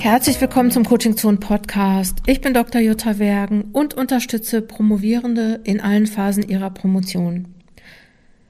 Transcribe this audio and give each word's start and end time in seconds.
Herzlich 0.00 0.40
willkommen 0.40 0.70
zum 0.70 0.86
Coaching 0.86 1.14
Zone 1.14 1.36
Podcast. 1.36 2.20
Ich 2.24 2.40
bin 2.40 2.54
Dr. 2.54 2.80
Jutta 2.80 3.18
Wergen 3.18 3.64
und 3.74 3.92
unterstütze 3.92 4.62
Promovierende 4.62 5.60
in 5.64 5.78
allen 5.78 6.06
Phasen 6.06 6.48
ihrer 6.48 6.70
Promotion. 6.70 7.48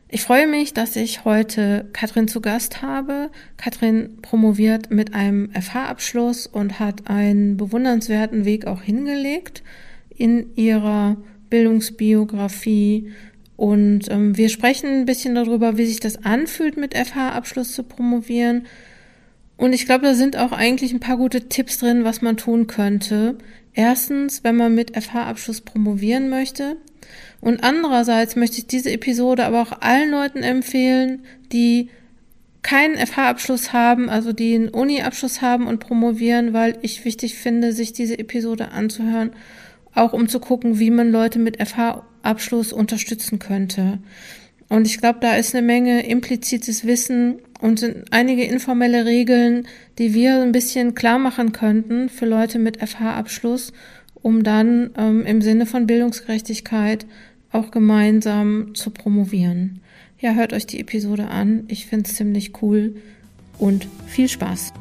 Ich 0.09 0.23
freue 0.23 0.47
mich, 0.47 0.75
dass 0.75 0.95
ich 0.95 1.25
heute 1.25 1.89
Katrin 1.93 2.29
zu 2.29 2.41
Gast 2.41 2.83
habe. 2.83 3.31
Katrin 3.57 4.19
promoviert 4.23 4.93
mit 4.93 5.13
einem 5.13 5.51
FH-Abschluss 5.51 6.47
und 6.47 6.79
hat 6.79 7.11
einen 7.11 7.57
bewundernswerten 7.57 8.45
Weg 8.45 8.69
auch 8.69 8.83
hingelegt 8.83 9.65
in 10.09 10.55
ihrer 10.55 11.17
Bildungsbiografie. 11.51 13.11
Und 13.57 14.09
ähm, 14.09 14.37
wir 14.37 14.51
sprechen 14.51 15.01
ein 15.01 15.05
bisschen 15.05 15.35
darüber, 15.35 15.77
wie 15.77 15.87
sich 15.87 15.99
das 15.99 16.25
anfühlt, 16.25 16.77
mit 16.77 16.97
FH-Abschluss 16.97 17.73
zu 17.73 17.83
promovieren, 17.83 18.67
und 19.61 19.75
ich 19.75 19.85
glaube, 19.85 20.07
da 20.07 20.15
sind 20.15 20.39
auch 20.39 20.53
eigentlich 20.53 20.95
ein 20.95 21.01
paar 21.01 21.19
gute 21.19 21.51
Tipps 21.51 21.77
drin, 21.77 22.03
was 22.03 22.23
man 22.23 22.39
tun 22.39 22.67
könnte. 22.67 23.37
Erstens, 23.75 24.43
wenn 24.43 24.57
man 24.57 24.75
mit 24.75 24.97
FH-Abschluss 24.97 25.61
promovieren 25.61 26.31
möchte. 26.31 26.79
Und 27.43 27.63
andererseits 27.63 28.37
möchte 28.37 28.57
ich 28.57 28.69
diese 28.69 28.91
Episode 28.91 29.45
aber 29.45 29.61
auch 29.61 29.83
allen 29.83 30.13
Leuten 30.13 30.43
empfehlen, 30.43 31.27
die 31.53 31.91
keinen 32.63 32.97
FH-Abschluss 32.97 33.75
haben, 33.75 34.09
also 34.09 34.33
die 34.33 34.55
einen 34.55 34.71
Uni-Abschluss 34.71 35.43
haben 35.43 35.67
und 35.67 35.79
promovieren, 35.79 36.55
weil 36.55 36.79
ich 36.81 37.05
wichtig 37.05 37.35
finde, 37.35 37.75
sich 37.75 37.93
diese 37.93 38.19
Episode 38.19 38.71
anzuhören, 38.71 39.33
auch 39.95 40.15
um 40.15 40.27
zu 40.31 40.41
gucken, 40.41 40.79
wie 40.79 40.91
man 40.91 41.13
Leute 41.13 41.39
mit 41.39 41.59
FH-Abschluss 41.63 42.73
unterstützen 42.73 43.39
könnte. 43.39 43.99
Und 44.71 44.87
ich 44.87 44.99
glaube, 45.03 45.19
da 45.21 45.37
ist 45.37 45.55
eine 45.55 45.67
Menge 45.67 46.07
implizites 46.07 46.87
Wissen 46.87 47.43
und 47.61 47.79
sind 47.79 48.13
einige 48.13 48.45
informelle 48.45 49.05
Regeln, 49.05 49.67
die 49.99 50.15
wir 50.15 50.41
ein 50.41 50.53
bisschen 50.53 50.95
klar 50.95 51.19
machen 51.19 51.53
könnten 51.53 52.09
für 52.09 52.27
Leute 52.27 52.59
mit 52.59 52.79
FH-Abschluss, 52.79 53.73
um 54.15 54.43
dann 54.43 54.91
ähm, 54.97 55.25
im 55.27 55.43
Sinne 55.43 55.67
von 55.67 55.87
Bildungsgerechtigkeit 55.87 57.07
auch 57.53 57.71
gemeinsam 57.71 58.75
zu 58.75 58.91
promovieren. 58.91 59.81
Ja, 60.19 60.33
hört 60.33 60.53
euch 60.53 60.67
die 60.67 60.81
Episode 60.81 61.29
an. 61.29 61.65
Ich 61.69 61.87
finde 61.87 62.09
es 62.09 62.17
ziemlich 62.17 62.63
cool 62.63 62.97
und 63.59 63.89
viel 64.07 64.29
Spaß. 64.29 64.73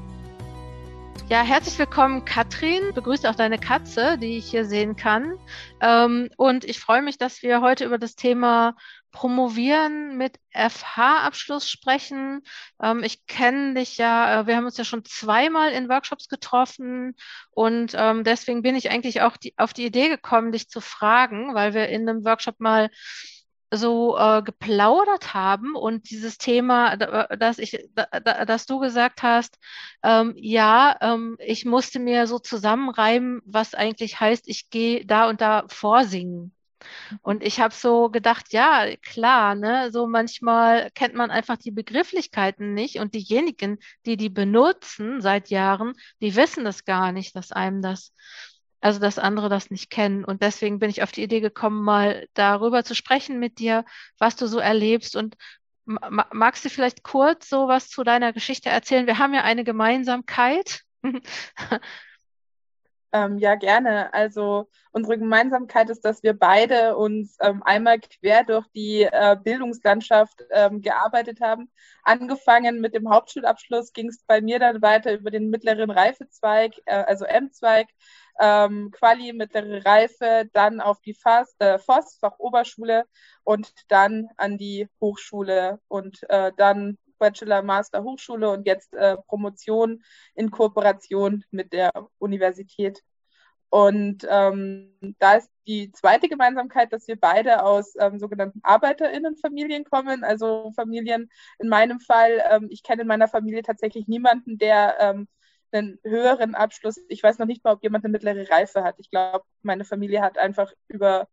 Ja, 1.30 1.44
herzlich 1.44 1.78
willkommen, 1.78 2.26
Katrin. 2.26 2.82
Begrüße 2.96 3.30
auch 3.30 3.36
deine 3.36 3.60
Katze, 3.60 4.18
die 4.18 4.38
ich 4.38 4.50
hier 4.50 4.66
sehen 4.66 4.96
kann. 4.96 5.36
Ähm, 5.80 6.30
und 6.38 6.66
ich 6.66 6.80
freue 6.80 7.04
mich, 7.04 7.20
dass 7.20 7.44
wir 7.44 7.62
heute 7.62 7.86
über 7.86 8.00
das 8.00 8.16
Thema 8.16 8.76
Promovieren 9.12 10.18
mit 10.18 10.40
FH-Abschluss 10.52 11.70
sprechen. 11.70 12.42
Ähm, 12.82 13.04
ich 13.04 13.26
kenne 13.26 13.74
dich 13.76 13.98
ja, 13.98 14.42
äh, 14.42 14.48
wir 14.48 14.56
haben 14.56 14.66
uns 14.66 14.78
ja 14.78 14.84
schon 14.84 15.06
zweimal 15.06 15.72
in 15.72 15.90
Workshops 15.90 16.28
getroffen 16.28 17.16
und 17.52 17.94
ähm, 17.96 18.24
deswegen 18.24 18.62
bin 18.62 18.76
ich 18.76 18.92
eigentlich 18.92 19.22
auch 19.22 19.38
die, 19.38 19.54
auf 19.58 19.74
die 19.74 19.86
Idee 19.86 20.10
gekommen, 20.10 20.52
dich 20.52 20.70
zu 20.70 20.82
fragen, 20.82 21.54
weil 21.56 21.74
wir 21.74 21.90
in 21.90 22.08
einem 22.08 22.26
Workshop 22.26 22.60
mal 22.60 22.90
so 23.72 24.18
äh, 24.18 24.42
geplaudert 24.42 25.34
haben 25.34 25.76
und 25.76 26.10
dieses 26.10 26.38
Thema, 26.38 26.98
dass 26.98 27.60
ich, 27.60 27.78
dass 27.94 28.66
du 28.66 28.80
gesagt 28.80 29.22
hast, 29.22 29.60
ähm, 30.04 30.34
ja, 30.38 30.98
ähm, 31.02 31.38
ich 31.40 31.66
musste 31.66 32.00
mir 32.00 32.26
so 32.28 32.40
zusammenreimen, 32.40 33.42
was 33.46 33.76
eigentlich 33.76 34.20
heißt, 34.20 34.48
ich 34.48 34.70
gehe 34.70 35.06
da 35.06 35.30
und 35.30 35.42
da 35.42 35.66
vorsingen. 35.68 36.54
Und 37.22 37.44
ich 37.44 37.60
habe 37.60 37.74
so 37.74 38.10
gedacht, 38.10 38.54
ja, 38.54 38.86
klar, 39.02 39.56
ne, 39.56 39.92
so 39.92 40.08
manchmal 40.08 40.90
kennt 40.92 41.16
man 41.16 41.32
einfach 41.32 41.58
die 41.58 41.72
Begrifflichkeiten 41.72 42.74
nicht 42.74 43.00
und 43.00 43.14
diejenigen, 43.14 43.80
die 44.06 44.18
die 44.18 44.30
benutzen 44.30 45.22
seit 45.22 45.50
Jahren, 45.50 45.94
die 46.22 46.36
wissen 46.36 46.64
das 46.64 46.86
gar 46.86 47.12
nicht, 47.12 47.36
dass 47.36 47.52
einem 47.52 47.82
das, 47.82 48.14
also 48.82 49.00
dass 49.00 49.20
andere 49.20 49.50
das 49.50 49.72
nicht 49.72 49.90
kennen. 49.90 50.24
Und 50.24 50.42
deswegen 50.42 50.80
bin 50.80 50.90
ich 50.90 51.04
auf 51.04 51.12
die 51.12 51.24
Idee 51.24 51.42
gekommen, 51.42 51.84
mal 51.84 52.28
darüber 52.34 52.84
zu 52.84 52.96
sprechen 52.96 53.40
mit 53.40 53.60
dir, 53.60 53.86
was 54.18 54.36
du 54.36 54.48
so 54.48 54.60
erlebst 54.60 55.16
und 55.16 55.36
magst 55.86 56.66
du 56.66 56.70
vielleicht 56.70 57.04
kurz 57.04 57.50
so 57.50 57.68
was 57.68 57.90
zu 57.90 58.04
deiner 58.04 58.32
Geschichte 58.34 58.70
erzählen? 58.70 59.08
Wir 59.08 59.18
haben 59.18 59.34
ja 59.34 59.44
eine 59.44 59.64
Gemeinsamkeit. 59.64 60.82
Ähm, 63.12 63.40
ja, 63.40 63.56
gerne. 63.56 64.14
Also 64.14 64.68
unsere 64.92 65.18
Gemeinsamkeit 65.18 65.90
ist, 65.90 66.06
dass 66.06 66.22
wir 66.22 66.38
beide 66.38 66.96
uns 66.96 67.38
ähm, 67.42 67.64
einmal 67.64 68.00
quer 68.00 68.44
durch 68.44 68.68
die 68.76 69.02
äh, 69.02 69.36
Bildungslandschaft 69.44 70.44
ähm, 70.52 70.82
gearbeitet 70.82 71.42
haben. 71.42 71.72
Angefangen 72.04 72.82
mit 72.82 72.94
dem 72.94 73.10
Hauptschulabschluss 73.10 73.94
ging 73.94 74.10
es 74.10 74.24
bei 74.26 74.42
mir 74.42 74.60
dann 74.60 74.84
weiter 74.84 75.14
über 75.14 75.32
den 75.32 75.50
mittleren 75.50 75.90
Reifezweig, 75.90 76.74
äh, 76.86 77.04
also 77.04 77.26
M-Zweig, 77.26 77.88
ähm, 78.40 78.92
Quali, 78.92 79.34
mittlere 79.34 79.84
Reife, 79.86 80.48
dann 80.54 80.80
auf 80.80 81.02
die 81.02 81.16
FAS, 81.16 81.56
äh, 81.60 81.80
FOS, 81.80 82.18
Fachoberschule 82.20 83.06
und 83.44 83.74
dann 83.88 84.30
an 84.38 84.58
die 84.60 84.88
Hochschule 85.02 85.80
und 85.88 86.30
äh, 86.30 86.52
dann 86.56 86.98
Bachelor, 87.20 87.62
Master, 87.62 88.04
Hochschule 88.04 88.50
und 88.50 88.66
jetzt 88.66 88.94
äh, 88.96 89.18
Promotion 89.28 90.04
in 90.36 90.52
Kooperation 90.52 91.44
mit 91.52 91.74
der 91.74 91.92
Universität. 92.18 93.04
Und 93.70 94.26
ähm, 94.28 95.16
da 95.20 95.36
ist 95.36 95.52
die 95.68 95.92
zweite 95.92 96.28
Gemeinsamkeit, 96.28 96.92
dass 96.92 97.08
wir 97.08 97.20
beide 97.20 97.64
aus 97.64 97.94
ähm, 98.00 98.18
sogenannten 98.18 98.62
ArbeiterInnenfamilien 98.64 99.84
kommen, 99.84 100.24
also 100.24 100.72
Familien 100.76 101.30
in 101.60 101.70
meinem 101.70 102.00
Fall. 102.00 102.42
Ähm, 102.50 102.68
ich 102.72 102.82
kenne 102.82 103.04
in 103.04 103.08
meiner 103.08 103.28
Familie 103.28 103.62
tatsächlich 103.62 104.08
niemanden, 104.08 104.58
der 104.58 104.98
ähm, 105.00 105.28
einen 105.72 106.00
höheren 106.04 106.56
Abschluss, 106.56 107.00
ich 107.10 107.22
weiß 107.22 107.38
noch 107.38 107.46
nicht 107.46 107.64
mal, 107.64 107.74
ob 107.74 107.84
jemand 107.84 108.04
eine 108.06 108.12
mittlere 108.12 108.50
Reife 108.50 108.84
hat. 108.84 108.96
Ich 108.98 109.12
glaube, 109.12 109.46
meine 109.62 109.86
Familie 109.86 110.22
hat 110.22 110.40
einfach 110.40 110.74
über 110.88 111.28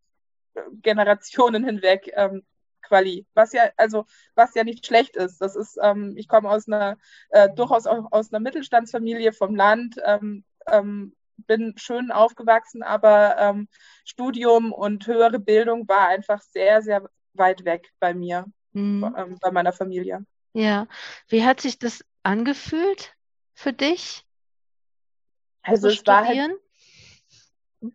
äh, 0.55 0.61
Generationen 0.83 1.65
hinweg 1.65 2.11
ähm, 2.15 2.45
Quali, 2.87 3.27
was 3.35 3.53
ja, 3.53 3.71
also 3.77 4.07
was 4.35 4.55
ja 4.55 4.65
nicht 4.65 4.87
schlecht 4.87 5.17
ist. 5.17 5.41
Das 5.41 5.57
ist, 5.57 5.79
ähm, 5.83 6.15
ich 6.17 6.29
komme 6.29 6.49
aus 6.49 6.69
einer, 6.69 6.97
äh, 7.31 7.49
durchaus 7.55 7.87
auch 7.87 8.13
aus 8.13 8.33
einer 8.33 8.41
Mittelstandsfamilie 8.41 9.33
vom 9.33 9.57
Land, 9.57 9.97
ähm, 10.05 10.45
ähm, 10.69 11.15
bin 11.47 11.75
schön 11.77 12.11
aufgewachsen, 12.11 12.83
aber 12.83 13.37
ähm, 13.39 13.69
Studium 14.05 14.73
und 14.73 15.07
höhere 15.07 15.39
Bildung 15.39 15.87
war 15.89 16.09
einfach 16.09 16.41
sehr, 16.41 16.83
sehr 16.83 17.09
weit 17.35 17.65
weg 17.65 17.93
bei 18.01 18.15
mir, 18.15 18.47
mhm. 18.73 19.15
Ähm, 19.17 19.39
bei 19.41 19.51
meiner 19.51 19.73
Familie. 19.73 20.25
Ja, 20.53 20.87
wie 21.29 21.45
hat 21.45 21.61
sich 21.61 21.79
das 21.79 22.05
angefühlt 22.23 23.15
für 23.53 23.73
dich? 23.73 24.25
Also 25.63 25.89
es 25.89 26.07
war 26.07 26.27
halt, 26.27 26.53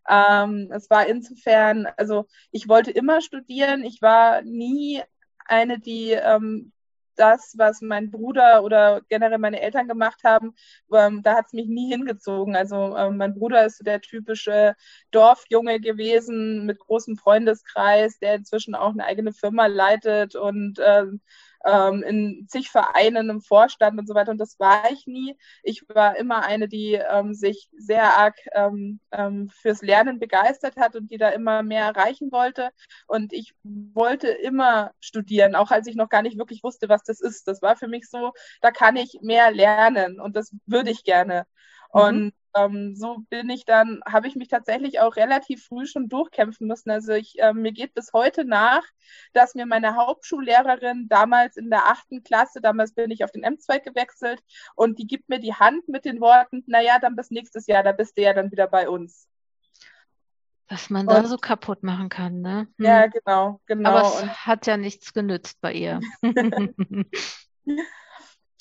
ähm, 0.09 0.69
es 0.72 0.90
war 0.90 1.08
insofern, 1.08 1.88
also 1.97 2.25
ich 2.52 2.68
wollte 2.68 2.92
immer 2.92 3.22
studieren. 3.22 3.84
Ich 3.84 4.02
war 4.02 4.42
nie 4.42 5.02
eine, 5.46 5.80
die 5.80 6.12
ähm, 6.12 6.72
das, 7.16 7.53
was 7.58 7.81
mein 7.81 8.09
Bruder 8.09 8.64
oder 8.64 9.02
generell 9.09 9.38
meine 9.38 9.62
Eltern 9.62 9.88
gemacht 9.88 10.24
haben, 10.24 10.56
ähm, 10.94 11.22
da 11.24 11.36
hat 11.36 11.46
es 11.47 11.53
mich 11.53 11.68
nie 11.68 11.90
hingezogen. 11.90 12.56
Also 12.56 12.96
ähm, 12.97 13.18
mein 13.18 13.36
Bruder 13.36 13.66
ist 13.66 13.86
der 13.86 14.02
typische 14.02 14.75
Dorfjunge 15.12 15.80
gewesen 15.80 16.66
mit 16.66 16.80
großem 16.80 17.18
Freundeskreis, 17.18 18.18
der 18.19 18.36
inzwischen 18.36 18.75
auch 18.75 18.92
eine 18.92 19.06
eigene 19.06 19.34
Firma 19.34 19.68
leitet 19.68 20.36
und 20.36 20.80
ähm, 20.84 21.22
ähm, 21.66 22.03
in 22.03 22.47
zig 22.47 22.69
Vereinen 22.69 23.29
im 23.29 23.41
Vorstand 23.41 23.99
und 23.99 24.07
so 24.07 24.13
weiter. 24.16 24.31
Und 24.31 24.38
das 24.39 24.59
war 24.59 24.91
ich 24.91 25.07
nie. 25.07 25.38
Ich 25.63 25.83
war 25.89 26.17
immer 26.17 26.44
eine, 26.44 26.67
die 26.67 26.94
ähm, 26.94 27.33
sich 27.33 27.69
sehr 27.77 28.17
arg 28.17 28.35
ähm, 28.53 28.99
ähm, 29.11 29.49
fürs 29.49 29.81
Lernen 29.81 30.19
begeistert 30.19 30.77
hat 30.77 30.95
und 30.95 31.11
die 31.11 31.17
da 31.17 31.29
immer 31.29 31.63
mehr 31.63 31.85
erreichen 31.85 32.31
wollte. 32.31 32.71
Und 33.07 33.33
ich 33.33 33.53
wollte 33.63 34.27
immer 34.29 34.91
studieren, 35.00 35.55
auch 35.55 35.71
als 35.71 35.88
ich 35.88 35.95
noch 35.95 36.09
gar 36.09 36.21
nicht 36.21 36.38
wirklich 36.38 36.63
wusste, 36.63 36.89
was 36.89 37.03
das 37.03 37.21
ist. 37.21 37.47
Das 37.47 37.61
war 37.61 37.75
für 37.75 37.88
mich 37.88 38.09
so, 38.09 38.33
da 38.61 38.71
kann 38.71 38.95
ich 38.95 39.19
mehr 39.21 39.51
lernen 39.51 40.19
und 40.19 40.36
das 40.36 40.56
würde 40.65 40.91
ich 40.91 41.03
gerne. 41.03 41.45
Mhm. 41.93 42.01
Und 42.01 42.33
ähm, 42.53 42.95
so 42.95 43.19
bin 43.29 43.49
ich 43.49 43.65
dann, 43.65 44.01
habe 44.05 44.27
ich 44.27 44.35
mich 44.35 44.49
tatsächlich 44.49 44.99
auch 44.99 45.15
relativ 45.15 45.65
früh 45.65 45.85
schon 45.85 46.09
durchkämpfen 46.09 46.67
müssen. 46.67 46.89
Also 46.91 47.13
ich, 47.13 47.39
äh, 47.39 47.53
mir 47.53 47.71
geht 47.71 47.93
bis 47.93 48.11
heute 48.13 48.45
nach, 48.45 48.83
dass 49.33 49.55
mir 49.55 49.65
meine 49.65 49.95
Hauptschullehrerin 49.95 51.07
damals 51.07 51.57
in 51.57 51.69
der 51.69 51.88
achten 51.88 52.23
Klasse, 52.23 52.61
damals 52.61 52.93
bin 52.93 53.11
ich 53.11 53.23
auf 53.23 53.31
den 53.31 53.45
M2 53.45 53.79
gewechselt, 53.79 54.41
und 54.75 54.99
die 54.99 55.07
gibt 55.07 55.29
mir 55.29 55.39
die 55.39 55.53
Hand 55.53 55.88
mit 55.88 56.05
den 56.05 56.19
Worten, 56.19 56.63
naja, 56.67 56.99
dann 56.99 57.15
bis 57.15 57.31
nächstes 57.31 57.67
Jahr, 57.67 57.83
da 57.83 57.91
bist 57.93 58.17
du 58.17 58.21
ja 58.21 58.33
dann 58.33 58.51
wieder 58.51 58.67
bei 58.67 58.89
uns. 58.89 59.27
Was 60.67 60.89
man 60.89 61.05
da 61.05 61.25
so 61.25 61.35
kaputt 61.35 61.83
machen 61.83 62.07
kann, 62.07 62.39
ne? 62.39 62.67
Hm. 62.77 62.85
Ja, 62.85 63.07
genau, 63.07 63.59
genau. 63.65 63.89
Aber 63.89 64.01
es 64.01 64.21
und 64.21 64.45
hat 64.45 64.67
ja 64.67 64.77
nichts 64.77 65.13
genützt 65.13 65.59
bei 65.59 65.73
ihr. 65.73 65.99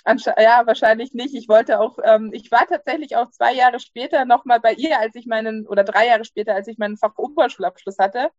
ja, 0.06 0.66
wahrscheinlich 0.66 1.12
nicht. 1.12 1.34
Ich 1.34 1.48
wollte 1.48 1.80
auch, 1.80 1.98
ähm, 2.02 2.30
ich 2.32 2.50
war 2.50 2.66
tatsächlich 2.66 3.16
auch 3.16 3.30
zwei 3.30 3.52
Jahre 3.52 3.80
später 3.80 4.24
nochmal 4.24 4.60
bei 4.60 4.72
ihr, 4.72 4.98
als 4.98 5.14
ich 5.14 5.26
meinen, 5.26 5.66
oder 5.66 5.84
drei 5.84 6.06
Jahre 6.06 6.24
später, 6.24 6.54
als 6.54 6.68
ich 6.68 6.78
meinen 6.78 6.96
Fachoberschulabschluss 6.96 7.98
hatte 7.98 8.30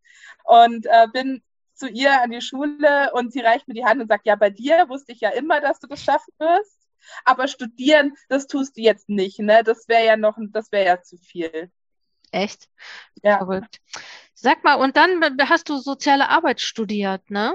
und 0.44 0.86
äh, 0.88 1.08
bin 1.14 1.44
zu 1.74 1.88
ihr 1.88 2.22
an 2.22 2.32
die 2.32 2.42
Schule 2.42 3.12
und 3.14 3.32
sie 3.32 3.42
reicht 3.42 3.68
mir 3.68 3.74
die 3.74 3.86
Hand 3.86 4.02
und 4.02 4.08
sagt, 4.08 4.26
ja, 4.26 4.36
bei 4.36 4.50
dir 4.50 4.90
wusste 4.90 5.12
ich 5.14 5.22
ja 5.22 5.30
immer, 5.30 5.62
dass 5.62 5.80
du 5.80 5.88
das 5.88 6.04
schaffen 6.04 6.34
wirst. 6.40 6.78
aber 7.26 7.48
studieren, 7.48 8.16
das 8.30 8.48
tust 8.48 8.78
du 8.78 8.82
jetzt 8.82 9.10
nicht, 9.10 9.40
ne? 9.40 9.64
Das 9.64 9.88
wäre 9.88 10.06
ja 10.06 10.18
noch, 10.18 10.38
das 10.40 10.72
wäre 10.72 10.86
ja 10.86 11.02
zu 11.02 11.18
viel. 11.18 11.72
Echt? 12.32 12.70
Ja. 13.24 13.38
Verrückt. 13.38 13.82
Sag 14.34 14.64
mal, 14.64 14.76
und 14.76 14.96
dann 14.98 15.22
hast 15.50 15.70
du 15.70 15.78
soziale 15.78 16.30
Arbeit 16.30 16.62
studiert, 16.62 17.30
ne? 17.30 17.54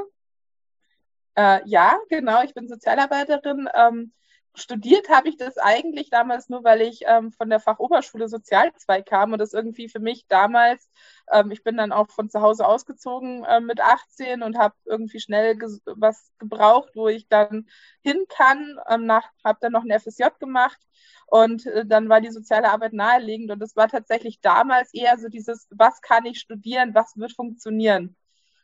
Äh, 1.36 1.60
ja, 1.66 1.98
genau. 2.08 2.42
Ich 2.42 2.54
bin 2.54 2.68
Sozialarbeiterin. 2.68 3.68
Ähm, 3.74 4.12
studiert 4.58 5.10
habe 5.10 5.28
ich 5.28 5.36
das 5.36 5.58
eigentlich 5.58 6.08
damals 6.08 6.48
nur, 6.48 6.64
weil 6.64 6.80
ich 6.80 7.02
ähm, 7.06 7.30
von 7.32 7.50
der 7.50 7.60
Fachoberschule 7.60 8.26
Sozialzweig 8.28 9.04
kam 9.06 9.32
und 9.32 9.38
das 9.38 9.52
irgendwie 9.52 9.88
für 9.90 9.98
mich 10.00 10.26
damals, 10.28 10.88
ähm, 11.30 11.50
ich 11.50 11.62
bin 11.62 11.76
dann 11.76 11.92
auch 11.92 12.08
von 12.10 12.30
zu 12.30 12.40
Hause 12.40 12.66
ausgezogen 12.66 13.44
äh, 13.44 13.60
mit 13.60 13.80
18 13.82 14.42
und 14.42 14.56
habe 14.58 14.74
irgendwie 14.86 15.20
schnell 15.20 15.56
ges 15.58 15.82
was 15.84 16.32
gebraucht, 16.38 16.90
wo 16.94 17.08
ich 17.08 17.28
dann 17.28 17.66
hin 18.02 18.24
kann, 18.30 18.78
ähm, 18.88 19.10
habe 19.44 19.58
dann 19.60 19.72
noch 19.72 19.84
ein 19.84 19.90
FSJ 20.00 20.24
gemacht 20.40 20.80
und 21.26 21.66
äh, 21.66 21.84
dann 21.86 22.08
war 22.08 22.22
die 22.22 22.30
soziale 22.30 22.70
Arbeit 22.70 22.94
naheliegend 22.94 23.50
und 23.50 23.62
es 23.62 23.76
war 23.76 23.88
tatsächlich 23.88 24.40
damals 24.40 24.94
eher 24.94 25.18
so 25.18 25.28
dieses, 25.28 25.66
was 25.70 26.00
kann 26.00 26.24
ich 26.24 26.40
studieren, 26.40 26.94
was 26.94 27.16
wird 27.18 27.32
funktionieren. 27.34 28.16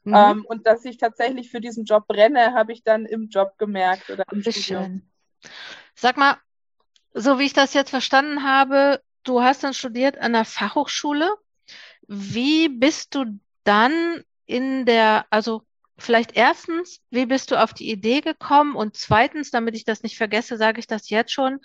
Mhm. 0.05 0.15
Ähm, 0.15 0.45
und 0.47 0.67
dass 0.67 0.85
ich 0.85 0.99
tatsächlich 0.99 1.51
für 1.51 1.61
diesen 1.61 1.85
Job 1.85 2.07
brenne, 2.07 2.55
habe 2.55 2.73
ich 2.73 2.83
dann 2.83 3.07
im 3.07 3.29
Job 3.29 3.57
gemerkt 3.59 4.11
oder 4.11 4.25
im 4.33 4.43
Studium. 4.43 5.03
Sag 5.95 6.17
mal, 6.17 6.37
so 7.15 7.39
wie 7.39 7.45
ich 7.45 7.53
das 7.53 7.75
jetzt 7.75 7.91
verstanden 7.91 8.43
habe, 8.43 9.03
du 9.23 9.43
hast 9.43 9.63
dann 9.63 9.75
studiert 9.75 10.19
an 10.19 10.33
der 10.33 10.45
Fachhochschule. 10.45 11.31
Wie 12.09 12.69
bist 12.69 13.15
du 13.15 13.39
dann 13.65 14.25
in 14.47 14.85
der, 14.87 15.27
also 15.31 15.63
vielleicht 15.99 16.37
erstens, 16.37 17.01
wie 17.11 17.27
bist 17.27 17.51
du 17.51 17.63
auf 17.63 17.73
die 17.73 17.91
Idee 17.91 18.21
gekommen? 18.21 18.75
Und 18.75 18.97
zweitens, 18.97 19.51
damit 19.51 19.77
ich 19.77 19.85
das 19.85 20.03
nicht 20.03 20.17
vergesse, 20.17 20.57
sage 20.57 20.81
ich 20.81 20.87
das 20.87 21.11
jetzt 21.11 21.33
schon. 21.33 21.61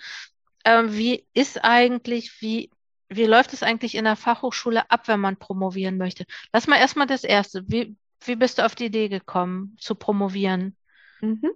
Äh, 0.64 0.84
wie 0.86 1.26
ist 1.34 1.64
eigentlich, 1.64 2.40
wie, 2.40 2.70
wie 3.08 3.24
läuft 3.24 3.52
es 3.52 3.62
eigentlich 3.62 3.94
in 3.94 4.04
der 4.04 4.16
Fachhochschule 4.16 4.90
ab, 4.90 5.08
wenn 5.08 5.20
man 5.20 5.38
promovieren 5.38 5.98
möchte? 5.98 6.24
Lass 6.52 6.66
mal 6.66 6.76
erstmal 6.76 7.06
das 7.06 7.24
Erste. 7.24 7.64
Wie, 7.66 7.96
wie 8.20 8.36
bist 8.36 8.58
du 8.58 8.64
auf 8.64 8.74
die 8.74 8.86
Idee 8.86 9.08
gekommen, 9.08 9.76
zu 9.80 9.94
promovieren? 9.94 10.76
Mhm. 11.20 11.50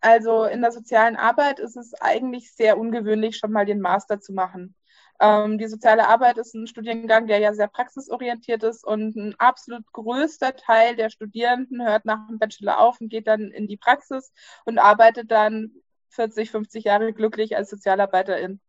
Also 0.00 0.44
in 0.44 0.60
der 0.60 0.72
sozialen 0.72 1.16
Arbeit 1.16 1.58
ist 1.58 1.76
es 1.76 1.94
eigentlich 1.94 2.54
sehr 2.54 2.78
ungewöhnlich, 2.78 3.38
schon 3.38 3.50
mal 3.50 3.66
den 3.66 3.80
Master 3.80 4.20
zu 4.20 4.32
machen. 4.32 4.74
Ähm, 5.20 5.58
die 5.58 5.66
soziale 5.66 6.06
Arbeit 6.08 6.36
ist 6.38 6.54
ein 6.54 6.66
Studiengang, 6.66 7.26
der 7.26 7.38
ja 7.38 7.54
sehr 7.54 7.68
praxisorientiert 7.68 8.62
ist 8.62 8.84
und 8.84 9.16
ein 9.16 9.34
absolut 9.38 9.84
größter 9.92 10.54
Teil 10.56 10.94
der 10.96 11.10
Studierenden 11.10 11.84
hört 11.86 12.04
nach 12.04 12.26
dem 12.28 12.38
Bachelor 12.38 12.78
auf 12.78 13.00
und 13.00 13.08
geht 13.08 13.26
dann 13.26 13.50
in 13.50 13.66
die 13.66 13.78
Praxis 13.78 14.32
und 14.64 14.78
arbeitet 14.78 15.30
dann 15.30 15.72
40, 16.10 16.50
50 16.50 16.84
Jahre 16.84 17.12
glücklich 17.12 17.56
als 17.56 17.70
Sozialarbeiterin. 17.70 18.60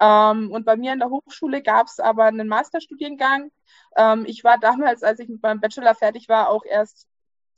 Ähm, 0.00 0.50
und 0.50 0.64
bei 0.64 0.76
mir 0.76 0.92
in 0.92 0.98
der 0.98 1.10
Hochschule 1.10 1.62
gab 1.62 1.86
es 1.86 2.00
aber 2.00 2.24
einen 2.24 2.48
Masterstudiengang. 2.48 3.50
Ähm, 3.96 4.24
ich 4.26 4.44
war 4.44 4.58
damals, 4.58 5.02
als 5.02 5.20
ich 5.20 5.28
mit 5.28 5.42
meinem 5.42 5.60
Bachelor 5.60 5.94
fertig 5.94 6.28
war, 6.28 6.48
auch 6.48 6.64
erst 6.64 7.06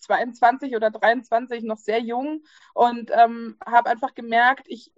22 0.01 0.77
oder 0.77 0.91
23 0.91 1.65
noch 1.65 1.79
sehr 1.79 2.01
jung 2.01 2.43
und 2.75 3.11
ähm, 3.13 3.57
habe 3.67 3.91
einfach 3.91 4.15
gemerkt, 4.15 4.67
ich 4.69 4.93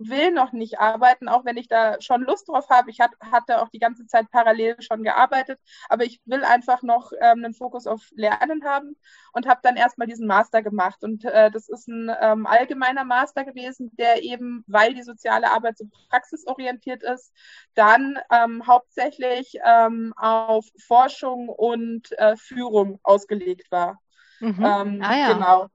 will 0.00 0.30
noch 0.30 0.52
nicht 0.52 0.80
arbeiten, 0.80 1.28
auch 1.28 1.44
wenn 1.44 1.58
ich 1.58 1.68
da 1.68 2.00
schon 2.00 2.22
Lust 2.22 2.48
drauf 2.48 2.70
habe. 2.70 2.90
Ich 2.90 3.00
hat, 3.00 3.12
hatte 3.20 3.60
auch 3.60 3.68
die 3.68 3.78
ganze 3.78 4.06
Zeit 4.06 4.30
parallel 4.30 4.80
schon 4.80 5.02
gearbeitet, 5.02 5.60
aber 5.88 6.04
ich 6.04 6.20
will 6.24 6.42
einfach 6.42 6.82
noch 6.82 7.12
ähm, 7.20 7.44
einen 7.44 7.54
Fokus 7.54 7.86
auf 7.86 8.08
Lernen 8.12 8.64
haben 8.64 8.96
und 9.32 9.46
habe 9.46 9.60
dann 9.62 9.76
erstmal 9.76 10.06
diesen 10.06 10.26
Master 10.26 10.62
gemacht. 10.62 11.04
Und 11.04 11.24
äh, 11.24 11.50
das 11.50 11.68
ist 11.68 11.86
ein 11.88 12.10
ähm, 12.20 12.46
allgemeiner 12.46 13.04
Master 13.04 13.44
gewesen, 13.44 13.90
der 13.96 14.22
eben, 14.22 14.64
weil 14.66 14.94
die 14.94 15.02
soziale 15.02 15.50
Arbeit 15.50 15.76
so 15.76 15.84
praxisorientiert 16.08 17.02
ist, 17.02 17.32
dann 17.74 18.18
ähm, 18.32 18.66
hauptsächlich 18.66 19.58
ähm, 19.64 20.14
auf 20.16 20.66
Forschung 20.78 21.48
und 21.48 22.10
äh, 22.18 22.36
Führung 22.36 22.98
ausgelegt 23.02 23.70
war. 23.70 24.00
Mhm. 24.40 24.64
Ähm, 24.64 25.02
ah 25.02 25.16
ja. 25.16 25.32
Genau. 25.34 25.68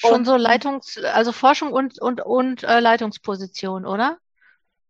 Schon 0.00 0.12
und, 0.12 0.24
so 0.24 0.36
Leitungs-, 0.36 1.02
also 1.02 1.32
Forschung 1.32 1.72
und, 1.72 2.00
und, 2.00 2.20
und 2.20 2.62
äh, 2.62 2.78
Leitungsposition, 2.78 3.84
oder? 3.84 4.18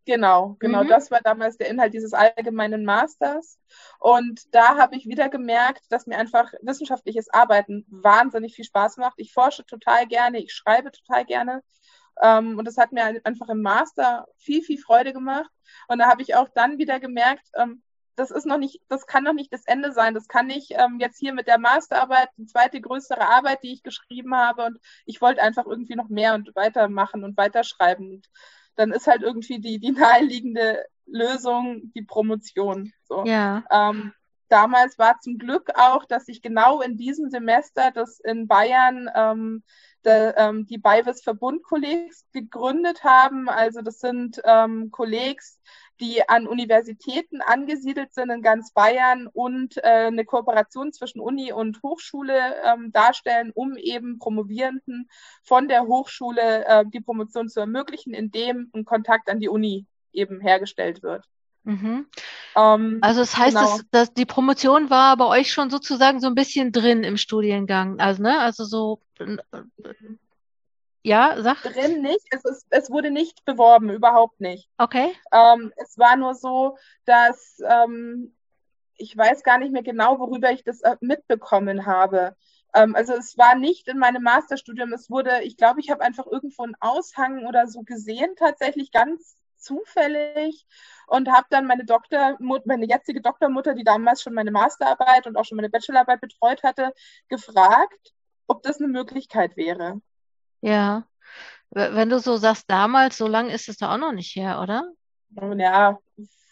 Genau, 0.05 0.55
genau. 0.59 0.83
Mhm. 0.83 0.87
Das 0.87 1.09
war 1.09 1.21
damals 1.21 1.57
der 1.57 1.67
Inhalt 1.67 1.93
dieses 1.95 2.13
allgemeinen 2.13 2.85
Masters. 2.85 3.59
Und 3.99 4.53
da 4.53 4.77
habe 4.77 4.95
ich 4.95 5.07
wieder 5.07 5.29
gemerkt, 5.29 5.81
dass 5.89 6.05
mir 6.05 6.17
einfach 6.17 6.53
wissenschaftliches 6.61 7.29
Arbeiten 7.29 7.85
wahnsinnig 7.89 8.55
viel 8.55 8.65
Spaß 8.65 8.97
macht. 8.97 9.15
Ich 9.17 9.33
forsche 9.33 9.65
total 9.65 10.05
gerne, 10.05 10.39
ich 10.39 10.53
schreibe 10.53 10.91
total 10.91 11.25
gerne. 11.25 11.63
Ähm, 12.21 12.59
und 12.59 12.65
das 12.65 12.77
hat 12.77 12.91
mir 12.91 13.19
einfach 13.23 13.49
im 13.49 13.61
Master 13.61 14.27
viel, 14.37 14.61
viel 14.61 14.77
Freude 14.77 15.11
gemacht. 15.11 15.49
Und 15.87 15.97
da 15.99 16.07
habe 16.07 16.21
ich 16.21 16.35
auch 16.35 16.49
dann 16.53 16.77
wieder 16.77 16.99
gemerkt, 16.99 17.47
ähm, 17.55 17.81
das 18.19 18.31
ist 18.31 18.45
noch 18.45 18.57
nicht, 18.57 18.81
das 18.89 19.07
kann 19.07 19.23
noch 19.23 19.33
nicht 19.33 19.53
das 19.53 19.65
Ende 19.65 19.93
sein. 19.93 20.13
Das 20.13 20.27
kann 20.27 20.47
nicht 20.47 20.71
ähm, 20.71 20.97
jetzt 20.99 21.17
hier 21.17 21.33
mit 21.33 21.47
der 21.47 21.57
Masterarbeit, 21.57 22.29
die 22.37 22.45
zweite 22.45 22.81
größere 22.81 23.27
Arbeit, 23.27 23.63
die 23.63 23.71
ich 23.71 23.81
geschrieben 23.81 24.35
habe. 24.35 24.65
Und 24.65 24.79
ich 25.05 25.21
wollte 25.21 25.41
einfach 25.41 25.65
irgendwie 25.65 25.95
noch 25.95 26.09
mehr 26.09 26.35
und 26.35 26.53
weitermachen 26.55 27.23
und 27.23 27.37
weiterschreiben. 27.37 28.11
Und 28.11 28.29
dann 28.75 28.91
ist 28.91 29.07
halt 29.07 29.21
irgendwie 29.21 29.59
die, 29.59 29.79
die 29.79 29.91
naheliegende 29.91 30.85
Lösung 31.05 31.91
die 31.95 32.01
Promotion. 32.01 32.91
So. 33.03 33.23
Ja. 33.25 33.63
Ähm, 33.71 34.13
damals 34.49 34.99
war 34.99 35.19
zum 35.21 35.37
Glück 35.37 35.71
auch, 35.75 36.03
dass 36.03 36.27
ich 36.27 36.41
genau 36.41 36.81
in 36.81 36.97
diesem 36.97 37.29
Semester 37.29 37.91
das 37.91 38.19
in 38.19 38.47
Bayern 38.47 39.09
ähm, 39.15 39.63
de, 40.03 40.33
ähm, 40.35 40.65
die 40.65 40.77
Beiwis 40.77 41.21
Verbundkollegs 41.23 42.25
gegründet 42.33 43.03
haben. 43.05 43.47
Also 43.47 43.81
das 43.81 43.99
sind 43.99 44.41
ähm, 44.43 44.91
Kollegs, 44.91 45.61
die 45.99 46.27
an 46.27 46.47
Universitäten 46.47 47.41
angesiedelt 47.41 48.13
sind 48.13 48.29
in 48.29 48.41
ganz 48.41 48.71
Bayern 48.71 49.27
und 49.27 49.77
äh, 49.77 50.07
eine 50.07 50.25
Kooperation 50.25 50.93
zwischen 50.93 51.19
Uni 51.19 51.51
und 51.51 51.81
Hochschule 51.83 52.55
ähm, 52.65 52.91
darstellen, 52.91 53.51
um 53.53 53.75
eben 53.75 54.19
Promovierenden 54.19 55.09
von 55.43 55.67
der 55.67 55.83
Hochschule 55.83 56.65
äh, 56.65 56.85
die 56.87 57.01
Promotion 57.01 57.49
zu 57.49 57.59
ermöglichen, 57.59 58.13
indem 58.13 58.69
ein 58.73 58.85
Kontakt 58.85 59.29
an 59.29 59.39
die 59.39 59.49
Uni 59.49 59.85
eben 60.13 60.39
hergestellt 60.39 61.03
wird. 61.03 61.25
Mhm. 61.63 62.07
Ähm, 62.55 62.99
also 63.01 63.19
das 63.19 63.37
heißt, 63.37 63.55
genau. 63.55 63.69
dass, 63.69 63.85
dass 63.91 64.13
die 64.13 64.25
Promotion 64.25 64.89
war 64.89 65.17
bei 65.17 65.25
euch 65.25 65.51
schon 65.51 65.69
sozusagen 65.69 66.19
so 66.19 66.27
ein 66.27 66.35
bisschen 66.35 66.71
drin 66.71 67.03
im 67.03 67.17
Studiengang, 67.17 67.99
also 67.99 68.23
ne, 68.23 68.39
also 68.39 68.63
so 68.63 69.01
äh, 69.19 69.37
ja, 71.03 71.35
sag. 71.41 71.61
Drin 71.63 72.01
nicht. 72.01 72.25
Es, 72.31 72.43
ist, 72.45 72.67
es 72.69 72.89
wurde 72.89 73.11
nicht 73.11 73.45
beworben, 73.45 73.89
überhaupt 73.89 74.41
nicht. 74.41 74.69
Okay. 74.77 75.15
Ähm, 75.31 75.71
es 75.77 75.97
war 75.97 76.15
nur 76.17 76.35
so, 76.35 76.77
dass 77.05 77.61
ähm, 77.67 78.35
ich 78.95 79.15
weiß 79.15 79.43
gar 79.43 79.57
nicht 79.57 79.71
mehr 79.71 79.83
genau, 79.83 80.19
worüber 80.19 80.51
ich 80.51 80.63
das 80.63 80.81
äh, 80.81 80.97
mitbekommen 80.99 81.85
habe. 81.85 82.35
Ähm, 82.73 82.95
also 82.95 83.13
es 83.13 83.37
war 83.37 83.55
nicht 83.55 83.87
in 83.87 83.97
meinem 83.97 84.23
Masterstudium. 84.23 84.93
Es 84.93 85.09
wurde, 85.09 85.41
ich 85.43 85.57
glaube, 85.57 85.79
ich 85.79 85.89
habe 85.89 86.03
einfach 86.03 86.27
irgendwo 86.27 86.63
einen 86.63 86.75
Aushang 86.81 87.45
oder 87.45 87.67
so 87.67 87.83
gesehen, 87.83 88.35
tatsächlich 88.37 88.91
ganz 88.91 89.37
zufällig 89.57 90.65
und 91.07 91.29
habe 91.29 91.47
dann 91.49 91.65
meine 91.65 91.85
Doktormutter, 91.85 92.63
meine 92.65 92.87
jetzige 92.87 93.21
Doktormutter, 93.21 93.73
die 93.73 93.83
damals 93.83 94.21
schon 94.21 94.33
meine 94.33 94.51
Masterarbeit 94.51 95.27
und 95.27 95.37
auch 95.37 95.45
schon 95.45 95.57
meine 95.57 95.69
Bachelorarbeit 95.69 96.21
betreut 96.21 96.63
hatte, 96.63 96.93
gefragt, 97.27 98.13
ob 98.47 98.63
das 98.63 98.79
eine 98.79 98.87
Möglichkeit 98.87 99.57
wäre. 99.57 100.01
Ja. 100.61 101.03
Wenn 101.71 102.09
du 102.09 102.19
so 102.19 102.37
sagst, 102.37 102.69
damals, 102.69 103.17
so 103.17 103.27
lange 103.27 103.53
ist 103.53 103.69
es 103.69 103.77
doch 103.77 103.89
auch 103.89 103.97
noch 103.97 104.11
nicht 104.11 104.35
her, 104.35 104.59
oder? 104.61 104.91
Ja, 105.57 105.99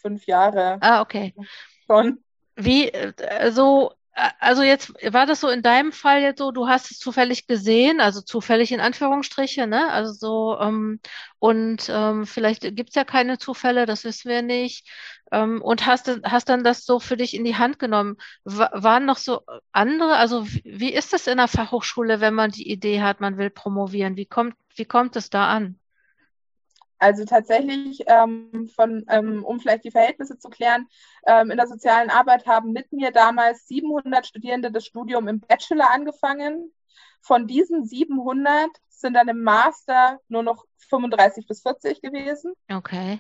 fünf 0.02 0.28
Jahre. 0.28 0.78
Ah, 0.82 1.02
okay. 1.02 1.34
Schon. 1.88 2.24
Wie, 2.56 2.90
äh, 2.90 3.52
so, 3.52 3.94
also 4.40 4.64
jetzt 4.64 4.94
war 5.14 5.26
das 5.26 5.42
so 5.42 5.50
in 5.50 5.62
deinem 5.62 5.92
Fall 5.92 6.22
jetzt 6.22 6.40
so, 6.40 6.52
du 6.52 6.68
hast 6.68 6.92
es 6.92 6.98
zufällig 6.98 7.48
gesehen, 7.48 8.00
also 8.02 8.22
zufällig 8.22 8.72
in 8.72 8.80
Anführungsstriche, 8.80 9.68
ne? 9.68 9.92
Also 9.92 10.14
so, 10.14 10.60
ähm, 10.60 11.00
und 11.40 11.88
ähm, 11.90 12.26
vielleicht 12.26 12.62
gibt 12.76 12.90
es 12.90 12.96
ja 12.96 13.04
keine 13.04 13.38
Zufälle, 13.38 13.86
das 13.86 14.04
wissen 14.04 14.30
wir 14.30 14.42
nicht. 14.42 14.88
Ähm, 15.32 15.62
und 15.62 15.86
hast, 15.86 16.10
hast 16.24 16.50
dann 16.50 16.64
das 16.64 16.86
so 16.86 17.00
für 17.00 17.18
dich 17.18 17.34
in 17.34 17.44
die 17.44 17.58
Hand 17.58 17.80
genommen. 17.80 18.18
W 18.46 18.66
waren 18.72 19.06
noch 19.06 19.18
so 19.18 19.42
andere, 19.72 20.16
also 20.16 20.48
wie, 20.48 20.64
wie 20.66 20.94
ist 20.94 21.14
es 21.14 21.28
in 21.28 21.38
der 21.38 21.48
Fachhochschule, 21.48 22.22
wenn 22.22 22.34
man 22.34 22.52
die 22.52 22.70
Idee 22.70 23.02
hat, 23.02 23.20
man 23.20 23.38
will 23.38 23.50
promovieren? 23.50 24.16
Wie 24.16 24.26
kommt, 24.26 24.56
wie 24.76 24.86
kommt 24.86 25.16
es 25.16 25.30
da 25.30 25.48
an? 25.48 25.80
Also 27.00 27.26
tatsächlich, 27.26 28.04
ähm, 28.08 28.70
von, 28.76 29.06
ähm, 29.10 29.44
um 29.44 29.60
vielleicht 29.60 29.84
die 29.84 29.92
Verhältnisse 29.92 30.40
zu 30.40 30.50
klären, 30.50 30.88
ähm, 31.28 31.52
in 31.52 31.58
der 31.58 31.68
sozialen 31.68 32.10
Arbeit 32.10 32.48
haben 32.48 32.72
mit 32.72 32.92
mir 32.92 33.12
damals 33.12 33.68
700 33.68 34.26
Studierende 34.26 34.72
das 34.72 34.86
Studium 34.86 35.28
im 35.28 35.40
Bachelor 35.40 35.92
angefangen. 35.92 36.74
Von 37.22 37.46
diesen 37.46 37.86
700 37.86 38.70
sind 38.90 39.14
dann 39.14 39.28
im 39.28 39.44
Master 39.44 40.20
nur 40.28 40.44
noch 40.44 40.66
35 40.90 41.46
bis 41.46 41.62
40 41.62 42.02
gewesen. 42.02 42.54
Okay. 42.72 43.20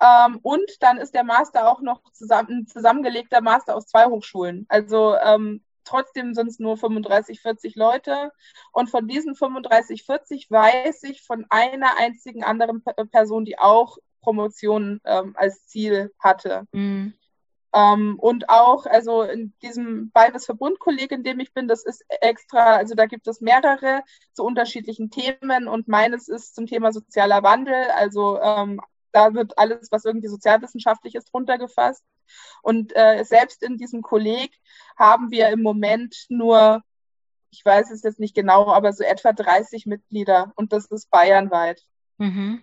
Ähm, 0.00 0.38
und 0.42 0.70
dann 0.80 0.98
ist 0.98 1.14
der 1.14 1.24
Master 1.24 1.68
auch 1.70 1.80
noch 1.80 2.02
zusammen, 2.12 2.48
ein 2.50 2.66
zusammengelegter 2.66 3.40
Master 3.40 3.76
aus 3.76 3.86
zwei 3.86 4.06
Hochschulen. 4.06 4.66
Also 4.68 5.16
ähm, 5.16 5.62
trotzdem 5.84 6.34
sind 6.34 6.48
es 6.48 6.58
nur 6.58 6.76
35, 6.76 7.40
40 7.40 7.76
Leute. 7.76 8.32
Und 8.72 8.90
von 8.90 9.06
diesen 9.06 9.34
35, 9.34 10.04
40 10.04 10.50
weiß 10.50 11.04
ich 11.04 11.22
von 11.22 11.46
einer 11.50 11.98
einzigen 11.98 12.44
anderen 12.44 12.82
Person, 13.10 13.44
die 13.44 13.58
auch 13.58 13.98
Promotion 14.20 15.00
ähm, 15.04 15.34
als 15.36 15.66
Ziel 15.66 16.12
hatte. 16.18 16.66
Mhm. 16.72 17.14
Ähm, 17.74 18.18
und 18.20 18.48
auch, 18.48 18.86
also 18.86 19.22
in 19.22 19.52
diesem 19.60 20.10
Beides 20.12 20.46
Verbundkolleg, 20.46 21.10
in 21.10 21.24
dem 21.24 21.40
ich 21.40 21.52
bin, 21.52 21.66
das 21.66 21.84
ist 21.84 22.04
extra, 22.20 22.76
also 22.76 22.94
da 22.94 23.06
gibt 23.06 23.26
es 23.26 23.40
mehrere 23.40 24.02
zu 24.32 24.44
unterschiedlichen 24.44 25.10
Themen 25.10 25.66
und 25.66 25.88
meines 25.88 26.28
ist 26.28 26.54
zum 26.54 26.66
Thema 26.66 26.92
sozialer 26.92 27.42
Wandel. 27.42 27.90
Also 27.96 28.40
ähm, 28.40 28.80
da 29.14 29.32
wird 29.32 29.56
alles, 29.58 29.90
was 29.90 30.04
irgendwie 30.04 30.28
sozialwissenschaftlich 30.28 31.14
ist, 31.14 31.32
runtergefasst. 31.32 32.04
Und 32.62 32.94
äh, 32.96 33.22
selbst 33.24 33.62
in 33.62 33.78
diesem 33.78 34.02
Kolleg 34.02 34.52
haben 34.96 35.30
wir 35.30 35.48
im 35.50 35.62
Moment 35.62 36.26
nur, 36.28 36.82
ich 37.50 37.64
weiß 37.64 37.90
es 37.90 38.02
jetzt 38.02 38.18
nicht 38.18 38.34
genau, 38.34 38.68
aber 38.68 38.92
so 38.92 39.04
etwa 39.04 39.32
30 39.32 39.86
Mitglieder 39.86 40.52
und 40.56 40.72
das 40.72 40.86
ist 40.86 41.10
bayernweit. 41.10 41.82
Mhm. 42.18 42.62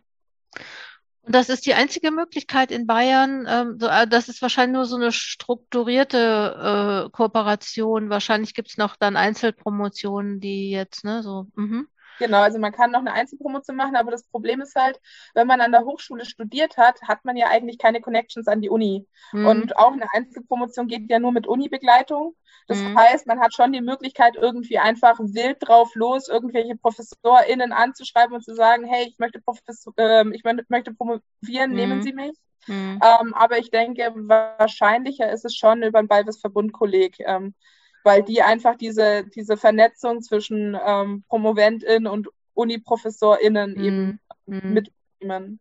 Und 1.24 1.36
das 1.36 1.50
ist 1.50 1.66
die 1.66 1.76
einzige 1.76 2.12
Möglichkeit 2.12 2.72
in 2.72 2.88
Bayern. 2.88 3.46
Ähm, 3.48 3.80
so, 3.80 3.88
äh, 3.88 4.08
das 4.08 4.28
ist 4.28 4.42
wahrscheinlich 4.42 4.74
nur 4.74 4.86
so 4.86 4.96
eine 4.96 5.12
strukturierte 5.12 7.06
äh, 7.08 7.10
Kooperation. 7.12 8.10
Wahrscheinlich 8.10 8.56
gibt 8.56 8.70
es 8.70 8.78
noch 8.78 8.96
dann 8.98 9.16
Einzelpromotionen, 9.16 10.40
die 10.42 10.72
jetzt, 10.72 11.06
ne, 11.06 11.22
so. 11.22 11.48
Mhm. 11.56 11.88
Genau, 12.22 12.42
also 12.42 12.60
man 12.60 12.72
kann 12.72 12.92
noch 12.92 13.00
eine 13.00 13.14
Einzelpromotion 13.14 13.76
machen, 13.76 13.96
aber 13.96 14.12
das 14.12 14.28
Problem 14.28 14.62
ist 14.62 14.76
halt, 14.76 15.02
wenn 15.34 15.48
man 15.48 15.60
an 15.60 15.72
der 15.72 15.86
Hochschule 15.86 16.24
studiert 16.24 16.78
hat, 16.78 17.02
hat 17.02 17.26
man 17.26 17.36
ja 17.36 17.48
eigentlich 17.48 17.80
keine 17.80 18.00
Connections 18.00 18.48
an 18.48 18.62
die 18.62 18.70
Uni. 18.70 19.08
Mhm. 19.32 19.48
Und 19.48 19.76
auch 19.78 19.92
eine 19.92 20.06
Einzelpromotion 20.14 20.88
geht 20.88 21.10
ja 21.10 21.18
nur 21.18 21.32
mit 21.32 21.48
Uni-Begleitung. 21.48 22.36
Das 22.68 22.78
mhm. 22.78 22.96
heißt, 22.96 23.26
man 23.26 23.40
hat 23.40 23.56
schon 23.56 23.74
die 23.74 23.82
Möglichkeit, 23.82 24.36
irgendwie 24.36 24.78
einfach 24.78 25.18
wild 25.20 25.58
drauf 25.62 25.96
los, 25.96 26.28
irgendwelche 26.28 26.76
ProfessorInnen 26.76 27.72
anzuschreiben 27.74 28.36
und 28.36 28.44
zu 28.44 28.54
sagen, 28.54 28.86
hey, 28.86 29.08
ich 29.08 29.18
möchte, 29.18 29.42
Professor, 29.42 29.92
äh, 29.98 30.24
ich 30.32 30.44
möchte 30.44 30.94
promovieren, 30.94 31.72
mhm. 31.72 31.76
nehmen 31.76 32.02
Sie 32.04 32.14
mich. 32.14 32.38
Mhm. 32.68 33.00
Ähm, 33.04 33.34
aber 33.34 33.58
ich 33.58 33.72
denke, 33.72 34.14
wahrscheinlicher 34.16 35.32
ist 35.32 35.44
es 35.44 35.56
schon 35.56 35.82
über 35.82 35.98
ein 35.98 36.08
Balbis 36.08 36.40
Verbundkolleg. 36.40 37.16
Ähm, 37.22 37.56
weil 38.04 38.24
die 38.24 38.42
einfach 38.42 38.76
diese, 38.76 39.26
diese 39.26 39.58
Vernetzung 39.58 40.22
zwischen 40.22 40.78
ähm, 40.86 41.24
PromoventInnen 41.28 42.08
und 42.08 42.30
UniprofessorInnen 42.54 43.74
mhm. 43.74 43.84
eben 43.84 44.20
mhm. 44.46 44.74
mitnehmen. 44.74 45.60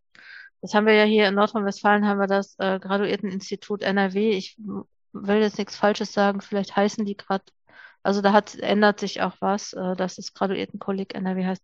Das 0.61 0.73
haben 0.73 0.85
wir 0.85 0.93
ja 0.93 1.05
hier 1.05 1.27
in 1.27 1.35
Nordrhein-Westfalen, 1.35 2.05
haben 2.05 2.19
wir 2.19 2.27
das 2.27 2.55
äh, 2.59 2.79
Graduierteninstitut 2.79 3.81
NRW. 3.81 4.31
Ich 4.31 4.57
will 5.11 5.37
jetzt 5.37 5.57
nichts 5.57 5.75
Falsches 5.75 6.13
sagen, 6.13 6.41
vielleicht 6.41 6.75
heißen 6.75 7.03
die 7.03 7.17
gerade, 7.17 7.43
also 8.03 8.21
da 8.21 8.31
hat, 8.31 8.55
ändert 8.55 8.99
sich 8.99 9.21
auch 9.21 9.35
was, 9.39 9.73
äh, 9.73 9.95
dass 9.95 10.17
es 10.17 10.33
Graduiertenkolleg 10.33 11.15
NRW 11.15 11.45
heißt. 11.45 11.63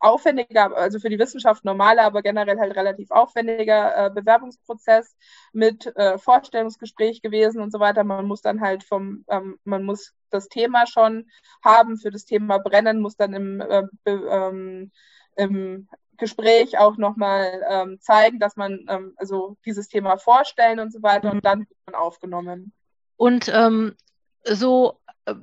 aufwendiger, 0.00 0.76
also 0.76 0.98
für 0.98 1.10
die 1.10 1.18
Wissenschaft 1.18 1.64
normaler, 1.64 2.04
aber 2.04 2.22
generell 2.22 2.58
halt 2.58 2.74
relativ 2.74 3.10
aufwendiger 3.10 4.06
äh, 4.06 4.10
Bewerbungsprozess 4.10 5.16
mit 5.52 5.94
äh, 5.96 6.18
Vorstellungsgespräch 6.18 7.22
gewesen 7.22 7.60
und 7.60 7.70
so 7.70 7.80
weiter. 7.80 8.02
Man 8.02 8.26
muss 8.26 8.40
dann 8.40 8.60
halt 8.60 8.82
vom, 8.82 9.24
ähm, 9.28 9.58
man 9.64 9.84
muss 9.84 10.14
das 10.30 10.48
Thema 10.48 10.86
schon 10.86 11.28
haben, 11.62 11.98
für 11.98 12.10
das 12.10 12.24
Thema 12.24 12.58
brennen, 12.58 13.00
muss 13.00 13.16
dann 13.16 13.34
im 13.34 13.60
äh, 13.60 13.82
ähm, 14.06 14.90
im 15.36 15.88
Gespräch 16.16 16.78
auch 16.78 16.96
nochmal 16.96 17.64
ähm, 17.68 17.98
zeigen, 18.00 18.38
dass 18.38 18.56
man 18.56 18.86
ähm, 18.88 19.14
also 19.16 19.56
dieses 19.64 19.88
Thema 19.88 20.18
vorstellen 20.18 20.78
und 20.78 20.92
so 20.92 21.02
weiter 21.02 21.30
und 21.30 21.38
mhm. 21.38 21.42
dann 21.42 21.60
wird 21.60 21.78
man 21.86 21.94
aufgenommen. 21.94 22.72
Und 23.16 23.50
ähm, 23.52 23.96
so 24.44 25.00
äh, 25.24 25.34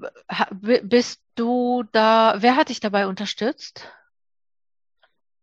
bist 0.84 1.22
du 1.36 1.84
da, 1.92 2.36
wer 2.40 2.56
hat 2.56 2.70
dich 2.70 2.80
dabei 2.80 3.08
unterstützt? 3.08 3.92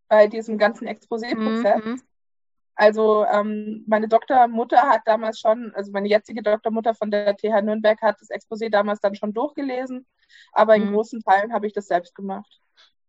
Bei 0.09 0.27
diesem 0.29 0.59
ganzen 0.59 0.87
Exposé-Prozess. 0.87 1.85
Mhm. 1.85 2.03
Also 2.77 3.25
ähm, 3.27 3.85
meine 3.87 4.09
Doktormutter 4.09 4.83
hat 4.83 5.03
damals 5.07 5.39
schon, 5.39 5.73
also 5.75 5.93
meine 5.93 6.09
jetzige 6.09 6.43
Doktormutter 6.43 6.95
von 6.95 7.11
der 7.11 7.37
TH 7.37 7.63
Nürnberg 7.63 8.01
hat 8.03 8.21
das 8.21 8.31
Exposé 8.31 8.69
damals 8.69 9.01
dann 9.01 9.15
schon 9.15 9.33
durchgelesen, 9.33 10.07
aber 10.53 10.75
in 10.75 10.87
mhm. 10.87 10.95
großen 10.95 11.23
Teilen 11.23 11.53
habe 11.53 11.69
ich 11.69 11.73
das 11.73 11.87
selbst 11.87 12.15
gemacht. 12.17 12.61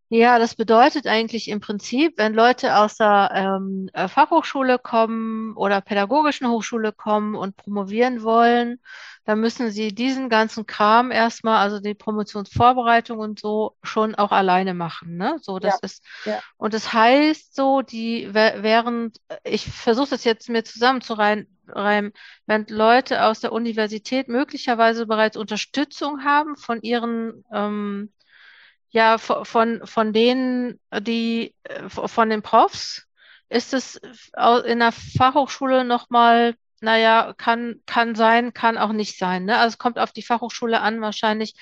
Ja, 0.09 0.37
das 0.37 0.55
bedeutet 0.55 1.07
eigentlich 1.07 1.47
im 1.47 1.59
Prinzip, 1.59 2.17
wenn 2.17 2.33
Leute 2.33 2.77
aus 2.77 2.95
der 2.97 3.31
ähm, 3.33 3.89
äh, 3.93 4.07
Fachhochschule 4.07 4.77
kommen 4.77 5.55
oder 5.55 5.81
pädagogischen 5.81 6.47
Hochschule 6.47 6.91
kommen 6.91 7.33
und 7.33 7.55
promovieren 7.57 8.21
wollen, 8.21 8.79
dann 9.25 9.39
müssen 9.39 9.71
sie 9.71 9.93
diesen 9.93 10.29
ganzen 10.29 10.67
Kram 10.67 11.09
erstmal, 11.09 11.57
also 11.57 11.79
die 11.79 11.95
Promotionsvorbereitung 11.95 13.17
und 13.17 13.39
so, 13.39 13.75
schon 13.81 14.13
auch 14.13 14.31
alleine 14.31 14.75
machen. 14.75 15.17
Ne? 15.17 15.37
So, 15.41 15.57
das 15.57 15.73
ja, 15.73 15.79
ist, 15.81 16.03
ja. 16.25 16.39
und 16.57 16.75
das 16.75 16.93
heißt 16.93 17.55
so, 17.55 17.81
die 17.81 18.29
während, 18.31 19.19
ich 19.43 19.65
versuche 19.65 20.11
das 20.11 20.23
jetzt 20.23 20.49
mir 20.49 20.63
zusammenzureimen, 20.63 21.47
wenn 22.45 22.65
Leute 22.69 23.23
aus 23.23 23.39
der 23.39 23.51
Universität 23.51 24.27
möglicherweise 24.27 25.07
bereits 25.07 25.35
Unterstützung 25.35 26.23
haben 26.23 26.55
von 26.55 26.81
ihren 26.83 27.43
ähm, 27.51 28.11
ja, 28.95 29.17
von, 29.17 29.85
von 29.85 30.13
denen, 30.13 30.79
die, 31.01 31.53
äh, 31.63 31.89
von 31.89 32.29
den 32.29 32.41
Profs, 32.41 33.05
ist 33.49 33.73
es 33.73 33.97
in 34.65 34.79
der 34.79 34.93
Fachhochschule 34.93 35.83
nochmal, 35.83 36.55
naja, 36.79 37.33
kann, 37.37 37.81
kann 37.85 38.15
sein, 38.15 38.53
kann 38.53 38.77
auch 38.77 38.93
nicht 38.93 39.19
sein. 39.19 39.43
Ne? 39.43 39.57
Also 39.57 39.73
es 39.73 39.77
kommt 39.79 39.99
auf 39.99 40.13
die 40.13 40.23
Fachhochschule 40.23 40.79
an 40.79 41.01
wahrscheinlich 41.01 41.55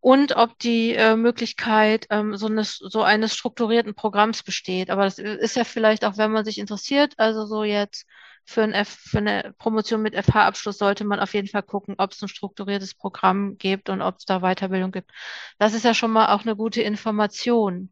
und 0.00 0.36
ob 0.36 0.58
die 0.58 0.94
äh, 0.94 1.16
Möglichkeit 1.16 2.06
ähm, 2.08 2.34
so, 2.38 2.46
eines, 2.46 2.78
so 2.78 3.02
eines 3.02 3.36
strukturierten 3.36 3.94
Programms 3.94 4.42
besteht. 4.42 4.88
Aber 4.88 5.04
das 5.04 5.18
ist 5.18 5.56
ja 5.56 5.64
vielleicht 5.64 6.06
auch, 6.06 6.16
wenn 6.16 6.32
man 6.32 6.46
sich 6.46 6.56
interessiert, 6.56 7.12
also 7.18 7.44
so 7.44 7.62
jetzt 7.62 8.06
für, 8.44 8.62
ein 8.62 8.84
für 8.84 9.18
eine 9.18 9.54
Promotion 9.58 10.02
mit 10.02 10.14
FH-Abschluss 10.14 10.78
sollte 10.78 11.04
man 11.04 11.20
auf 11.20 11.34
jeden 11.34 11.48
Fall 11.48 11.62
gucken, 11.62 11.94
ob 11.98 12.12
es 12.12 12.22
ein 12.22 12.28
strukturiertes 12.28 12.94
Programm 12.94 13.56
gibt 13.58 13.88
und 13.88 14.02
ob 14.02 14.16
es 14.18 14.24
da 14.24 14.40
Weiterbildung 14.40 14.92
gibt. 14.92 15.10
Das 15.58 15.74
ist 15.74 15.84
ja 15.84 15.94
schon 15.94 16.10
mal 16.10 16.34
auch 16.34 16.42
eine 16.42 16.56
gute 16.56 16.82
Information. 16.82 17.90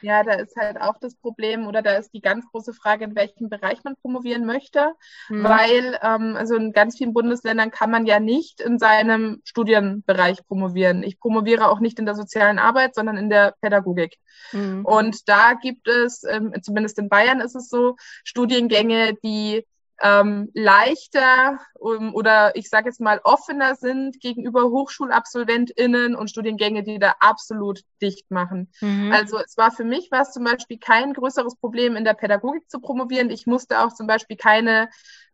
Ja, 0.00 0.22
da 0.22 0.34
ist 0.34 0.56
halt 0.56 0.80
auch 0.80 0.98
das 1.00 1.16
Problem 1.16 1.66
oder 1.66 1.82
da 1.82 1.96
ist 1.96 2.12
die 2.12 2.20
ganz 2.20 2.46
große 2.50 2.72
Frage, 2.72 3.04
in 3.04 3.16
welchem 3.16 3.48
Bereich 3.48 3.82
man 3.82 3.96
promovieren 3.96 4.46
möchte, 4.46 4.92
mhm. 5.28 5.42
weil 5.42 5.98
ähm, 6.02 6.36
also 6.36 6.54
in 6.54 6.72
ganz 6.72 6.96
vielen 6.96 7.12
Bundesländern 7.12 7.70
kann 7.70 7.90
man 7.90 8.06
ja 8.06 8.20
nicht 8.20 8.60
in 8.60 8.78
seinem 8.78 9.42
Studienbereich 9.44 10.46
promovieren. 10.46 11.02
Ich 11.02 11.18
promoviere 11.18 11.68
auch 11.68 11.80
nicht 11.80 11.98
in 11.98 12.06
der 12.06 12.14
sozialen 12.14 12.58
Arbeit, 12.58 12.94
sondern 12.94 13.16
in 13.16 13.28
der 13.28 13.54
Pädagogik. 13.60 14.18
Mhm. 14.52 14.84
Und 14.84 15.28
da 15.28 15.54
gibt 15.54 15.88
es, 15.88 16.22
ähm, 16.24 16.54
zumindest 16.62 16.98
in 16.98 17.08
Bayern 17.08 17.40
ist 17.40 17.56
es 17.56 17.68
so, 17.68 17.96
Studiengänge, 18.22 19.14
die 19.24 19.66
ähm, 20.02 20.50
leichter 20.54 21.58
um, 21.74 22.14
oder 22.14 22.54
ich 22.56 22.68
sage 22.68 22.88
jetzt 22.88 23.00
mal 23.00 23.20
offener 23.24 23.74
sind 23.74 24.20
gegenüber 24.20 24.64
HochschulabsolventInnen 24.64 26.14
und 26.14 26.30
Studiengänge, 26.30 26.82
die 26.82 26.98
da 26.98 27.14
absolut 27.20 27.82
dicht 28.00 28.30
machen. 28.30 28.70
Mhm. 28.80 29.12
Also 29.12 29.38
es 29.38 29.56
war 29.56 29.70
für 29.70 29.84
mich 29.84 30.10
war 30.10 30.22
es 30.22 30.32
zum 30.32 30.44
Beispiel 30.44 30.78
kein 30.78 31.14
größeres 31.14 31.56
Problem, 31.56 31.96
in 31.96 32.04
der 32.04 32.14
Pädagogik 32.14 32.70
zu 32.70 32.80
promovieren. 32.80 33.30
Ich 33.30 33.46
musste 33.46 33.80
auch 33.80 33.92
zum 33.92 34.06
Beispiel 34.06 34.36
keine 34.36 34.88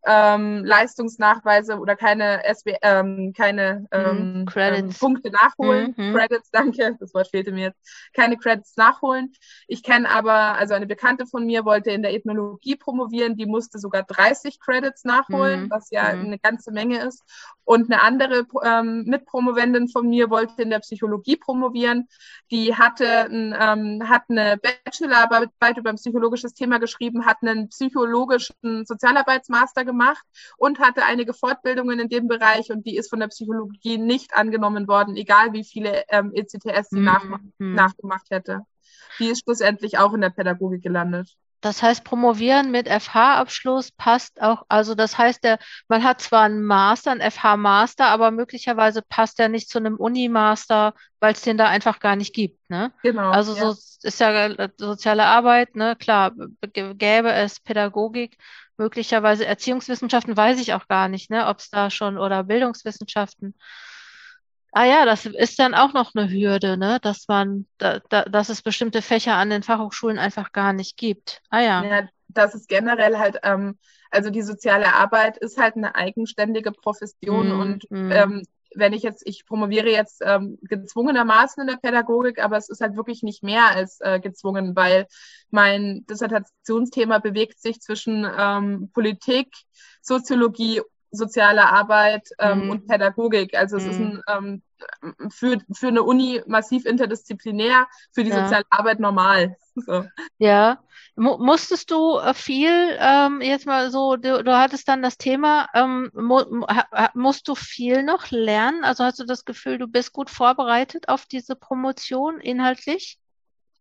ähm, 0.07 0.65
Leistungsnachweise 0.65 1.79
oder 1.79 1.97
keine, 1.97 2.43
SW, 2.53 2.77
ähm, 2.83 3.33
keine 3.37 3.87
ähm, 3.91 4.45
mhm, 4.45 4.47
ähm, 4.57 4.91
Punkte 4.99 5.31
nachholen. 5.31 5.95
Mhm. 5.97 6.15
Credits, 6.15 6.51
danke, 6.53 6.97
das 7.01 7.15
Wort 7.15 7.29
fehlte 7.29 7.53
mir 7.53 7.69
jetzt. 7.69 7.81
Keine 8.13 8.37
Credits 8.37 8.77
nachholen. 8.77 9.33
Ich 9.67 9.83
kenne 9.83 10.09
aber, 10.09 10.57
also 10.57 10.75
eine 10.75 10.87
Bekannte 10.87 11.27
von 11.27 11.47
mir 11.47 11.65
wollte 11.65 11.91
in 11.91 12.03
der 12.03 12.13
Ethnologie 12.13 12.77
promovieren, 12.77 13.37
die 13.37 13.47
musste 13.47 13.79
sogar 13.79 14.03
30 14.03 14.61
Credits 14.61 15.05
nachholen, 15.05 15.65
mhm. 15.65 15.71
was 15.71 15.91
ja 15.91 16.15
mhm. 16.15 16.27
eine 16.27 16.39
ganze 16.39 16.71
Menge 16.71 17.01
ist. 17.03 17.23
Und 17.65 17.91
eine 17.91 18.03
andere 18.03 18.47
ähm, 18.63 19.05
Mitpromovendin 19.07 19.89
von 19.89 20.07
mir 20.07 20.29
wollte 20.29 20.61
in 20.61 20.69
der 20.69 20.81
Psychologie 20.81 21.37
promovieren. 21.37 22.09
Die 22.51 22.77
hatte, 22.77 23.25
ein, 23.25 23.57
ähm, 23.59 24.09
hat 24.09 24.25
eine 24.29 24.59
Bachelorarbeit 24.59 25.79
über 25.79 25.89
ein 25.89 25.97
psychologisches 25.97 26.53
Thema 26.53 26.79
geschrieben, 26.79 27.25
hat 27.25 27.39
einen 27.41 27.71
psychologischen 27.71 28.85
Sozialarbeitsmaster 28.85 29.85
gemacht 29.87 29.94
und 30.57 30.79
hatte 30.79 31.05
einige 31.05 31.35
Fortbildungen 31.35 32.01
in 32.01 32.09
dem 32.09 32.29
Bereich 32.29 32.71
und 32.71 32.87
die 32.87 32.97
ist 32.97 33.11
von 33.11 33.21
der 33.21 33.29
Psychologie 33.29 33.99
nicht 33.99 34.35
angenommen 34.35 34.89
worden, 34.89 35.17
egal 35.17 35.53
wie 35.53 35.65
viele 35.65 36.05
ähm, 36.09 36.33
ECTS 36.35 36.91
sie 36.91 37.01
mhm. 37.01 37.05
nach, 37.05 37.25
nachgemacht 37.59 38.31
hätte. 38.31 38.61
Die 39.19 39.29
ist 39.29 39.45
schlussendlich 39.45 39.99
auch 39.99 40.13
in 40.13 40.21
der 40.21 40.31
Pädagogik 40.31 40.83
gelandet. 40.83 41.37
Das 41.65 41.83
heißt, 41.83 42.05
promovieren 42.05 42.71
mit 42.71 42.91
FH-Abschluss 42.91 43.91
passt 43.93 44.43
auch, 44.43 44.65
also 44.69 44.95
das 44.95 45.17
heißt, 45.17 45.43
der, 45.45 45.59
man 45.89 46.05
hat 46.05 46.21
zwar 46.21 46.43
einen 46.43 46.63
Master, 46.63 47.11
einen 47.11 47.31
FH-Master, 47.31 48.05
aber 48.05 48.31
möglicherweise 48.33 49.01
passt 49.01 49.39
der 49.39 49.49
nicht 49.49 49.71
zu 49.71 49.79
einem 49.79 49.97
Uni-Master, 49.97 50.93
weil 51.21 51.33
es 51.33 51.41
den 51.41 51.57
da 51.57 51.69
einfach 51.69 52.01
gar 52.01 52.17
nicht 52.17 52.35
gibt. 52.35 52.69
Ne? 52.69 52.93
Genau. 53.03 53.31
Also 53.31 53.57
ja. 53.57 53.73
so 53.73 53.81
ist 54.03 54.21
ja 54.21 54.47
äh, 54.49 54.69
soziale 54.77 55.25
Arbeit, 55.25 55.75
ne? 55.75 55.97
Klar, 55.97 56.33
gäbe 56.75 57.33
es 57.33 57.61
Pädagogik, 57.61 58.37
möglicherweise 58.76 59.47
Erziehungswissenschaften, 59.47 60.37
weiß 60.37 60.61
ich 60.61 60.75
auch 60.75 60.88
gar 60.88 61.09
nicht, 61.09 61.31
ne, 61.31 61.47
ob 61.47 61.59
es 61.59 61.71
da 61.71 61.90
schon 61.90 62.19
oder 62.19 62.45
Bildungswissenschaften. 62.45 63.54
Ah 64.76 64.87
ja, 64.87 65.04
das 65.04 65.25
ist 65.25 65.59
dann 65.61 65.73
auch 65.73 65.93
noch 65.93 66.16
eine 66.16 66.28
Hürde, 66.28 66.76
ne? 66.76 66.99
dass 67.00 67.28
man, 67.28 67.66
da, 67.78 68.00
da, 68.09 68.25
dass 68.25 68.49
es 68.49 68.61
bestimmte 68.61 69.02
Fächer 69.02 69.35
an 69.35 69.49
den 69.49 69.62
Fachhochschulen 69.62 70.19
einfach 70.19 70.50
gar 70.50 70.73
nicht 70.73 70.97
gibt. 70.97 71.43
Ah 71.49 71.61
ja. 71.61 71.85
ja 71.85 72.09
das 72.26 72.57
ist 72.57 72.69
generell 72.69 73.19
halt, 73.19 73.38
ähm, 73.45 73.78
also 74.11 74.31
die 74.31 74.43
soziale 74.43 74.93
Arbeit 74.95 75.37
ist 75.37 75.59
halt 75.59 75.76
eine 75.76 75.95
eigenständige 75.95 76.73
Profession 76.73 77.49
mm, 77.49 77.61
und 77.61 77.90
mm. 77.90 78.11
Ähm, 78.11 78.43
wenn 78.76 78.93
ich 78.93 79.02
jetzt, 79.02 79.23
ich 79.26 79.47
promoviere 79.47 79.90
jetzt 79.90 80.23
ähm, 80.25 80.59
gezwungenermaßen 80.62 81.62
in 81.62 81.66
der 81.69 81.76
Pädagogik, 81.76 82.43
aber 82.43 82.57
es 82.57 82.69
ist 82.69 82.81
halt 82.81 82.97
wirklich 82.97 83.23
nicht 83.23 83.43
mehr 83.43 83.69
als 83.69 84.00
äh, 84.00 84.21
gezwungen, 84.21 84.76
weil 84.76 85.07
mein 85.50 86.04
Dissertationsthema 86.09 87.19
bewegt 87.19 87.61
sich 87.61 87.81
zwischen 87.81 88.26
ähm, 88.38 88.90
Politik, 88.93 89.49
Soziologie 90.02 90.83
soziale 91.11 91.66
Arbeit 91.71 92.28
ähm, 92.38 92.64
mhm. 92.64 92.71
und 92.71 92.87
Pädagogik. 92.87 93.57
Also 93.57 93.76
es 93.76 93.85
mhm. 93.85 93.90
ist 93.90 93.99
ein, 93.99 94.23
ähm, 94.28 94.62
für, 95.31 95.59
für 95.73 95.88
eine 95.88 96.03
Uni 96.03 96.43
massiv 96.47 96.87
interdisziplinär, 96.87 97.87
für 98.12 98.25
die 98.25 98.31
ja. 98.31 98.45
soziale 98.45 98.64
Arbeit 98.71 99.00
normal. 99.00 99.57
So. 99.75 100.05
Ja, 100.38 100.81
M 101.17 101.25
musstest 101.38 101.91
du 101.91 102.19
äh, 102.19 102.35
viel, 102.35 102.97
ähm, 102.99 103.41
jetzt 103.41 103.67
mal 103.67 103.91
so, 103.91 104.17
du, 104.17 104.43
du, 104.43 104.57
hattest 104.57 104.88
dann 104.88 105.03
das 105.03 105.19
Thema, 105.19 105.69
ähm, 105.75 106.11
mu 106.14 106.43
musst 107.14 107.49
du 107.49 107.55
viel 107.55 108.03
noch 108.03 108.31
lernen? 108.31 108.85
Also 108.85 109.05
hast 109.05 109.19
du 109.19 109.25
das 109.25 109.45
Gefühl, 109.45 109.79
du 109.79 109.87
bist 109.87 110.12
gut 110.12 110.31
vorbereitet 110.31 111.09
auf 111.09 111.26
diese 111.26 111.57
Promotion 111.57 112.41
inhaltlich? 112.41 113.19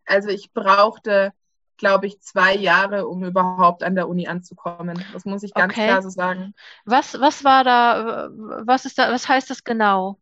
Also 0.05 0.29
ich 0.29 0.51
brauchte 0.51 1.33
glaube 1.77 2.07
ich, 2.07 2.21
zwei 2.21 2.55
Jahre, 2.55 3.07
um 3.07 3.23
überhaupt 3.23 3.83
an 3.83 3.95
der 3.95 4.07
Uni 4.07 4.27
anzukommen. 4.27 5.03
Das 5.11 5.25
muss 5.25 5.43
ich 5.43 5.53
ganz 5.53 5.73
okay. 5.73 5.87
klar 5.87 6.01
so 6.01 6.09
sagen. 6.09 6.53
Was, 6.85 7.19
was 7.19 7.43
war 7.43 7.63
da, 7.63 8.29
was 8.31 8.85
ist 8.85 8.97
da, 8.97 9.11
was 9.11 9.27
heißt 9.27 9.49
das 9.49 9.63
genau? 9.63 10.19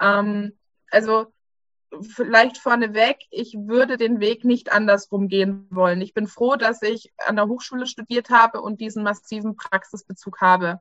Ähm, 0.00 0.52
also 0.90 1.26
vielleicht 2.00 2.58
vorneweg, 2.58 3.18
ich 3.30 3.54
würde 3.54 3.96
den 3.96 4.20
Weg 4.20 4.44
nicht 4.44 4.72
andersrum 4.72 5.28
gehen 5.28 5.66
wollen. 5.70 6.00
Ich 6.00 6.14
bin 6.14 6.26
froh, 6.26 6.56
dass 6.56 6.82
ich 6.82 7.12
an 7.26 7.36
der 7.36 7.48
Hochschule 7.48 7.86
studiert 7.86 8.30
habe 8.30 8.60
und 8.60 8.80
diesen 8.80 9.02
massiven 9.02 9.56
Praxisbezug 9.56 10.40
habe. 10.40 10.80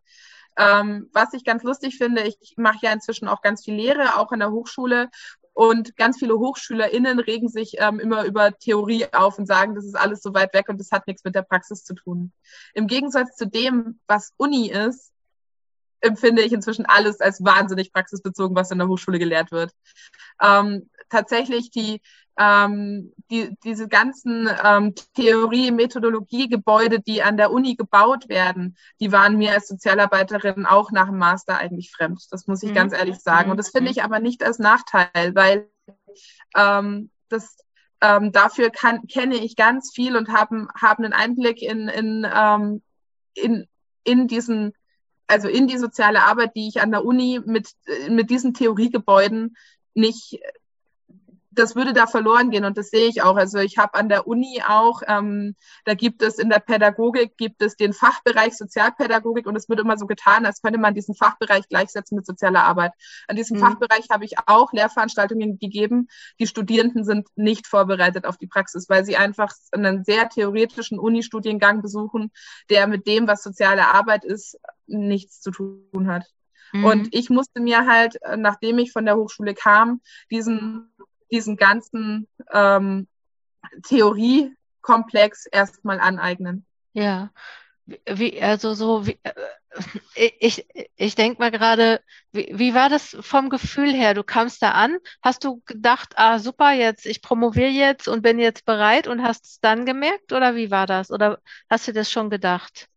Ähm, 0.58 1.10
was 1.14 1.34
ich 1.34 1.44
ganz 1.44 1.64
lustig 1.64 1.98
finde, 1.98 2.24
ich 2.24 2.56
mache 2.58 2.80
ja 2.82 2.94
inzwischen 2.94 3.28
auch 3.28 3.42
ganz 3.42 3.64
viel 3.64 3.76
Lehre, 3.76 4.18
auch 4.18 4.32
an 4.32 4.40
der 4.40 4.52
Hochschule. 4.52 5.10
Und 5.54 5.96
ganz 5.96 6.20
viele 6.20 6.38
HochschülerInnen 6.38 7.20
regen 7.20 7.48
sich 7.48 7.76
ähm, 7.78 8.00
immer 8.02 8.26
über 8.26 8.58
Theorie 8.58 9.06
auf 9.14 9.40
und 9.40 9.46
sagen, 9.46 9.74
das 9.74 9.86
ist 9.86 9.96
alles 9.96 10.22
so 10.22 10.34
weit 10.34 10.54
weg 10.54 10.68
und 10.68 10.80
das 10.82 10.92
hat 10.92 11.08
nichts 11.08 11.24
mit 11.24 11.34
der 11.34 11.44
Praxis 11.44 11.86
zu 11.86 11.94
tun. 11.94 12.34
Im 12.74 12.88
Gegensatz 12.88 13.38
zu 13.38 13.48
dem, 13.48 14.00
was 14.06 14.34
Uni 14.36 14.70
ist, 14.70 15.14
empfinde 16.06 16.42
ich 16.42 16.54
inzwischen 16.54 16.86
alles 16.86 17.20
als 17.22 17.44
wahnsinnig 17.44 17.92
praxisbezogen, 17.92 18.56
was 18.56 18.72
in 18.72 18.80
der 18.80 18.88
Hochschule 18.88 19.20
gelehrt 19.20 19.52
wird. 19.52 19.72
Ähm, 20.42 20.90
tatsächlich 21.10 21.72
die, 21.72 22.02
ähm, 22.38 23.14
die, 23.32 23.56
diese 23.64 23.88
ganzen 23.88 24.50
ähm, 24.64 24.94
Theorie, 25.14 25.72
Methodologie, 25.72 26.50
Gebäude, 26.50 27.00
die 27.00 27.24
an 27.24 27.38
der 27.38 27.52
Uni 27.52 27.76
gebaut 27.76 28.28
werden, 28.28 28.78
die 29.00 29.12
waren 29.12 29.38
mir 29.38 29.54
als 29.54 29.68
Sozialarbeiterin 29.68 30.66
auch 30.66 30.92
nach 30.92 31.08
dem 31.08 31.18
Master 31.18 31.58
eigentlich 31.58 31.92
fremd. 31.92 32.22
Das 32.32 32.48
muss 32.48 32.64
ich 32.64 32.72
mhm. 32.72 32.76
ganz 32.76 32.94
ehrlich 32.94 33.20
sagen. 33.20 33.52
Und 33.52 33.58
das 33.58 33.70
finde 33.70 33.92
ich 33.92 34.04
aber 34.04 34.20
nicht 34.20 34.44
als 34.44 34.60
Nachteil, 34.60 35.34
weil 35.34 35.70
ähm, 36.56 37.10
das 37.30 37.58
ähm, 38.02 38.32
dafür 38.32 38.70
kann, 38.70 39.08
kenne 39.08 39.36
ich 39.36 39.56
ganz 39.56 39.92
viel 39.94 40.18
und 40.18 40.30
habe 40.30 40.68
hab 40.80 41.00
einen 41.00 41.14
Einblick 41.14 41.62
in, 41.62 41.88
in, 41.88 42.28
ähm, 42.32 42.82
in, 43.34 43.68
in 44.04 44.28
diesen 44.28 44.74
also 45.28 45.48
in 45.48 45.68
die 45.68 45.78
soziale 45.78 46.24
Arbeit, 46.24 46.56
die 46.56 46.68
ich 46.68 46.82
an 46.82 46.92
der 46.92 47.06
Uni 47.06 47.42
mit, 47.46 47.70
mit 48.10 48.30
diesen 48.30 48.54
Theoriegebäuden 48.54 49.56
nicht 49.94 50.40
das 51.56 51.76
würde 51.76 51.94
da 51.94 52.08
verloren 52.08 52.50
gehen 52.50 52.66
und 52.66 52.78
das 52.78 52.90
sehe 52.90 53.08
ich 53.08 53.22
auch. 53.22 53.36
Also 53.36 53.60
ich 53.60 53.78
habe 53.78 53.96
an 53.96 54.10
der 54.10 54.28
Uni 54.28 54.62
auch, 54.68 55.02
ähm, 55.08 55.56
da 55.86 55.94
gibt 55.94 56.22
es 56.22 56.38
in 56.38 56.50
der 56.50 56.60
Pädagogik, 56.60 57.38
gibt 57.38 57.62
es 57.62 57.76
den 57.76 57.94
Fachbereich 57.94 58.56
Sozialpädagogik 58.58 59.48
und 59.48 59.56
es 59.56 59.70
wird 59.70 59.80
immer 59.80 59.98
so 59.98 60.06
getan, 60.06 60.46
als 60.46 60.62
könnte 60.62 60.80
man 60.80 60.94
diesen 60.94 61.16
Fachbereich 61.16 61.68
gleichsetzen 61.68 62.16
mit 62.16 62.26
sozialer 62.26 62.64
Arbeit. 62.64 62.92
An 63.28 63.36
diesem 63.36 63.58
mhm. 63.58 63.62
Fachbereich 63.62 64.08
habe 64.12 64.26
ich 64.26 64.36
auch 64.46 64.72
Lehrveranstaltungen 64.74 65.58
gegeben. 65.60 66.08
Die 66.40 66.48
Studierenden 66.48 67.04
sind 67.04 67.28
nicht 67.36 67.68
vorbereitet 67.68 68.26
auf 68.26 68.38
die 68.38 68.48
Praxis, 68.48 68.90
weil 68.90 69.06
sie 69.06 69.18
einfach 69.18 69.52
einen 69.72 70.04
sehr 70.04 70.30
theoretischen 70.30 71.00
Uni-Studiengang 71.00 71.82
besuchen, 71.82 72.32
der 72.70 72.88
mit 72.88 73.08
dem, 73.08 73.28
was 73.28 73.44
soziale 73.44 73.88
Arbeit 73.88 74.26
ist, 74.26 74.58
nichts 74.88 75.42
zu 75.42 75.52
tun 75.52 76.08
hat. 76.08 76.26
Mhm. 76.76 76.86
Und 76.86 77.08
ich 77.12 77.30
musste 77.30 77.62
mir 77.62 77.86
halt, 77.88 78.18
nachdem 78.38 78.80
ich 78.80 78.92
von 78.92 79.06
der 79.06 79.16
Hochschule 79.16 79.54
kam, 79.54 80.02
diesen 80.32 80.92
diesen 81.32 81.58
ganzen 81.58 82.28
ähm, 82.52 83.08
Theoriekomplex 83.84 85.46
erstmal 85.48 86.00
aneignen. 86.00 86.66
Ja, 86.94 87.32
wie, 87.86 88.42
also 88.42 88.74
so, 88.74 89.06
wie, 89.06 89.20
äh, 89.24 89.34
ich, 90.40 90.66
ich 90.96 91.16
denke 91.16 91.40
mal 91.40 91.52
gerade, 91.52 92.02
wie, 92.32 92.52
wie 92.54 92.74
war 92.74 92.90
das 92.90 93.16
vom 93.20 93.50
Gefühl 93.50 93.94
her? 93.94 94.14
Du 94.14 94.24
kamst 94.24 94.62
da 94.62 94.72
an, 94.72 94.98
hast 95.22 95.44
du 95.44 95.62
gedacht, 95.66 96.14
ah 96.16 96.40
super, 96.40 96.72
jetzt, 96.72 97.06
ich 97.06 97.22
promoviere 97.22 97.70
jetzt 97.70 98.08
und 98.08 98.22
bin 98.22 98.40
jetzt 98.40 98.66
bereit 98.66 99.08
und 99.08 99.22
hast 99.22 99.46
es 99.46 99.60
dann 99.60 99.86
gemerkt 99.86 100.34
oder 100.34 100.56
wie 100.56 100.72
war 100.72 100.88
das? 100.88 101.12
Oder 101.12 101.40
hast 101.70 101.88
du 101.88 101.94
das 101.94 102.12
schon 102.12 102.30
gedacht? 102.30 102.88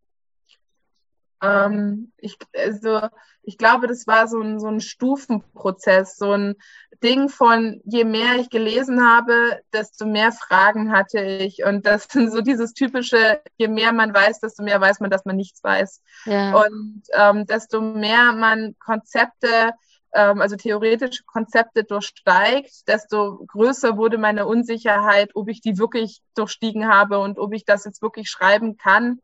Ähm, 1.43 2.13
ich, 2.17 2.37
also, 2.57 3.09
ich 3.43 3.57
glaube, 3.57 3.87
das 3.87 4.07
war 4.07 4.29
so 4.29 4.41
ein, 4.41 4.61
so 4.61 4.67
ein 4.67 4.81
Stufenprozess, 4.81 6.17
so 6.17 6.33
ein 6.33 6.55
Ding 7.03 7.29
von, 7.29 7.81
je 7.85 8.05
mehr 8.05 8.37
ich 8.37 8.51
gelesen 8.51 9.03
habe, 9.07 9.61
desto 9.73 10.05
mehr 10.05 10.33
Fragen 10.33 10.93
hatte 10.93 11.21
ich. 11.21 11.65
Und 11.65 11.87
das 11.87 12.05
sind 12.11 12.31
so 12.31 12.41
dieses 12.41 12.75
typische, 12.75 13.41
je 13.57 13.69
mehr 13.69 13.93
man 13.93 14.13
weiß, 14.13 14.41
desto 14.41 14.63
mehr 14.63 14.81
weiß 14.81 15.01
man, 15.01 15.11
dass 15.11 15.25
man 15.25 15.37
nichts 15.37 15.63
weiß. 15.63 16.03
Ja. 16.27 16.57
Und 16.57 17.03
ähm, 17.15 17.47
desto 17.47 17.81
mehr 17.81 18.33
man 18.33 18.75
Konzepte, 18.79 19.73
ähm, 20.13 20.41
also 20.41 20.57
theoretische 20.57 21.25
Konzepte 21.25 21.85
durchsteigt, 21.85 22.89
desto 22.89 23.45
größer 23.47 23.97
wurde 23.97 24.19
meine 24.19 24.47
Unsicherheit, 24.47 25.31
ob 25.35 25.49
ich 25.49 25.61
die 25.61 25.79
wirklich 25.79 26.21
durchstiegen 26.35 26.89
habe 26.89 27.19
und 27.21 27.39
ob 27.39 27.55
ich 27.55 27.65
das 27.65 27.85
jetzt 27.85 28.03
wirklich 28.03 28.29
schreiben 28.29 28.77
kann 28.77 29.21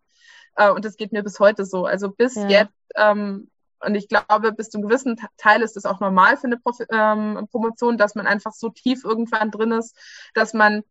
äh, 0.56 0.70
und 0.70 0.84
das 0.84 0.96
geht 0.96 1.12
mir 1.12 1.22
bis 1.22 1.40
heute 1.40 1.64
so. 1.64 1.86
Also 1.86 2.10
bis 2.10 2.34
ja. 2.34 2.48
jetzt, 2.48 2.74
ähm, 2.96 3.50
und 3.80 3.94
ich 3.94 4.08
glaube, 4.08 4.52
bis 4.52 4.70
zu 4.70 4.78
einem 4.78 4.88
gewissen 4.88 5.20
Teil 5.36 5.62
ist 5.62 5.76
es 5.76 5.84
auch 5.84 6.00
normal 6.00 6.36
für 6.36 6.46
eine 6.46 6.56
Prof 6.56 6.78
ähm, 6.90 7.46
Promotion, 7.50 7.98
dass 7.98 8.14
man 8.14 8.26
einfach 8.26 8.52
so 8.52 8.70
tief 8.70 9.04
irgendwann 9.04 9.50
drin 9.50 9.72
ist, 9.72 9.96
dass 10.32 10.54
man 10.54 10.82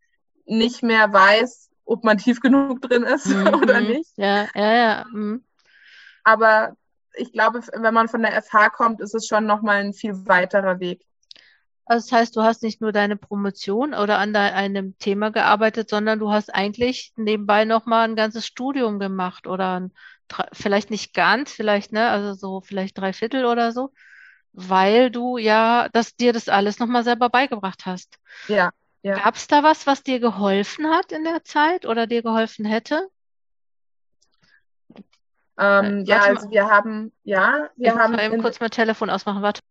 nicht 0.45 0.83
mehr 0.83 1.11
weiß, 1.11 1.69
ob 1.85 2.03
man 2.03 2.17
tief 2.17 2.39
genug 2.39 2.81
drin 2.81 3.03
ist 3.03 3.25
mhm. 3.27 3.55
oder 3.55 3.81
nicht. 3.81 4.11
Ja, 4.17 4.47
ja, 4.53 4.73
ja. 4.73 5.05
Mhm. 5.11 5.43
Aber 6.23 6.75
ich 7.15 7.31
glaube, 7.31 7.61
wenn 7.73 7.93
man 7.93 8.07
von 8.07 8.21
der 8.21 8.41
FH 8.41 8.69
kommt, 8.69 9.01
ist 9.01 9.15
es 9.15 9.27
schon 9.27 9.45
nochmal 9.45 9.77
ein 9.77 9.93
viel 9.93 10.25
weiterer 10.27 10.79
Weg. 10.79 11.05
Also 11.85 12.07
das 12.09 12.17
heißt, 12.17 12.35
du 12.35 12.43
hast 12.43 12.63
nicht 12.63 12.81
nur 12.81 12.91
deine 12.91 13.17
Promotion 13.17 13.93
oder 13.93 14.17
an 14.17 14.35
einem 14.35 14.97
Thema 14.99 15.31
gearbeitet, 15.31 15.89
sondern 15.89 16.19
du 16.19 16.31
hast 16.31 16.53
eigentlich 16.53 17.11
nebenbei 17.17 17.65
nochmal 17.65 18.07
ein 18.07 18.15
ganzes 18.15 18.45
Studium 18.45 18.99
gemacht 18.99 19.47
oder 19.47 19.79
ein, 19.81 19.93
vielleicht 20.53 20.89
nicht 20.91 21.13
ganz, 21.13 21.51
vielleicht, 21.51 21.91
ne, 21.91 22.09
also 22.09 22.33
so 22.33 22.61
vielleicht 22.61 22.97
drei 22.97 23.11
Viertel 23.11 23.45
oder 23.45 23.73
so, 23.73 23.91
weil 24.53 25.11
du 25.11 25.37
ja, 25.37 25.89
dass 25.89 26.15
dir 26.15 26.31
das 26.31 26.47
alles 26.47 26.79
nochmal 26.79 27.03
selber 27.03 27.29
beigebracht 27.29 27.85
hast. 27.85 28.17
Ja, 28.47 28.71
ja. 29.01 29.15
Gab 29.15 29.35
es 29.35 29.47
da 29.47 29.63
was, 29.63 29.85
was 29.85 30.03
dir 30.03 30.21
geholfen 30.21 30.87
hat 30.87 31.11
in 31.11 31.25
der 31.25 31.43
Zeit 31.43 31.85
oder 31.85 32.07
dir 32.07 32.23
geholfen 32.23 32.63
hätte? 32.63 33.09
Ähm, 35.57 35.99
äh, 35.99 36.03
ja, 36.03 36.21
also 36.21 36.49
wir 36.49 36.69
haben, 36.69 37.11
ja, 37.23 37.69
wir 37.75 37.93
ich 37.93 37.99
haben. 37.99 38.13
Mal 38.13 38.25
eben 38.25 38.41
kurz 38.41 38.61
mein 38.61 38.71
Telefon 38.71 39.09
ausmachen, 39.09 39.41
warte. 39.41 39.61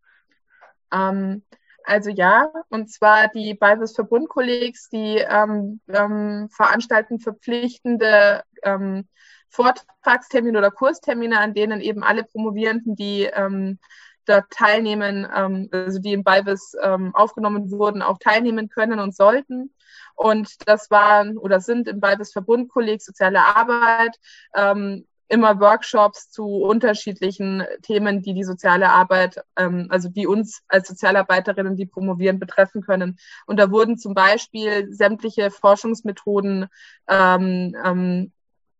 Ähm, 0.92 1.42
also 1.84 2.10
ja, 2.10 2.50
und 2.68 2.90
zwar 2.90 3.28
die 3.28 3.54
Balbus 3.54 3.94
Verbundkollegs, 3.94 4.88
die 4.88 5.18
ähm, 5.18 5.80
ähm, 5.88 6.48
veranstalten 6.50 7.18
verpflichtende 7.18 8.42
ähm, 8.62 9.06
Vortragstermine 9.48 10.58
oder 10.58 10.70
Kurstermine, 10.70 11.38
an 11.38 11.54
denen 11.54 11.80
eben 11.80 12.02
alle 12.02 12.24
Promovierenden, 12.24 12.96
die 12.96 13.24
ähm, 13.24 13.78
dort 14.24 14.50
teilnehmen, 14.50 15.26
ähm, 15.34 15.68
also 15.72 15.98
die 15.98 16.12
im 16.12 16.24
Balbus 16.24 16.74
ähm, 16.82 17.14
aufgenommen 17.14 17.70
wurden, 17.70 18.02
auch 18.02 18.18
teilnehmen 18.18 18.68
können 18.68 18.98
und 18.98 19.14
sollten. 19.14 19.74
Und 20.14 20.68
das 20.68 20.90
waren 20.90 21.38
oder 21.38 21.60
sind 21.60 21.88
im 21.88 22.00
Balbus 22.00 22.32
Verbundkolleg 22.32 23.02
Soziale 23.02 23.40
Arbeit, 23.40 24.16
ähm, 24.54 25.06
immer 25.32 25.58
Workshops 25.60 26.30
zu 26.30 26.44
unterschiedlichen 26.44 27.64
Themen, 27.80 28.20
die 28.20 28.34
die 28.34 28.44
soziale 28.44 28.90
Arbeit, 28.90 29.42
ähm, 29.56 29.86
also 29.88 30.10
die 30.10 30.26
uns 30.26 30.60
als 30.68 30.88
Sozialarbeiterinnen, 30.88 31.74
die 31.74 31.86
promovieren, 31.86 32.38
betreffen 32.38 32.82
können. 32.82 33.18
Und 33.46 33.58
da 33.58 33.70
wurden 33.70 33.96
zum 33.96 34.12
Beispiel 34.12 34.92
sämtliche 34.92 35.50
Forschungsmethoden 35.50 36.66
ähm, 37.08 37.74
ähm, 37.82 38.32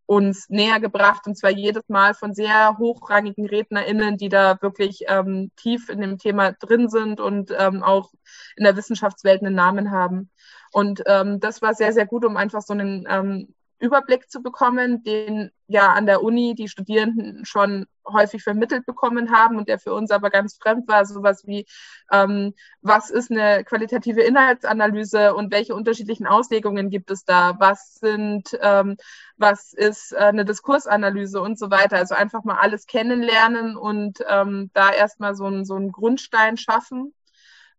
uns 0.05 0.51
näher 0.51 0.79
gebracht 0.79 1.27
und 1.27 1.39
zwar 1.39 1.51
jedes 1.51 1.89
Mal 1.89 2.13
von 2.13 2.35
sehr 2.35 2.77
hochrangigen 2.77 3.47
RednerInnen, 3.47 4.19
die 4.19 4.29
da 4.29 4.61
wirklich 4.61 5.05
ähm, 5.09 5.53
tief 5.57 5.89
in 5.89 6.03
dem 6.03 6.19
Thema 6.19 6.53
drin 6.53 6.91
sind 6.91 7.19
und 7.19 7.51
ähm, 7.59 7.83
auch 7.83 8.11
in 8.57 8.65
der 8.65 8.77
Wissenschaftswelt 8.77 9.43
einen 9.43 9.55
Namen 9.55 9.91
haben. 9.91 10.29
Und 10.71 11.03
ähm, 11.07 11.41
das 11.41 11.63
war 11.63 11.73
sehr, 11.73 11.95
sehr 11.95 12.05
gut, 12.05 12.27
um 12.27 12.37
einfach 12.37 12.61
so 12.61 12.75
einen 12.75 13.07
ähm, 13.09 13.55
Überblick 13.83 14.31
zu 14.31 14.43
bekommen, 14.43 15.03
den 15.03 15.51
ja 15.67 15.93
an 15.93 16.07
der 16.07 16.23
Uni 16.23 16.55
die 16.55 16.69
Studierenden 16.69 17.45
schon 17.45 17.87
häufig 18.07 18.43
vermittelt 18.43 18.87
bekommen 18.87 19.33
haben 19.33 19.57
und 19.59 19.69
der 19.69 19.79
für 19.79 19.93
uns 19.93 20.11
aber 20.11 20.31
ganz 20.31 20.57
fremd 20.57 20.87
war, 20.87 21.05
sowas 21.05 21.47
wie, 21.47 21.67
ähm, 22.13 22.55
was 22.81 23.11
ist 23.11 23.31
eine 23.31 23.65
qualitative 23.65 24.23
Inhaltsanalyse 24.23 25.35
und 25.35 25.53
welche 25.53 25.75
unterschiedlichen 25.75 26.27
Auslegungen 26.27 26.91
gibt 26.91 27.11
es 27.11 27.25
da, 27.25 27.57
was 27.59 27.95
sind, 27.95 28.57
ähm, 28.61 28.97
was 29.37 29.73
ist 29.73 30.13
äh, 30.13 30.19
eine 30.19 30.45
Diskursanalyse 30.45 31.41
und 31.41 31.59
so 31.59 31.71
weiter. 31.71 31.97
Also 31.97 32.15
einfach 32.15 32.45
mal 32.45 32.59
alles 32.59 32.87
kennenlernen 32.87 33.77
und 33.77 34.19
ähm, 34.29 34.71
da 34.75 34.93
erstmal 34.93 35.35
so, 35.35 35.47
ein, 35.47 35.65
so 35.65 35.75
einen 35.75 35.91
Grundstein 35.91 36.57
schaffen. 36.57 37.15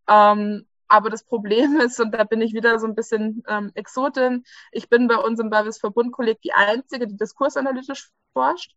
Ähm, 0.10 0.68
aber 0.94 1.10
das 1.10 1.24
Problem 1.24 1.78
ist, 1.82 2.00
und 2.00 2.12
da 2.14 2.24
bin 2.24 2.42
ich 2.42 2.54
wieder 2.54 2.80
so 2.80 2.86
ein 2.86 2.96
bisschen 2.96 3.44
ähm, 3.48 3.72
Exotin, 3.74 4.44
ich 4.72 4.90
bin 4.90 5.08
bei 5.08 5.18
uns 5.18 5.40
im 5.40 5.50
Bavis 5.50 5.80
Verbundkolleg 5.80 6.40
die 6.42 6.54
Einzige, 6.54 7.08
die 7.08 7.18
diskursanalytisch 7.18 8.10
forscht. 8.34 8.76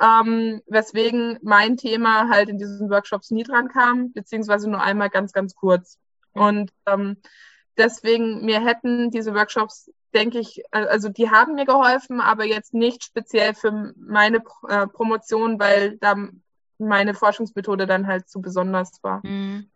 Ähm, 0.00 0.62
weswegen 0.68 1.40
mein 1.42 1.76
Thema 1.76 2.28
halt 2.28 2.48
in 2.48 2.56
diesen 2.56 2.88
Workshops 2.88 3.32
nie 3.32 3.42
dran 3.42 3.66
kam, 3.66 4.12
beziehungsweise 4.12 4.70
nur 4.70 4.80
einmal 4.80 5.10
ganz, 5.10 5.32
ganz 5.32 5.56
kurz. 5.56 5.98
Und 6.32 6.70
ähm, 6.86 7.16
deswegen, 7.76 8.44
mir 8.44 8.64
hätten 8.64 9.10
diese 9.10 9.34
Workshops, 9.34 9.90
denke 10.14 10.38
ich, 10.38 10.62
also 10.70 11.08
die 11.08 11.32
haben 11.32 11.56
mir 11.56 11.66
geholfen, 11.66 12.20
aber 12.20 12.44
jetzt 12.44 12.74
nicht 12.74 13.02
speziell 13.02 13.54
für 13.54 13.92
meine 13.96 14.40
äh, 14.68 14.86
Promotion, 14.86 15.58
weil 15.58 15.96
da 15.98 16.14
meine 16.78 17.14
Forschungsmethode 17.14 17.88
dann 17.88 18.06
halt 18.06 18.28
zu 18.28 18.40
besonders 18.40 19.02
war. 19.02 19.20
Mhm. 19.26 19.68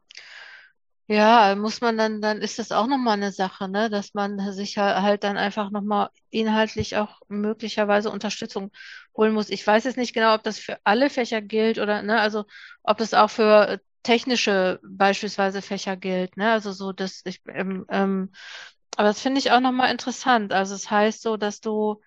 Ja, 1.09 1.55
muss 1.57 1.81
man 1.81 1.99
dann, 1.99 2.23
dann 2.23 2.41
ist 2.41 2.59
das 2.59 2.73
auch 2.73 2.87
nochmal 2.87 3.15
eine 3.15 3.33
Sache, 3.33 3.69
ne, 3.69 3.91
dass 3.91 4.15
man 4.15 4.53
sich 4.53 4.79
halt 4.79 5.25
dann 5.25 5.37
einfach 5.37 5.71
nochmal 5.71 6.09
inhaltlich 6.31 6.97
auch 6.97 7.21
möglicherweise 7.29 8.11
Unterstützung 8.11 8.71
holen 9.17 9.35
muss. 9.35 9.51
Ich 9.51 9.67
weiß 9.67 9.85
jetzt 9.85 9.97
nicht 9.99 10.15
genau, 10.15 10.35
ob 10.35 10.43
das 10.43 10.59
für 10.59 10.79
alle 10.85 11.11
Fächer 11.11 11.43
gilt 11.43 11.79
oder, 11.79 12.03
ne, 12.03 12.21
also 12.21 12.45
ob 12.83 12.99
das 12.99 13.15
auch 13.15 13.29
für 13.31 13.81
technische 14.05 14.81
beispielsweise 14.83 15.61
Fächer 15.61 15.97
gilt, 15.97 16.37
ne, 16.37 16.53
also 16.53 16.73
so, 16.73 16.93
dass 16.93 17.21
ich, 17.25 17.43
ähm, 17.49 17.85
ähm, 17.91 18.33
aber 18.97 19.09
das 19.09 19.21
finde 19.21 19.39
ich 19.41 19.51
auch 19.53 19.61
nochmal 19.61 19.91
interessant. 19.91 20.53
Also 20.53 20.75
es 20.75 20.91
heißt 20.91 21.23
so, 21.23 21.37
dass 21.37 21.61
du 21.61 22.01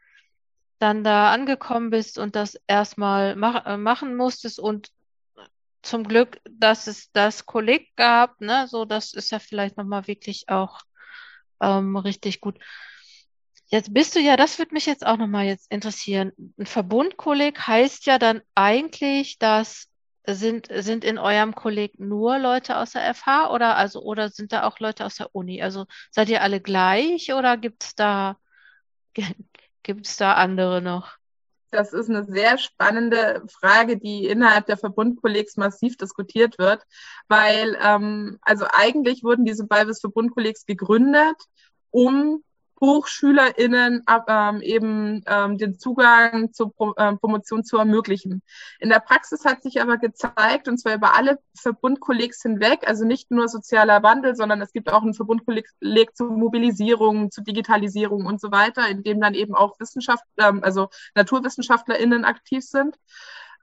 dann 0.79 1.03
da 1.03 1.31
angekommen 1.33 1.89
bist 1.89 2.17
und 2.19 2.35
das 2.35 2.55
erstmal 2.67 3.35
mach, 3.35 3.65
äh, 3.65 3.77
machen 3.77 4.15
musstest 4.15 4.59
und 4.59 4.89
zum 5.85 6.03
Glück, 6.03 6.39
dass 6.49 6.87
es 6.87 7.11
das 7.11 7.45
Kolleg 7.45 7.95
gab, 7.95 8.41
ne, 8.41 8.67
so 8.67 8.85
das 8.85 9.13
ist 9.13 9.31
ja 9.31 9.39
vielleicht 9.39 9.77
nochmal 9.77 10.07
wirklich 10.07 10.49
auch 10.49 10.81
ähm, 11.61 11.95
richtig 11.97 12.41
gut. 12.41 12.59
Jetzt 13.67 13.93
bist 13.93 14.15
du 14.15 14.19
ja, 14.19 14.37
das 14.37 14.59
würde 14.59 14.73
mich 14.73 14.85
jetzt 14.85 15.05
auch 15.05 15.17
nochmal 15.17 15.45
jetzt 15.45 15.71
interessieren. 15.71 16.31
Ein 16.57 16.65
Verbundkolleg 16.65 17.59
heißt 17.59 18.05
ja 18.05 18.19
dann 18.19 18.41
eigentlich, 18.53 19.39
dass 19.39 19.89
sind, 20.27 20.67
sind 20.71 21.03
in 21.03 21.17
eurem 21.17 21.53
Kolleg 21.55 21.99
nur 21.99 22.39
Leute 22.39 22.77
aus 22.77 22.91
der 22.91 23.13
FH 23.13 23.51
oder 23.51 23.75
also 23.77 24.01
oder 24.01 24.29
sind 24.29 24.51
da 24.51 24.63
auch 24.63 24.79
Leute 24.79 25.05
aus 25.05 25.15
der 25.15 25.33
Uni? 25.35 25.61
Also 25.61 25.85
seid 26.11 26.29
ihr 26.29 26.41
alle 26.41 26.61
gleich 26.61 27.33
oder 27.33 27.57
gibt 27.57 27.83
es 27.83 27.95
da 27.95 28.37
gibt 29.83 30.07
es 30.07 30.17
da 30.17 30.33
andere 30.33 30.81
noch? 30.81 31.17
Das 31.75 31.91
ist 31.91 32.09
eine 32.09 32.23
sehr 32.23 32.57
spannende 32.57 33.43
Frage, 33.59 33.97
die 33.97 34.27
innerhalb 34.27 34.65
der 34.65 34.77
Verbundkollegs 34.77 35.57
massiv 35.57 35.97
diskutiert 35.97 36.57
wird, 36.57 36.81
weil 37.27 37.77
ähm, 37.83 38.39
also 38.41 38.65
eigentlich 38.73 39.23
wurden 39.23 39.43
diese 39.43 39.67
Balbis 39.67 39.99
Verbundkollegs 39.99 40.65
gegründet, 40.65 41.35
um 41.91 42.44
HochschülerInnen 42.81 44.03
ähm, 44.27 44.61
eben 44.61 45.23
ähm, 45.27 45.57
den 45.57 45.79
Zugang 45.79 46.51
zur 46.53 46.73
Pro 46.73 46.93
äh, 46.97 47.15
Promotion 47.15 47.63
zu 47.63 47.77
ermöglichen. 47.77 48.41
In 48.79 48.89
der 48.89 48.99
Praxis 48.99 49.45
hat 49.45 49.63
sich 49.63 49.81
aber 49.81 49.97
gezeigt, 49.97 50.67
und 50.67 50.77
zwar 50.77 50.95
über 50.95 51.15
alle 51.15 51.39
Verbundkollegs 51.57 52.41
hinweg, 52.41 52.87
also 52.87 53.05
nicht 53.05 53.31
nur 53.31 53.47
sozialer 53.47 54.03
Wandel, 54.03 54.35
sondern 54.35 54.61
es 54.61 54.73
gibt 54.73 54.91
auch 54.91 55.03
einen 55.03 55.13
Verbundkolleg 55.13 56.15
zur 56.15 56.31
Mobilisierung, 56.31 57.31
zu 57.31 57.41
Digitalisierung 57.41 58.25
und 58.25 58.41
so 58.41 58.51
weiter, 58.51 58.87
in 58.89 59.03
dem 59.03 59.21
dann 59.21 59.33
eben 59.33 59.55
auch 59.55 59.79
Wissenschaft, 59.79 60.23
ähm, 60.37 60.63
also 60.63 60.89
NaturwissenschaftlerInnen 61.15 62.25
aktiv 62.25 62.63
sind. 62.63 62.95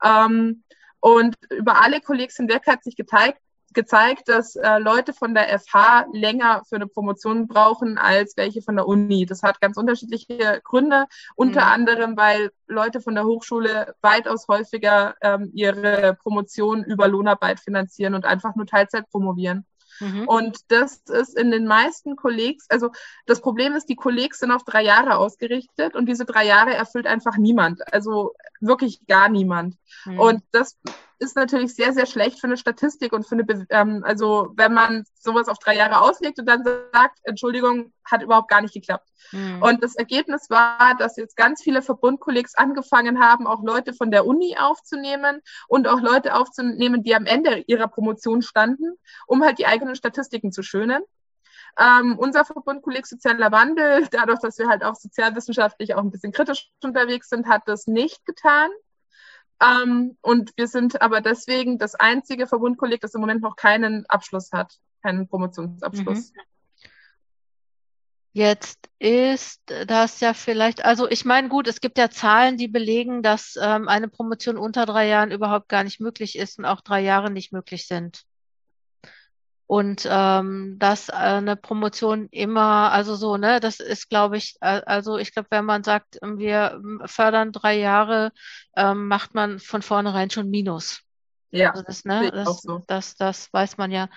Ähm, 0.03 0.65
und 1.01 1.35
über 1.51 1.83
alle 1.83 2.01
Kollegs 2.01 2.37
hinweg 2.37 2.67
hat 2.67 2.85
sich 2.85 2.97
gezeigt, 2.97 3.41
gezeigt, 3.73 4.29
dass 4.29 4.57
äh, 4.57 4.79
Leute 4.79 5.13
von 5.13 5.35
der 5.35 5.59
FH 5.59 6.07
länger 6.13 6.63
für 6.69 6.77
eine 6.77 6.87
Promotion 6.87 7.49
brauchen 7.49 7.99
als 7.99 8.37
welche 8.37 8.63
von 8.63 8.77
der 8.77 8.87
Uni. 8.87 9.27
Das 9.27 9.43
hat 9.43 9.61
ganz 9.61 9.77
unterschiedliche 9.77 10.61
Gründe, 10.65 11.07
unter 11.35 11.67
mhm. 11.67 11.73
anderem, 11.73 12.17
weil 12.17 12.51
Leute 12.67 13.01
von 13.01 13.15
der 13.15 13.25
Hochschule 13.25 13.95
weitaus 14.01 14.49
häufiger 14.49 15.15
ähm, 15.21 15.51
ihre 15.55 16.17
Promotion 16.23 16.85
über 16.85 17.09
Lohnarbeit 17.09 17.61
finanzieren 17.61 18.15
und 18.15 18.25
einfach 18.25 18.55
nur 18.55 18.67
Teilzeit 18.67 19.09
promovieren. 19.11 19.67
Mhm. 20.01 20.27
Und 20.27 20.59
das 20.69 21.03
ist 21.09 21.39
in 21.39 21.51
den 21.51 21.67
meisten 21.67 22.17
Kollegs, 22.17 22.67
also 22.69 22.91
das 23.27 23.41
Problem 23.41 23.75
ist, 23.75 23.89
die 23.89 23.97
Kollegs 23.97 24.39
sind 24.41 24.51
auf 24.51 24.65
drei 24.65 24.83
Jahre 24.83 25.17
ausgerichtet 25.17 25.95
und 25.95 26.07
diese 26.07 26.25
drei 26.25 26.47
Jahre 26.47 26.75
erfüllt 26.75 27.07
einfach 27.07 27.37
niemand. 27.37 27.93
Also 27.93 28.33
wirklich 28.61 29.07
gar 29.07 29.29
niemand. 29.29 29.77
Mhm. 30.05 30.19
Und 30.19 30.43
das 30.53 30.79
ist 31.23 31.37
natürlich 31.37 31.75
sehr, 31.75 31.93
sehr 31.93 32.07
schlecht 32.07 32.41
für 32.41 32.49
eine 32.49 32.57
Statistik 32.57 33.13
und 33.13 33.27
für 33.27 33.37
eine, 33.37 33.45
Be 33.45 33.67
ähm, 33.71 34.03
also 34.05 34.53
wenn 34.57 34.75
man 34.75 35.05
sowas 35.15 35.49
auf 35.49 35.59
drei 35.59 35.77
Jahre 35.77 36.01
auslegt 36.01 36.39
und 36.39 36.47
dann 36.47 36.65
sagt, 36.65 37.19
Entschuldigung, 37.23 37.93
hat 38.05 38.23
überhaupt 38.23 38.49
gar 38.49 38.61
nicht 38.61 38.75
geklappt. 38.75 39.09
Mhm. 39.31 39.63
Und 39.63 39.83
das 39.85 39.95
Ergebnis 39.95 40.51
war, 40.51 40.97
dass 40.99 41.17
jetzt 41.17 41.37
ganz 41.37 41.63
viele 41.63 41.81
Verbundkollegs 41.81 42.57
angefangen 42.57 43.21
haben, 43.21 43.47
auch 43.47 43.63
Leute 43.63 43.95
von 43.95 44.11
der 44.11 44.27
Uni 44.27 44.57
aufzunehmen 44.59 45.41
und 45.69 45.87
auch 45.89 46.01
Leute 46.01 46.35
aufzunehmen, 46.35 47.03
die 47.03 47.15
am 47.15 47.27
Ende 47.27 47.65
ihrer 47.69 47.89
Promotion 47.89 48.43
standen, 48.43 48.99
um 49.27 49.45
halt 49.45 49.59
die 49.59 49.67
eigenen 49.67 49.95
Statistiken 49.95 50.53
zu 50.53 50.63
schönen. 50.63 51.03
Ähm, 51.79 52.19
unser 52.19 52.45
Verbundkolleg 52.45 53.07
Sozialer 53.07 53.53
Wandel, 53.53 54.07
dadurch, 54.11 54.41
dass 54.41 54.59
wir 54.59 54.69
halt 54.69 54.85
auch 54.85 54.97
sozialwissenschaftlich 54.97 55.95
auch 55.95 56.03
ein 56.03 56.11
bisschen 56.11 56.33
kritisch 56.33 56.71
unterwegs 56.83 57.29
sind, 57.29 57.47
hat 57.47 57.63
das 57.67 57.87
nicht 57.87 58.27
getan. 58.27 58.71
Ähm, 59.63 60.17
und 60.23 60.53
wir 60.57 60.67
sind 60.67 61.01
aber 61.03 61.21
deswegen 61.21 61.79
das 61.79 61.95
einzige 61.95 62.47
Verbundkolleg, 62.47 63.01
das 63.01 63.15
im 63.15 63.21
Moment 63.21 63.43
noch 63.43 63.57
keinen 63.57 64.07
Abschluss 64.07 64.51
hat, 64.53 64.79
keinen 65.03 65.29
Promotionsabschluss. 65.29 66.33
Mhm. 66.33 66.41
Jetzt 68.35 68.89
ist 68.99 69.61
das 69.67 70.21
ja 70.21 70.33
vielleicht, 70.33 70.85
also 70.85 71.07
ich 71.09 71.27
meine, 71.27 71.51
gut, 71.51 71.69
es 71.69 71.83
gibt 71.83 71.99
ja 71.99 72.09
Zahlen, 72.09 72.57
die 72.57 72.67
belegen, 72.67 73.23
dass 73.23 73.59
ähm, 73.61 73.89
eine 73.89 74.09
Promotion 74.09 74.57
unter 74.57 74.87
drei 74.87 75.07
Jahren 75.07 75.31
überhaupt 75.31 75.69
gar 75.69 75.85
nicht 75.85 76.01
möglich 76.01 76.39
ist 76.39 76.59
und 76.59 76.65
auch 76.65 76.81
drei 76.81 77.03
Jahre 77.03 77.31
nicht 77.31 77.53
möglich 77.53 77.87
sind. 77.87 78.25
Und 79.73 80.07
ähm, 80.07 80.77
dass 80.79 81.09
äh, 81.09 81.13
eine 81.13 81.57
Promotion 81.57 82.29
immer, 82.31 82.93
also 82.93 83.17
so, 83.17 83.39
ne, 83.39 83.59
das 83.59 83.81
ist, 83.81 84.11
glaube 84.11 84.37
ich, 84.37 84.57
äh, 84.61 84.83
also 84.85 85.17
ich 85.17 85.33
glaube, 85.33 85.49
wenn 85.49 85.65
man 85.65 85.83
sagt, 85.83 86.19
wir 86.21 86.79
fördern 87.07 87.53
drei 87.53 87.79
Jahre, 87.79 88.33
ähm, 88.77 89.09
macht 89.09 89.33
man 89.33 89.59
von 89.61 89.81
vornherein 89.81 90.29
schon 90.29 90.51
Minus. 90.51 91.01
Ja, 91.53 91.71
also 91.71 91.85
das, 91.85 92.05
ne, 92.05 92.31
das, 92.31 92.61
so. 92.61 92.83
das, 92.87 93.15
das 93.15 93.51
weiß 93.51 93.79
man 93.79 93.91
ja. 93.91 94.11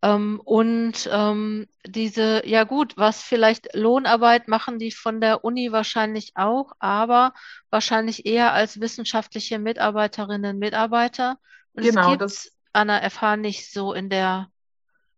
Ähm, 0.00 0.40
und 0.42 1.06
ähm, 1.12 1.66
diese, 1.86 2.48
ja 2.48 2.64
gut, 2.64 2.96
was 2.96 3.22
vielleicht 3.22 3.74
Lohnarbeit 3.74 4.48
machen 4.48 4.78
die 4.78 4.92
von 4.92 5.20
der 5.20 5.44
Uni 5.44 5.72
wahrscheinlich 5.72 6.32
auch, 6.36 6.72
aber 6.78 7.34
wahrscheinlich 7.68 8.24
eher 8.24 8.54
als 8.54 8.80
wissenschaftliche 8.80 9.58
Mitarbeiterinnen, 9.58 10.58
Mitarbeiter. 10.58 11.36
Und 11.74 11.82
genau, 11.82 12.14
es 12.14 12.44
gibt 12.44 12.52
an 12.72 12.88
der 12.88 13.10
FH 13.10 13.36
nicht 13.36 13.70
so 13.70 13.92
in 13.92 14.08
der 14.08 14.48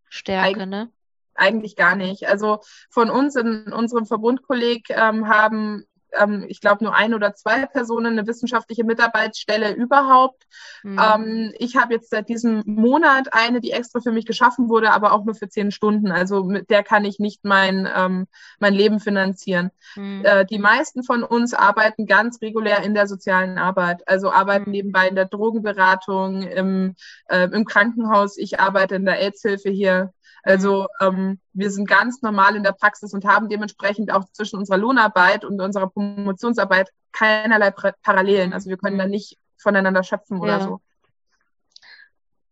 Stärke, 0.09 0.61
Eig 0.61 0.69
ne? 0.69 0.93
Eigentlich 1.35 1.77
gar 1.77 1.95
nicht. 1.95 2.27
Also 2.27 2.61
von 2.91 3.11
uns 3.11 3.37
in 3.37 3.73
unserem 3.73 4.07
Verbundkolleg 4.07 4.91
ähm, 4.91 5.29
haben 5.29 5.85
ähm, 6.19 6.45
ich 6.49 6.61
glaube, 6.61 6.85
nur 6.85 6.95
ein 6.95 7.15
oder 7.15 7.35
zwei 7.35 7.67
Personen 7.67 8.19
eine 8.19 8.27
wissenschaftliche 8.27 8.85
Mitarbeitsstelle 8.85 9.73
überhaupt. 9.75 10.45
Mhm. 10.83 10.99
Ähm, 10.99 11.55
ich 11.59 11.77
habe 11.77 11.95
jetzt 11.95 12.11
seit 12.11 12.29
diesem 12.29 12.63
Monat 12.67 13.33
eine, 13.33 13.61
die 13.61 13.73
extra 13.73 14.01
für 14.01 14.13
mich 14.13 14.27
geschaffen 14.27 14.69
wurde, 14.69 14.93
aber 14.93 15.13
auch 15.13 15.25
nur 15.25 15.35
für 15.35 15.49
zehn 15.49 15.71
Stunden. 15.71 16.11
Also 16.11 16.45
mit 16.45 16.71
der 16.71 16.83
kann 16.83 17.05
ich 17.05 17.19
nicht 17.19 17.45
mein, 17.45 17.89
ähm, 17.95 18.27
mein 18.59 18.75
Leben 18.75 19.01
finanzieren. 19.01 19.71
Mhm. 19.97 20.23
Äh, 20.25 20.45
die 20.47 20.59
meisten 20.59 21.03
von 21.03 21.23
uns 21.23 21.55
arbeiten 21.55 22.07
ganz 22.07 22.41
regulär 22.43 22.83
in 22.83 22.95
der 22.95 23.07
sozialen 23.07 23.59
Arbeit, 23.59 24.07
also 24.07 24.31
arbeiten 24.31 24.71
mhm. 24.71 24.73
nebenbei 24.73 25.09
in 25.09 25.15
der 25.15 25.27
Drogenberatung, 25.27 26.43
im, 26.43 26.95
äh, 27.29 27.49
im 27.51 27.65
Krankenhaus. 27.65 28.37
Ich 28.37 28.61
arbeite 28.61 28.97
in 28.97 29.05
der 29.05 29.21
AIDS-Hilfe 29.21 29.71
hier 29.71 30.13
also 30.49 30.87
ähm, 31.01 31.39
wir 31.53 31.71
sind 31.71 31.87
ganz 31.87 32.23
normal 32.23 32.57
in 32.57 32.63
der 32.63 32.73
Praxis 32.73 33.13
und 33.13 33.27
haben 33.27 33.51
dementsprechend 33.51 34.11
auch 34.11 34.25
zwischen 34.33 34.59
unserer 34.59 34.79
Lohnarbeit 34.79 35.45
und 35.45 35.61
unserer 35.61 35.91
Promotionsarbeit 35.91 36.89
keinerlei 37.13 37.71
Parallelen. 37.71 38.55
Also 38.55 38.71
wir 38.71 38.79
können 38.79 38.97
da 38.97 39.07
nicht 39.07 39.37
voneinander 39.59 40.03
schöpfen 40.03 40.41
oder 40.41 40.59
ja. 40.59 40.61
so. 40.61 40.81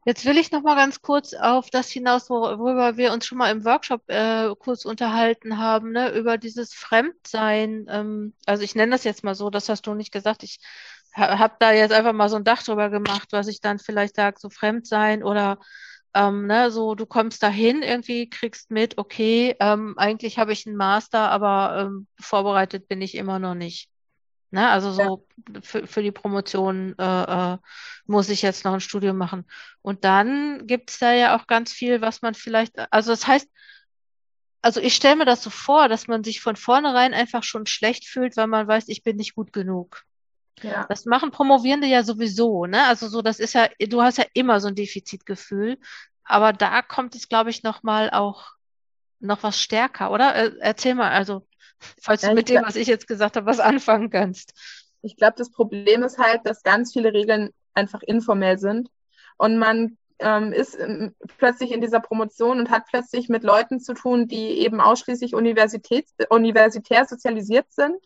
Jetzt 0.05 0.27
will 0.27 0.37
ich 0.37 0.53
noch 0.53 0.63
mal 0.63 0.77
ganz 0.77 1.01
kurz 1.01 1.33
auf 1.33 1.71
das 1.71 1.89
hinaus, 1.89 2.29
worüber 2.29 2.99
wir 2.99 3.13
uns 3.13 3.27
schon 3.27 3.39
mal 3.39 3.51
im 3.51 3.65
Workshop 3.65 4.03
äh, 4.09 4.55
kurz 4.59 4.85
unterhalten 4.85 5.57
haben, 5.57 5.93
ne, 5.93 6.11
über 6.11 6.37
dieses 6.37 6.75
Fremdsein. 6.75 7.87
Ähm, 7.89 8.35
also 8.45 8.63
ich 8.63 8.75
nenne 8.75 8.93
das 8.93 9.05
jetzt 9.05 9.25
mal 9.25 9.35
so, 9.35 9.49
das 9.49 9.71
hast 9.71 9.87
du 9.87 9.95
nicht 9.95 10.13
gesagt. 10.13 10.43
Ich 10.43 10.61
ha 11.17 11.39
habe 11.39 11.57
da 11.61 11.73
jetzt 11.73 11.93
einfach 11.93 12.13
mal 12.13 12.29
so 12.29 12.37
ein 12.37 12.45
Dach 12.45 12.63
drüber 12.63 12.91
gemacht, 12.91 13.29
was 13.31 13.49
ich 13.49 13.63
dann 13.63 13.79
vielleicht 13.79 14.17
sage, 14.17 14.37
so 14.39 14.51
Fremdsein 14.51 15.25
oder 15.25 15.59
ähm, 16.15 16.47
ne, 16.47 16.71
so, 16.71 16.95
du 16.95 17.07
kommst 17.07 17.43
dahin, 17.43 17.83
irgendwie 17.83 18.29
kriegst 18.29 18.71
mit, 18.71 18.99
okay, 18.99 19.57
ähm, 19.61 19.95
eigentlich 19.99 20.39
habe 20.39 20.53
ich 20.53 20.67
einen 20.67 20.77
Master, 20.77 21.31
aber 21.31 21.87
ähm, 21.87 22.07
vorbereitet 22.21 22.89
bin 22.89 23.03
ich 23.03 23.15
immer 23.15 23.39
noch 23.39 23.55
nicht. 23.55 23.91
Ne, 24.53 24.69
also 24.69 24.93
so 24.93 25.27
ja. 25.53 25.61
für, 25.61 25.87
für 25.87 26.03
die 26.03 26.13
Promotion 26.13 26.95
äh, 26.99 27.55
äh, 27.55 27.59
muss 28.07 28.29
ich 28.29 28.43
jetzt 28.43 28.65
noch 28.65 28.73
ein 28.73 28.81
Studium 28.81 29.17
machen. 29.17 29.45
Und 29.83 30.05
dann 30.05 30.67
gibt 30.67 30.91
es 30.91 30.99
da 30.99 31.13
ja 31.13 31.37
auch 31.37 31.47
ganz 31.47 31.73
viel, 31.73 32.01
was 32.01 32.23
man 32.23 32.35
vielleicht, 32.35 32.79
also 32.93 33.11
das 33.11 33.27
heißt, 33.27 33.49
also 34.63 34.81
ich 34.81 34.95
stelle 34.95 35.17
mir 35.17 35.25
das 35.25 35.43
so 35.43 35.51
vor, 35.51 35.89
dass 35.89 36.07
man 36.07 36.25
sich 36.25 36.41
von 36.41 36.57
vornherein 36.57 37.13
einfach 37.15 37.43
schon 37.43 37.67
schlecht 37.67 38.07
fühlt, 38.07 38.37
weil 38.37 38.47
man 38.47 38.67
weiß, 38.67 38.85
ich 38.89 39.03
bin 39.03 39.17
nicht 39.17 39.35
gut 39.35 39.53
genug. 39.53 40.05
Ja. 40.63 40.87
Das 40.89 41.05
machen 41.05 41.31
Promovierende 41.31 41.87
ja 41.87 42.03
sowieso, 42.03 42.67
ne? 42.67 42.85
Also 42.87 43.09
so, 43.09 43.23
das 43.23 43.41
ist 43.41 43.53
ja, 43.55 43.69
du 43.79 44.03
hast 44.03 44.19
ja 44.19 44.25
immer 44.33 44.61
so 44.61 44.69
ein 44.69 44.75
Defizitgefühl, 44.75 45.79
aber 46.25 46.53
da 46.53 46.83
kommt 46.83 47.15
es, 47.15 47.29
glaube 47.29 47.51
ich, 47.51 47.63
noch 47.63 47.83
mal 47.83 48.11
auch 48.11 48.53
noch 49.21 49.43
was 49.43 49.61
stärker, 49.61 50.11
oder? 50.11 50.61
Erzähl 50.61 50.95
mal, 50.95 51.11
also 51.11 51.47
falls 52.01 52.23
ja, 52.23 52.31
du 52.31 52.35
mit 52.35 52.49
dem, 52.49 52.63
was 52.65 52.77
ich 52.77 52.89
jetzt 52.89 53.07
gesagt 53.07 53.37
habe, 53.37 53.47
was 53.47 53.61
anfangen 53.61 54.11
kannst. 54.11 54.55
Ich 55.03 55.17
glaube, 55.17 55.35
das 55.37 55.51
Problem 55.51 56.03
ist 56.03 56.19
halt, 56.19 56.41
dass 56.45 56.63
ganz 56.63 56.93
viele 56.93 57.13
Regeln 57.13 57.51
einfach 57.75 58.03
informell 58.03 58.59
sind 58.59 58.89
und 59.37 59.59
man 59.59 59.99
ähm, 60.19 60.53
ist 60.53 60.79
ähm, 60.79 61.15
plötzlich 61.39 61.73
in 61.73 61.81
dieser 61.81 62.01
Promotion 62.01 62.59
und 62.59 62.71
hat 62.71 62.85
plötzlich 62.87 63.29
mit 63.29 63.43
Leuten 63.43 63.81
zu 63.81 63.95
tun, 63.95 64.29
die 64.29 64.61
eben 64.61 64.81
ausschließlich 64.81 65.35
Universitäts 65.35 66.15
universitär 66.31 67.05
sozialisiert 67.07 67.67
sind, 67.71 67.97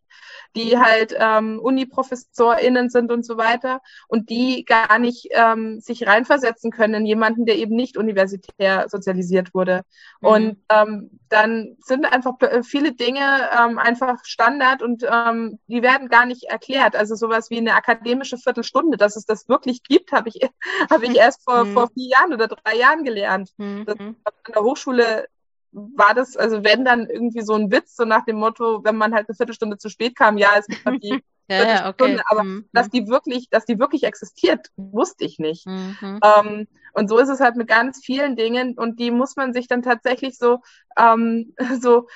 die 0.57 0.79
halt 0.79 1.15
ähm, 1.17 1.61
UniprofessorInnen 1.61 2.91
sind 2.91 3.13
und 3.13 3.25
so 3.25 3.37
weiter 3.37 3.81
und 4.09 4.31
die 4.31 4.65
gar 4.65 4.99
nicht 4.99 5.29
ähm, 5.31 5.81
sich 5.81 6.07
reinversetzen 6.07 6.71
können 6.71 6.95
in 6.95 7.07
jemanden, 7.07 7.47
der 7.47 7.57
eben 7.57 7.77
nicht 7.77 7.97
universitär 7.97 8.87
sozialisiert 8.89 9.55
wurde. 9.55 9.83
Mhm. 10.21 10.29
Und 10.29 10.57
ähm, 10.71 11.21
dann 11.29 11.77
sind 11.81 12.05
einfach 12.05 12.35
viele 12.65 12.93
Dinge 12.93 13.49
ähm, 13.59 13.79
einfach 13.79 14.25
Standard 14.25 14.83
und 14.83 15.05
ähm, 15.09 15.59
die 15.69 15.83
werden 15.83 16.09
gar 16.09 16.27
nicht 16.27 16.45
erklärt. 16.45 16.97
Also 16.97 17.15
sowas 17.15 17.51
wie 17.51 17.59
eine 17.59 17.75
akademische 17.75 18.37
Viertelstunde, 18.37 18.97
dass 18.97 19.17
es 19.17 19.25
das 19.25 19.49
wirklich 19.49 19.83
gibt, 19.83 20.13
habe 20.13 20.29
ich, 20.29 20.41
hab 20.91 21.03
ich 21.03 21.17
erst 21.17 21.45
vor, 21.45 21.65
mhm. 21.65 21.73
vor 21.75 21.89
vier 22.01 22.11
Jahren 22.11 22.33
oder 22.33 22.49
drei 22.49 22.77
Jahren 22.77 23.05
gelernt. 23.05 23.51
Mhm. 23.59 23.85
Das, 23.87 23.99
an 23.99 24.17
der 24.55 24.63
Hochschule 24.63 25.27
war 25.73 26.15
das, 26.15 26.37
also 26.37 26.65
wenn 26.65 26.85
dann 26.85 27.09
irgendwie 27.09 27.43
so 27.43 27.55
ein 27.55 27.71
Witz, 27.71 27.97
so 27.97 28.05
nach 28.05 28.25
dem 28.25 28.37
Motto, 28.37 28.83
wenn 28.85 28.97
man 28.97 29.15
halt 29.15 29.29
eine 29.29 29.37
Viertelstunde 29.37 29.79
zu 29.79 29.89
spät 29.89 30.17
kam, 30.17 30.37
ja, 30.37 30.51
es 30.59 30.67
gibt 30.67 30.85
halt 30.85 31.03
die 31.03 31.23
ja, 31.51 31.69
ja, 31.69 31.89
okay. 31.91 32.21
aber 32.27 32.45
mhm. 32.45 32.65
dass 32.73 32.91
die 32.91 33.09
wirklich, 33.09 33.49
dass 33.51 33.65
die 33.65 33.79
wirklich 33.79 34.05
existiert, 34.05 34.69
wusste 34.77 35.25
ich 35.25 35.39
nicht. 35.39 35.67
Mhm. 35.67 36.21
Ähm, 36.23 36.69
und 36.93 37.09
so 37.09 37.19
ist 37.19 37.29
es 37.29 37.41
halt 37.41 37.57
mit 37.57 37.69
ganz 37.69 38.01
vielen 38.05 38.37
Dingen 38.37 38.77
und 38.77 38.99
die 38.99 39.11
muss 39.11 39.37
man 39.37 39.53
sich 39.53 39.69
dann 39.69 39.83
tatsächlich 39.83 40.39
so, 40.39 40.61
ähm, 40.97 41.55
so 41.81 42.09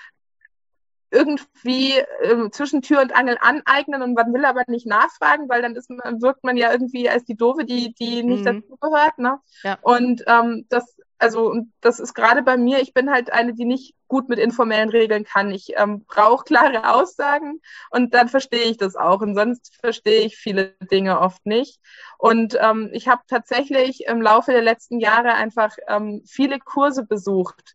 irgendwie 1.11 1.99
äh, 1.99 2.51
zwischen 2.51 2.83
Tür 2.83 3.01
und 3.01 3.15
Angel 3.15 3.39
aneignen 3.41 4.03
und 4.03 4.15
man 4.15 4.33
will 4.33 4.45
aber 4.45 4.63
nicht 4.67 4.87
nachfragen, 4.87 5.49
weil 5.49 5.63
dann 5.63 5.77
ist 5.77 5.91
man, 5.91 6.21
wirkt 6.21 6.45
man 6.45 6.57
ja 6.57 6.73
irgendwie 6.73 7.09
als 7.09 7.25
die 7.25 7.37
Doofe, 7.37 7.65
die, 7.65 7.95
die 7.95 8.23
nicht 8.23 8.45
mhm. 8.45 8.63
dazugehört. 8.63 9.19
Ne? 9.19 9.39
Ja. 9.63 9.79
Und 9.83 10.25
ähm, 10.27 10.67
das, 10.69 10.97
also 11.19 11.55
das 11.81 12.01
ist 12.01 12.15
gerade 12.15 12.43
bei 12.43 12.57
mir, 12.57 12.81
ich 12.81 12.93
bin 12.93 13.11
halt 13.11 13.33
eine, 13.33 13.55
die 13.55 13.65
nicht 13.65 13.95
gut 14.09 14.29
mit 14.29 14.39
informellen 14.39 14.91
Regeln 14.91 15.25
kann. 15.25 15.51
Ich 15.51 15.73
ähm, 15.77 16.05
brauche 16.07 16.45
klare 16.45 16.93
Aussagen 16.93 17.61
und 17.91 18.15
dann 18.15 18.29
verstehe 18.29 18.65
ich 18.65 18.77
das 18.77 18.97
auch. 18.97 19.21
Und 19.21 19.35
sonst 19.35 19.77
verstehe 19.81 20.23
ich 20.23 20.37
viele 20.37 20.75
Dinge 20.91 21.21
oft 21.21 21.47
nicht. 21.47 21.81
Und 22.19 22.59
ähm, 22.61 22.91
ich 22.93 23.09
habe 23.09 23.23
tatsächlich 23.29 24.05
im 24.07 24.21
Laufe 24.21 24.53
der 24.53 24.63
letzten 24.63 25.01
Jahre 25.01 25.35
einfach 25.35 25.77
ähm, 25.89 26.23
viele 26.27 26.59
Kurse 26.59 27.05
besucht 27.05 27.75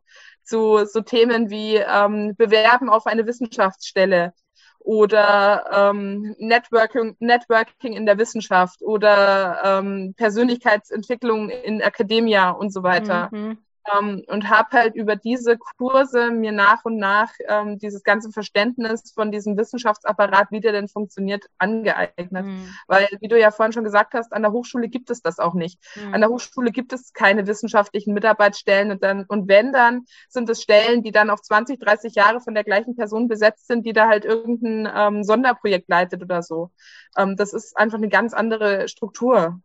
zu 0.49 0.85
so 0.85 1.01
Themen 1.01 1.49
wie 1.49 1.75
ähm, 1.75 2.35
Bewerben 2.35 2.89
auf 2.89 3.05
eine 3.05 3.25
Wissenschaftsstelle 3.27 4.33
oder 4.79 5.91
ähm, 5.91 6.35
Networking, 6.39 7.15
Networking 7.19 7.93
in 7.93 8.05
der 8.05 8.17
Wissenschaft 8.17 8.81
oder 8.81 9.61
ähm, 9.63 10.13
Persönlichkeitsentwicklung 10.17 11.49
in 11.49 11.81
Akademia 11.81 12.49
und 12.49 12.73
so 12.73 12.83
weiter. 12.83 13.29
Mhm 13.31 13.57
ähm, 13.97 14.23
und 14.27 14.49
habe 14.49 14.69
halt 14.71 14.95
über 14.95 15.15
diese 15.15 15.57
Kurse 15.77 16.31
mir 16.31 16.51
nach 16.51 16.85
und 16.85 16.97
nach 16.97 17.31
ähm, 17.47 17.79
dieses 17.79 18.03
ganze 18.03 18.31
Verständnis 18.31 19.11
von 19.13 19.31
diesem 19.31 19.57
Wissenschaftsapparat, 19.57 20.51
wie 20.51 20.59
der 20.59 20.71
denn 20.71 20.87
funktioniert, 20.87 21.45
angeeignet. 21.57 22.45
Mhm. 22.45 22.73
Weil, 22.87 23.07
wie 23.19 23.27
du 23.27 23.39
ja 23.39 23.51
vorhin 23.51 23.73
schon 23.73 23.83
gesagt 23.83 24.13
hast, 24.13 24.33
an 24.33 24.41
der 24.41 24.51
Hochschule 24.51 24.89
gibt 24.89 25.09
es 25.09 25.21
das 25.21 25.39
auch 25.39 25.53
nicht. 25.53 25.79
Mhm. 25.95 26.13
An 26.13 26.21
der 26.21 26.29
Hochschule 26.29 26.71
gibt 26.71 26.93
es 26.93 27.13
keine 27.13 27.47
wissenschaftlichen 27.47 28.13
Mitarbeitsstellen 28.13 28.91
und 28.91 29.03
dann, 29.03 29.25
und 29.25 29.47
wenn 29.47 29.71
dann, 29.71 30.05
sind 30.27 30.49
es 30.49 30.61
Stellen, 30.61 31.03
die 31.03 31.11
dann 31.11 31.29
auf 31.29 31.41
20, 31.41 31.79
30 31.79 32.15
Jahre 32.15 32.41
von 32.41 32.53
der 32.53 32.63
gleichen 32.63 32.95
Person 32.95 33.27
besetzt 33.27 33.67
sind, 33.67 33.85
die 33.85 33.93
da 33.93 34.07
halt 34.07 34.25
irgendein 34.25 34.91
ähm, 34.93 35.23
Sonderprojekt 35.23 35.89
leitet 35.89 36.21
oder 36.21 36.43
so. 36.43 36.71
Ähm, 37.17 37.35
das 37.35 37.53
ist 37.53 37.77
einfach 37.77 37.97
eine 37.97 38.09
ganz 38.09 38.33
andere 38.33 38.87
Struktur. 38.87 39.59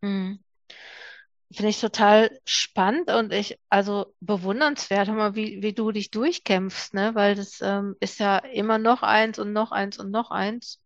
Mhm 0.00 0.38
finde 1.54 1.70
ich 1.70 1.80
total 1.80 2.38
spannend 2.44 3.10
und 3.10 3.32
ich, 3.32 3.58
also 3.68 4.14
bewundernswert, 4.20 5.08
wie, 5.34 5.62
wie 5.62 5.72
du 5.72 5.92
dich 5.92 6.10
durchkämpfst, 6.10 6.94
ne? 6.94 7.14
Weil 7.14 7.34
das 7.34 7.60
ähm, 7.62 7.96
ist 8.00 8.18
ja 8.20 8.38
immer 8.38 8.78
noch 8.78 9.02
eins 9.02 9.38
und 9.38 9.52
noch 9.52 9.72
eins 9.72 9.98
und 9.98 10.10
noch 10.10 10.30
eins. 10.30 10.80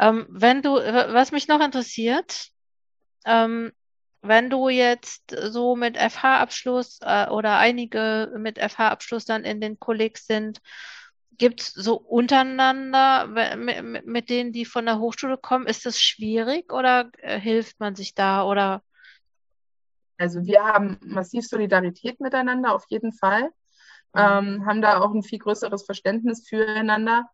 Ähm, 0.00 0.26
wenn 0.28 0.62
du, 0.62 0.74
was 0.74 1.32
mich 1.32 1.48
noch 1.48 1.60
interessiert, 1.60 2.48
ähm, 3.24 3.72
wenn 4.22 4.48
du 4.48 4.68
jetzt 4.68 5.36
so 5.38 5.76
mit 5.76 5.96
FH-Abschluss 5.98 6.98
äh, 7.02 7.28
oder 7.28 7.58
einige 7.58 8.32
mit 8.38 8.58
FH-Abschluss 8.58 9.26
dann 9.26 9.44
in 9.44 9.60
den 9.60 9.78
Kollegs 9.78 10.26
sind, 10.26 10.60
gibt 11.36 11.60
es 11.60 11.72
so 11.72 11.96
untereinander 11.96 13.56
mit, 13.56 14.06
mit 14.06 14.30
denen, 14.30 14.52
die 14.52 14.64
von 14.64 14.86
der 14.86 14.98
Hochschule 14.98 15.36
kommen, 15.36 15.66
ist 15.66 15.84
das 15.84 16.00
schwierig 16.00 16.72
oder 16.72 17.10
äh, 17.18 17.38
hilft 17.38 17.80
man 17.80 17.94
sich 17.96 18.14
da 18.14 18.44
oder 18.44 18.82
also 20.24 20.44
wir 20.44 20.64
haben 20.64 20.98
massiv 21.02 21.46
Solidarität 21.46 22.20
miteinander, 22.20 22.74
auf 22.74 22.84
jeden 22.88 23.12
Fall. 23.12 23.50
ähm, 24.16 24.64
haben 24.66 24.80
da 24.80 25.00
auch 25.00 25.12
ein 25.12 25.22
viel 25.22 25.38
größeres 25.38 25.84
Verständnis 25.84 26.46
füreinander 26.48 27.24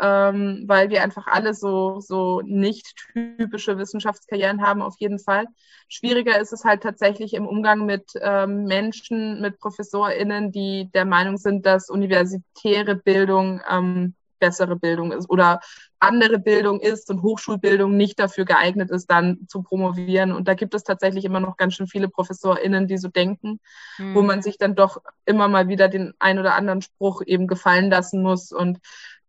ähm, 0.00 0.64
weil 0.66 0.88
wir 0.90 1.02
einfach 1.02 1.26
alle 1.26 1.52
so, 1.54 2.00
so 2.00 2.40
nicht 2.40 2.96
typische 3.12 3.76
Wissenschaftskarrieren 3.76 4.62
haben, 4.62 4.80
auf 4.80 4.94
jeden 4.98 5.18
Fall. 5.18 5.46
Schwieriger 5.88 6.40
ist 6.40 6.52
es 6.52 6.64
halt 6.64 6.82
tatsächlich 6.82 7.34
im 7.34 7.46
Umgang 7.46 7.84
mit 7.84 8.12
ähm, 8.20 8.64
Menschen, 8.64 9.40
mit 9.42 9.60
ProfessorInnen, 9.60 10.52
die 10.52 10.90
der 10.94 11.04
Meinung 11.04 11.36
sind, 11.36 11.66
dass 11.66 11.90
universitäre 11.90 12.96
Bildung 12.96 13.60
ähm, 13.70 14.14
bessere 14.40 14.76
Bildung 14.76 15.12
ist 15.12 15.30
oder 15.30 15.60
andere 16.00 16.38
Bildung 16.38 16.80
ist 16.80 17.10
und 17.10 17.22
Hochschulbildung 17.22 17.96
nicht 17.96 18.18
dafür 18.18 18.44
geeignet 18.44 18.90
ist, 18.90 19.10
dann 19.10 19.46
zu 19.46 19.62
promovieren. 19.62 20.32
Und 20.32 20.48
da 20.48 20.54
gibt 20.54 20.74
es 20.74 20.82
tatsächlich 20.82 21.24
immer 21.24 21.40
noch 21.40 21.56
ganz 21.56 21.74
schön 21.74 21.86
viele 21.86 22.08
ProfessorInnen, 22.08 22.88
die 22.88 22.98
so 22.98 23.08
denken, 23.08 23.60
mhm. 23.98 24.14
wo 24.14 24.22
man 24.22 24.42
sich 24.42 24.58
dann 24.58 24.74
doch 24.74 25.02
immer 25.26 25.46
mal 25.46 25.68
wieder 25.68 25.88
den 25.88 26.14
ein 26.18 26.38
oder 26.38 26.54
anderen 26.54 26.82
Spruch 26.82 27.22
eben 27.24 27.46
gefallen 27.46 27.90
lassen 27.90 28.22
muss. 28.22 28.50
Und 28.50 28.80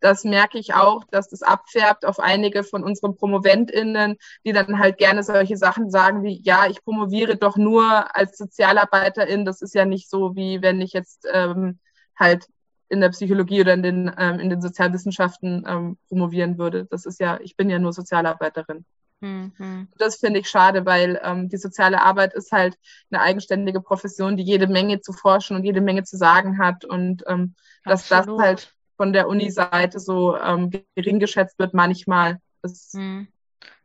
das 0.01 0.23
merke 0.23 0.57
ich 0.57 0.73
auch, 0.73 1.03
dass 1.11 1.29
das 1.29 1.43
abfärbt 1.43 2.05
auf 2.05 2.19
einige 2.19 2.63
von 2.63 2.83
unseren 2.83 3.15
PromoventInnen, 3.15 4.17
die 4.45 4.51
dann 4.51 4.79
halt 4.79 4.97
gerne 4.97 5.23
solche 5.23 5.57
Sachen 5.57 5.91
sagen 5.91 6.23
wie, 6.23 6.41
ja, 6.43 6.65
ich 6.67 6.83
promoviere 6.83 7.37
doch 7.37 7.55
nur 7.55 8.15
als 8.15 8.37
Sozialarbeiterin. 8.37 9.45
Das 9.45 9.61
ist 9.61 9.75
ja 9.75 9.85
nicht 9.85 10.09
so, 10.09 10.35
wie 10.35 10.61
wenn 10.61 10.81
ich 10.81 10.93
jetzt 10.93 11.27
ähm, 11.31 11.79
halt 12.15 12.47
in 12.91 12.99
der 12.99 13.09
Psychologie 13.09 13.61
oder 13.61 13.73
in 13.73 13.83
den, 13.83 14.11
ähm, 14.17 14.39
in 14.39 14.49
den 14.49 14.61
Sozialwissenschaften 14.61 15.65
ähm, 15.65 15.97
promovieren 16.09 16.57
würde. 16.57 16.85
Das 16.85 17.05
ist 17.05 17.19
ja, 17.21 17.39
ich 17.41 17.55
bin 17.55 17.69
ja 17.69 17.79
nur 17.79 17.93
Sozialarbeiterin. 17.93 18.85
Mhm. 19.21 19.87
Das 19.97 20.17
finde 20.17 20.41
ich 20.41 20.49
schade, 20.49 20.85
weil 20.85 21.19
ähm, 21.23 21.47
die 21.47 21.57
soziale 21.57 22.01
Arbeit 22.01 22.33
ist 22.33 22.51
halt 22.51 22.77
eine 23.09 23.21
eigenständige 23.21 23.79
Profession, 23.79 24.35
die 24.35 24.43
jede 24.43 24.67
Menge 24.67 24.99
zu 24.99 25.13
forschen 25.13 25.55
und 25.55 25.63
jede 25.63 25.79
Menge 25.79 26.03
zu 26.03 26.17
sagen 26.17 26.57
hat 26.57 26.83
und 26.83 27.23
ähm, 27.27 27.55
dass 27.85 28.09
das 28.09 28.27
halt 28.27 28.73
von 28.97 29.13
der 29.13 29.27
Uni-Seite 29.29 29.99
so 29.99 30.37
ähm, 30.37 30.69
gering 30.95 31.19
geschätzt 31.19 31.57
wird, 31.59 31.73
manchmal 31.73 32.39
ist 32.61 32.93
hm. 32.93 33.27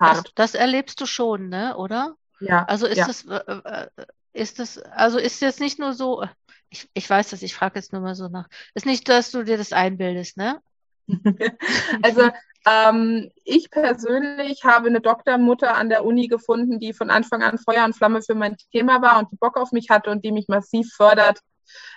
hart. 0.00 0.32
Das, 0.34 0.52
das, 0.52 0.54
erlebst 0.54 1.00
du 1.00 1.06
schon, 1.06 1.48
ne? 1.48 1.76
Oder? 1.76 2.16
Ja. 2.40 2.64
Also 2.64 2.86
ist 2.86 2.98
ja. 2.98 3.06
das, 3.06 3.24
äh, 3.24 3.36
äh, 3.36 3.86
ist 4.32 4.58
das, 4.58 4.78
also 4.78 5.18
ist 5.18 5.40
jetzt 5.40 5.60
nicht 5.60 5.78
nur 5.78 5.92
so, 5.92 6.24
ich, 6.70 6.88
ich 6.94 7.08
weiß 7.08 7.30
das, 7.30 7.42
ich 7.42 7.54
frage 7.54 7.78
jetzt 7.78 7.92
nur 7.92 8.02
mal 8.02 8.14
so 8.14 8.28
nach. 8.28 8.48
Ist 8.74 8.86
nicht, 8.86 9.08
dass 9.08 9.30
du 9.30 9.42
dir 9.42 9.56
das 9.56 9.72
einbildest, 9.72 10.36
ne? 10.36 10.60
also 12.02 12.30
ähm, 12.66 13.30
ich 13.44 13.70
persönlich 13.70 14.64
habe 14.64 14.88
eine 14.88 15.00
Doktormutter 15.00 15.76
an 15.76 15.88
der 15.88 16.04
Uni 16.04 16.26
gefunden, 16.26 16.80
die 16.80 16.92
von 16.92 17.10
Anfang 17.10 17.42
an 17.42 17.58
Feuer 17.58 17.84
und 17.84 17.94
Flamme 17.94 18.22
für 18.22 18.34
mein 18.34 18.56
Thema 18.72 19.00
war 19.02 19.18
und 19.18 19.30
die 19.30 19.36
Bock 19.36 19.56
auf 19.56 19.70
mich 19.70 19.88
hatte 19.90 20.10
und 20.10 20.24
die 20.24 20.32
mich 20.32 20.48
massiv 20.48 20.92
fördert 20.94 21.40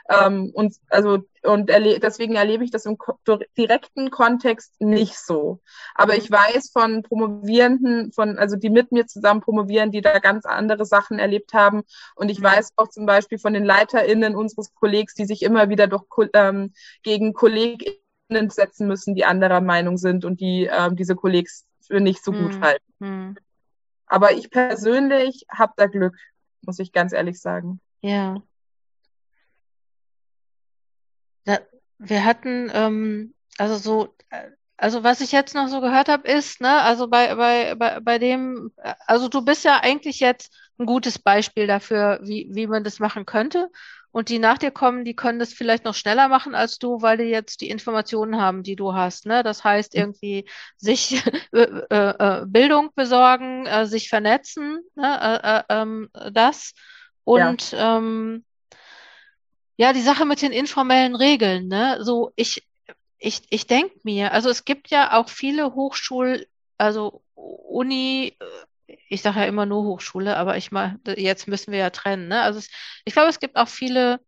ähm, 0.09 0.51
und 0.53 0.75
also 0.89 1.19
und 1.43 1.69
erle 1.69 1.99
deswegen 1.99 2.35
erlebe 2.35 2.63
ich 2.63 2.71
das 2.71 2.85
im 2.85 2.97
ko 2.97 3.17
direkten 3.57 4.11
Kontext 4.11 4.79
nicht 4.81 5.17
so. 5.17 5.59
Aber 5.95 6.17
ich 6.17 6.29
weiß 6.29 6.71
von 6.71 7.03
Promovierenden, 7.03 8.11
von 8.11 8.37
also 8.37 8.55
die 8.55 8.69
mit 8.69 8.91
mir 8.91 9.07
zusammen 9.07 9.41
promovieren, 9.41 9.91
die 9.91 10.01
da 10.01 10.19
ganz 10.19 10.45
andere 10.45 10.85
Sachen 10.85 11.19
erlebt 11.19 11.53
haben. 11.53 11.83
Und 12.15 12.29
ich 12.29 12.41
weiß 12.41 12.73
auch 12.75 12.89
zum 12.89 13.05
Beispiel 13.05 13.39
von 13.39 13.53
den 13.53 13.63
LeiterInnen 13.63 14.35
unseres 14.35 14.73
Kollegs, 14.73 15.13
die 15.13 15.25
sich 15.25 15.43
immer 15.43 15.69
wieder 15.69 15.87
durch 15.87 16.03
ähm, 16.33 16.73
gegen 17.03 17.33
KollegInnen 17.33 18.49
setzen 18.49 18.87
müssen, 18.87 19.15
die 19.15 19.25
anderer 19.25 19.61
Meinung 19.61 19.97
sind 19.97 20.25
und 20.25 20.41
die 20.41 20.69
ähm, 20.71 20.95
diese 20.95 21.15
Kollegs 21.15 21.65
für 21.81 21.99
nicht 22.01 22.23
so 22.23 22.31
gut 22.31 22.53
hm. 22.53 22.61
halten. 22.61 22.93
Hm. 22.99 23.37
Aber 24.07 24.33
ich 24.33 24.49
persönlich 24.49 25.45
habe 25.49 25.73
da 25.77 25.85
Glück, 25.85 26.17
muss 26.61 26.79
ich 26.79 26.91
ganz 26.91 27.13
ehrlich 27.13 27.39
sagen. 27.39 27.79
Ja. 28.01 28.41
Wir 31.99 32.25
hatten, 32.25 32.71
ähm, 32.73 33.33
also 33.57 33.75
so, 33.75 34.15
äh, 34.29 34.49
also 34.77 35.03
was 35.03 35.21
ich 35.21 35.31
jetzt 35.31 35.53
noch 35.55 35.67
so 35.67 35.81
gehört 35.81 36.07
habe, 36.07 36.27
ist, 36.27 36.61
ne, 36.61 36.81
also 36.81 37.07
bei, 37.07 37.35
bei, 37.35 37.75
bei, 37.75 37.99
bei 37.99 38.17
dem, 38.17 38.71
äh, 38.77 38.93
also 39.05 39.27
du 39.27 39.43
bist 39.43 39.65
ja 39.65 39.79
eigentlich 39.81 40.19
jetzt 40.19 40.55
ein 40.79 40.85
gutes 40.85 41.19
Beispiel 41.19 41.67
dafür, 41.67 42.19
wie, 42.23 42.47
wie 42.51 42.67
man 42.67 42.83
das 42.83 42.99
machen 42.99 43.25
könnte. 43.25 43.69
Und 44.11 44.29
die 44.29 44.39
nach 44.39 44.57
dir 44.57 44.71
kommen, 44.71 45.05
die 45.05 45.15
können 45.15 45.37
das 45.37 45.53
vielleicht 45.53 45.83
noch 45.83 45.93
schneller 45.93 46.29
machen 46.29 46.55
als 46.55 46.79
du, 46.79 47.01
weil 47.01 47.17
die 47.17 47.25
jetzt 47.25 47.61
die 47.61 47.69
Informationen 47.69 48.41
haben, 48.41 48.63
die 48.63 48.75
du 48.75 48.95
hast. 48.95 49.27
Ne? 49.27 49.43
Das 49.43 49.63
heißt, 49.63 49.93
mhm. 49.93 49.99
irgendwie 49.99 50.49
sich 50.77 51.21
äh, 51.51 51.61
äh, 51.61 52.45
Bildung 52.47 52.89
besorgen, 52.95 53.67
äh, 53.67 53.85
sich 53.85 54.09
vernetzen, 54.09 54.79
ne? 54.95 55.63
äh, 55.69 55.81
ähm, 55.81 56.09
das. 56.31 56.73
Und 57.23 57.71
ja. 57.71 57.97
ähm, 57.97 58.45
ja, 59.79 59.93
die 59.93 60.01
Sache 60.01 60.25
mit 60.25 60.41
den 60.41 60.51
informellen 60.51 61.15
Regeln, 61.15 61.69
ne? 61.69 61.99
So, 62.01 62.33
ich, 62.35 62.67
ich, 63.17 63.43
ich 63.49 63.65
denke 63.65 63.95
mir, 64.03 64.33
also 64.33 64.49
es 64.49 64.65
gibt 64.65 64.89
ja 64.89 65.17
auch 65.17 65.29
viele 65.29 65.73
Hochschul, 65.73 66.47
also 66.77 67.23
Uni, 67.35 68.35
äh, 68.87 68.95
ich 69.07 69.21
sage 69.21 69.39
ja 69.39 69.45
immer 69.45 69.65
nur 69.65 69.85
Hochschule, 69.85 70.35
aber 70.35 70.57
ich 70.57 70.73
mal, 70.73 70.99
jetzt 71.15 71.47
müssen 71.47 71.71
wir 71.71 71.79
ja 71.79 71.91
trennen, 71.91 72.27
ne? 72.27 72.41
Also 72.41 72.59
es, 72.59 72.69
ich 73.05 73.13
glaube, 73.13 73.29
es 73.29 73.39
gibt 73.39 73.55
auch 73.55 73.69
viele, 73.69 74.19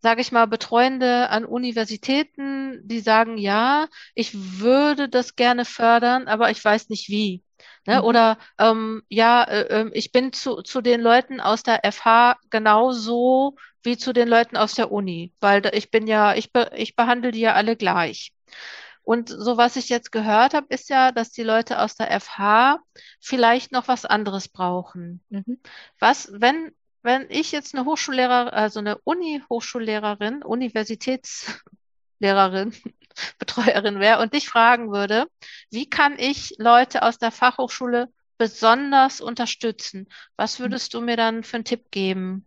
sage 0.00 0.20
ich 0.20 0.32
mal, 0.32 0.46
Betreuende 0.46 1.30
an 1.30 1.46
Universitäten, 1.46 2.86
die 2.86 3.00
sagen, 3.00 3.38
ja, 3.38 3.88
ich 4.14 4.60
würde 4.60 5.08
das 5.08 5.34
gerne 5.34 5.64
fördern, 5.64 6.28
aber 6.28 6.50
ich 6.50 6.62
weiß 6.62 6.90
nicht 6.90 7.08
wie. 7.08 7.42
Ne? 7.86 8.00
Mhm. 8.00 8.04
Oder 8.04 8.38
ähm, 8.58 9.02
ja, 9.08 9.44
äh, 9.44 9.80
ähm, 9.80 9.90
ich 9.94 10.12
bin 10.12 10.34
zu, 10.34 10.60
zu 10.62 10.82
den 10.82 11.00
Leuten 11.00 11.40
aus 11.40 11.62
der 11.62 11.90
FH 11.90 12.36
genauso 12.50 13.56
wie 13.82 13.96
zu 13.96 14.12
den 14.12 14.28
Leuten 14.28 14.56
aus 14.56 14.74
der 14.74 14.92
Uni, 14.92 15.32
weil 15.40 15.62
ich 15.74 15.90
bin 15.90 16.06
ja, 16.06 16.34
ich, 16.34 16.52
be, 16.52 16.70
ich 16.76 16.96
behandle 16.96 17.30
die 17.30 17.40
ja 17.40 17.54
alle 17.54 17.76
gleich. 17.76 18.32
Und 19.02 19.28
so 19.28 19.56
was 19.56 19.76
ich 19.76 19.88
jetzt 19.88 20.12
gehört 20.12 20.54
habe, 20.54 20.66
ist 20.68 20.88
ja, 20.90 21.10
dass 21.10 21.32
die 21.32 21.42
Leute 21.42 21.80
aus 21.80 21.96
der 21.96 22.20
FH 22.20 22.78
vielleicht 23.20 23.72
noch 23.72 23.88
was 23.88 24.04
anderes 24.04 24.48
brauchen. 24.48 25.20
Mhm. 25.30 25.58
Was, 25.98 26.30
wenn, 26.32 26.72
wenn 27.02 27.26
ich 27.30 27.50
jetzt 27.50 27.74
eine 27.74 27.86
Hochschullehrer, 27.86 28.52
also 28.52 28.78
eine 28.80 28.98
Uni-Hochschullehrerin, 28.98 30.42
Universitätslehrerin, 30.42 31.62
Betreuerin 33.38 34.00
wäre 34.00 34.20
und 34.20 34.34
dich 34.34 34.48
fragen 34.48 34.92
würde, 34.92 35.26
wie 35.70 35.88
kann 35.88 36.18
ich 36.18 36.54
Leute 36.58 37.02
aus 37.02 37.18
der 37.18 37.32
Fachhochschule 37.32 38.08
besonders 38.38 39.20
unterstützen? 39.20 40.08
Was 40.36 40.60
würdest 40.60 40.94
du 40.94 41.00
mir 41.00 41.16
dann 41.16 41.42
für 41.42 41.56
einen 41.56 41.64
Tipp 41.64 41.90
geben? 41.90 42.46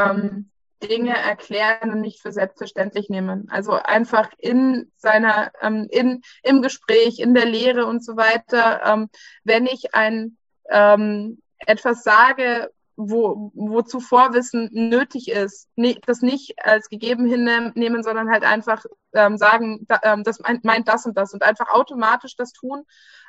Ähm, 0.00 0.50
Dinge 0.82 1.16
erklären 1.16 1.92
und 1.92 2.00
nicht 2.00 2.20
für 2.20 2.32
selbstverständlich 2.32 3.10
nehmen. 3.10 3.48
Also 3.50 3.72
einfach 3.72 4.30
in 4.38 4.90
seiner, 4.96 5.52
ähm, 5.60 5.86
in, 5.90 6.22
im 6.42 6.62
Gespräch, 6.62 7.18
in 7.18 7.34
der 7.34 7.46
Lehre 7.46 7.86
und 7.86 8.04
so 8.04 8.16
weiter, 8.16 8.82
ähm, 8.84 9.10
wenn 9.44 9.66
ich 9.66 9.94
ein 9.94 10.36
ähm, 10.70 11.42
etwas 11.58 12.02
sage, 12.02 12.70
wo, 12.96 13.50
wozu 13.54 14.00
Vorwissen 14.00 14.68
nötig 14.72 15.30
ist, 15.30 15.68
ne, 15.74 15.98
das 16.06 16.22
nicht 16.22 16.54
als 16.62 16.88
gegeben 16.88 17.26
hinnehmen, 17.26 18.02
sondern 18.02 18.30
halt 18.30 18.44
einfach 18.44 18.84
ähm, 19.14 19.38
sagen, 19.38 19.86
da, 19.88 20.00
ähm, 20.02 20.22
das 20.22 20.40
meint, 20.40 20.64
meint, 20.64 20.88
das 20.88 21.06
und 21.06 21.16
das 21.16 21.32
und 21.32 21.42
einfach 21.42 21.70
automatisch 21.70 22.36
das 22.36 22.52
tun, 22.52 22.84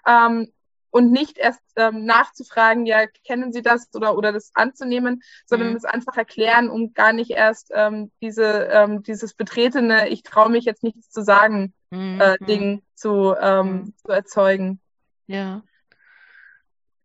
ähm, 0.05 0.51
und 0.91 1.11
nicht 1.11 1.37
erst 1.37 1.61
ähm, 1.77 2.05
nachzufragen, 2.05 2.85
ja, 2.85 3.07
kennen 3.25 3.51
Sie 3.51 3.61
das 3.61 3.89
oder, 3.95 4.15
oder 4.15 4.31
das 4.31 4.51
anzunehmen, 4.53 5.23
sondern 5.45 5.71
mhm. 5.71 5.77
es 5.77 5.85
einfach 5.85 6.15
erklären, 6.17 6.69
um 6.69 6.93
gar 6.93 7.13
nicht 7.13 7.31
erst 7.31 7.71
ähm, 7.73 8.11
diese, 8.21 8.69
ähm, 8.71 9.01
dieses 9.01 9.33
betretene, 9.33 10.09
ich 10.09 10.23
traue 10.23 10.49
mich 10.49 10.65
jetzt 10.65 10.83
nichts 10.83 11.09
zu 11.09 11.23
sagen, 11.23 11.73
mhm. 11.89 12.21
äh, 12.21 12.37
Ding 12.45 12.83
zu, 12.93 13.33
ähm, 13.39 13.71
mhm. 13.71 13.93
zu 13.97 14.11
erzeugen. 14.11 14.79
Ja. 15.27 15.63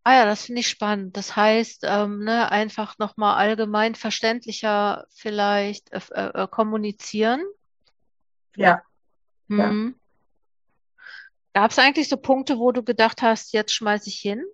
Ah 0.03 0.14
ja, 0.14 0.25
das 0.25 0.44
finde 0.44 0.61
ich 0.61 0.68
spannend. 0.68 1.16
Das 1.16 1.35
heißt, 1.35 1.83
ähm, 1.85 2.22
ne, 2.22 2.51
einfach 2.53 2.96
nochmal 2.99 3.37
allgemein 3.37 3.94
verständlicher 3.94 5.07
vielleicht 5.12 5.92
äh, 5.92 6.01
äh, 6.11 6.49
kommunizieren. 6.49 7.42
Ja. 8.57 8.83
Mhm. 9.49 9.59
ja. 9.59 10.06
Gab 11.57 11.71
es 11.71 11.79
eigentlich 11.79 12.11
so 12.11 12.19
Punkte, 12.19 12.59
wo 12.59 12.71
du 12.71 12.83
gedacht 12.83 13.23
hast, 13.23 13.55
jetzt 13.55 13.73
schmeiße 13.73 14.11
ich 14.11 14.19
hin? 14.19 14.45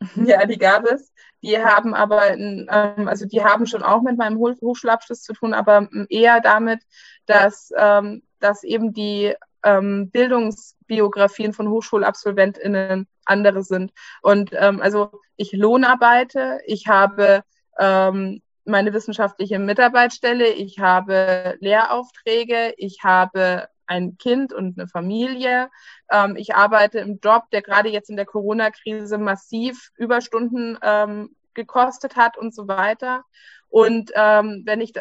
Ja, 0.26 0.46
die 0.46 0.56
gab 0.56 0.86
es. 0.86 1.12
Die 1.42 1.58
haben 1.58 1.92
aber, 1.92 2.30
ähm, 2.30 2.66
also 2.70 3.26
die 3.26 3.44
haben 3.44 3.66
schon 3.66 3.82
auch 3.82 4.00
mit 4.00 4.16
meinem 4.16 4.38
Hochschulabschluss 4.38 5.20
zu 5.20 5.34
tun, 5.34 5.52
aber 5.52 5.86
eher 6.08 6.40
damit, 6.40 6.80
dass, 7.26 7.70
ähm, 7.76 8.22
dass 8.40 8.64
eben 8.64 8.94
die 8.94 9.34
ähm, 9.62 10.08
Bildungsbiografien 10.10 11.52
von 11.52 11.68
HochschulabsolventInnen 11.68 13.06
andere 13.26 13.62
sind. 13.62 13.92
Und 14.22 14.52
ähm, 14.54 14.80
also 14.80 15.20
ich 15.36 15.52
lohnarbeite, 15.52 16.60
ich 16.64 16.86
habe 16.86 17.42
ähm, 17.78 18.40
meine 18.64 18.94
wissenschaftliche 18.94 19.58
Mitarbeitsstelle, 19.58 20.48
ich 20.48 20.78
habe 20.78 21.58
Lehraufträge, 21.60 22.72
ich 22.78 23.00
habe 23.04 23.68
ein 23.88 24.16
Kind 24.18 24.52
und 24.52 24.78
eine 24.78 24.88
Familie. 24.88 25.70
Ähm, 26.10 26.36
ich 26.36 26.54
arbeite 26.54 27.00
im 27.00 27.18
Job, 27.22 27.44
der 27.50 27.62
gerade 27.62 27.88
jetzt 27.88 28.10
in 28.10 28.16
der 28.16 28.26
Corona-Krise 28.26 29.18
massiv 29.18 29.90
Überstunden 29.96 30.78
ähm, 30.82 31.34
gekostet 31.54 32.16
hat 32.16 32.38
und 32.38 32.54
so 32.54 32.68
weiter. 32.68 33.24
Und 33.68 34.12
ähm, 34.14 34.62
wenn 34.64 34.80
ich 34.80 34.92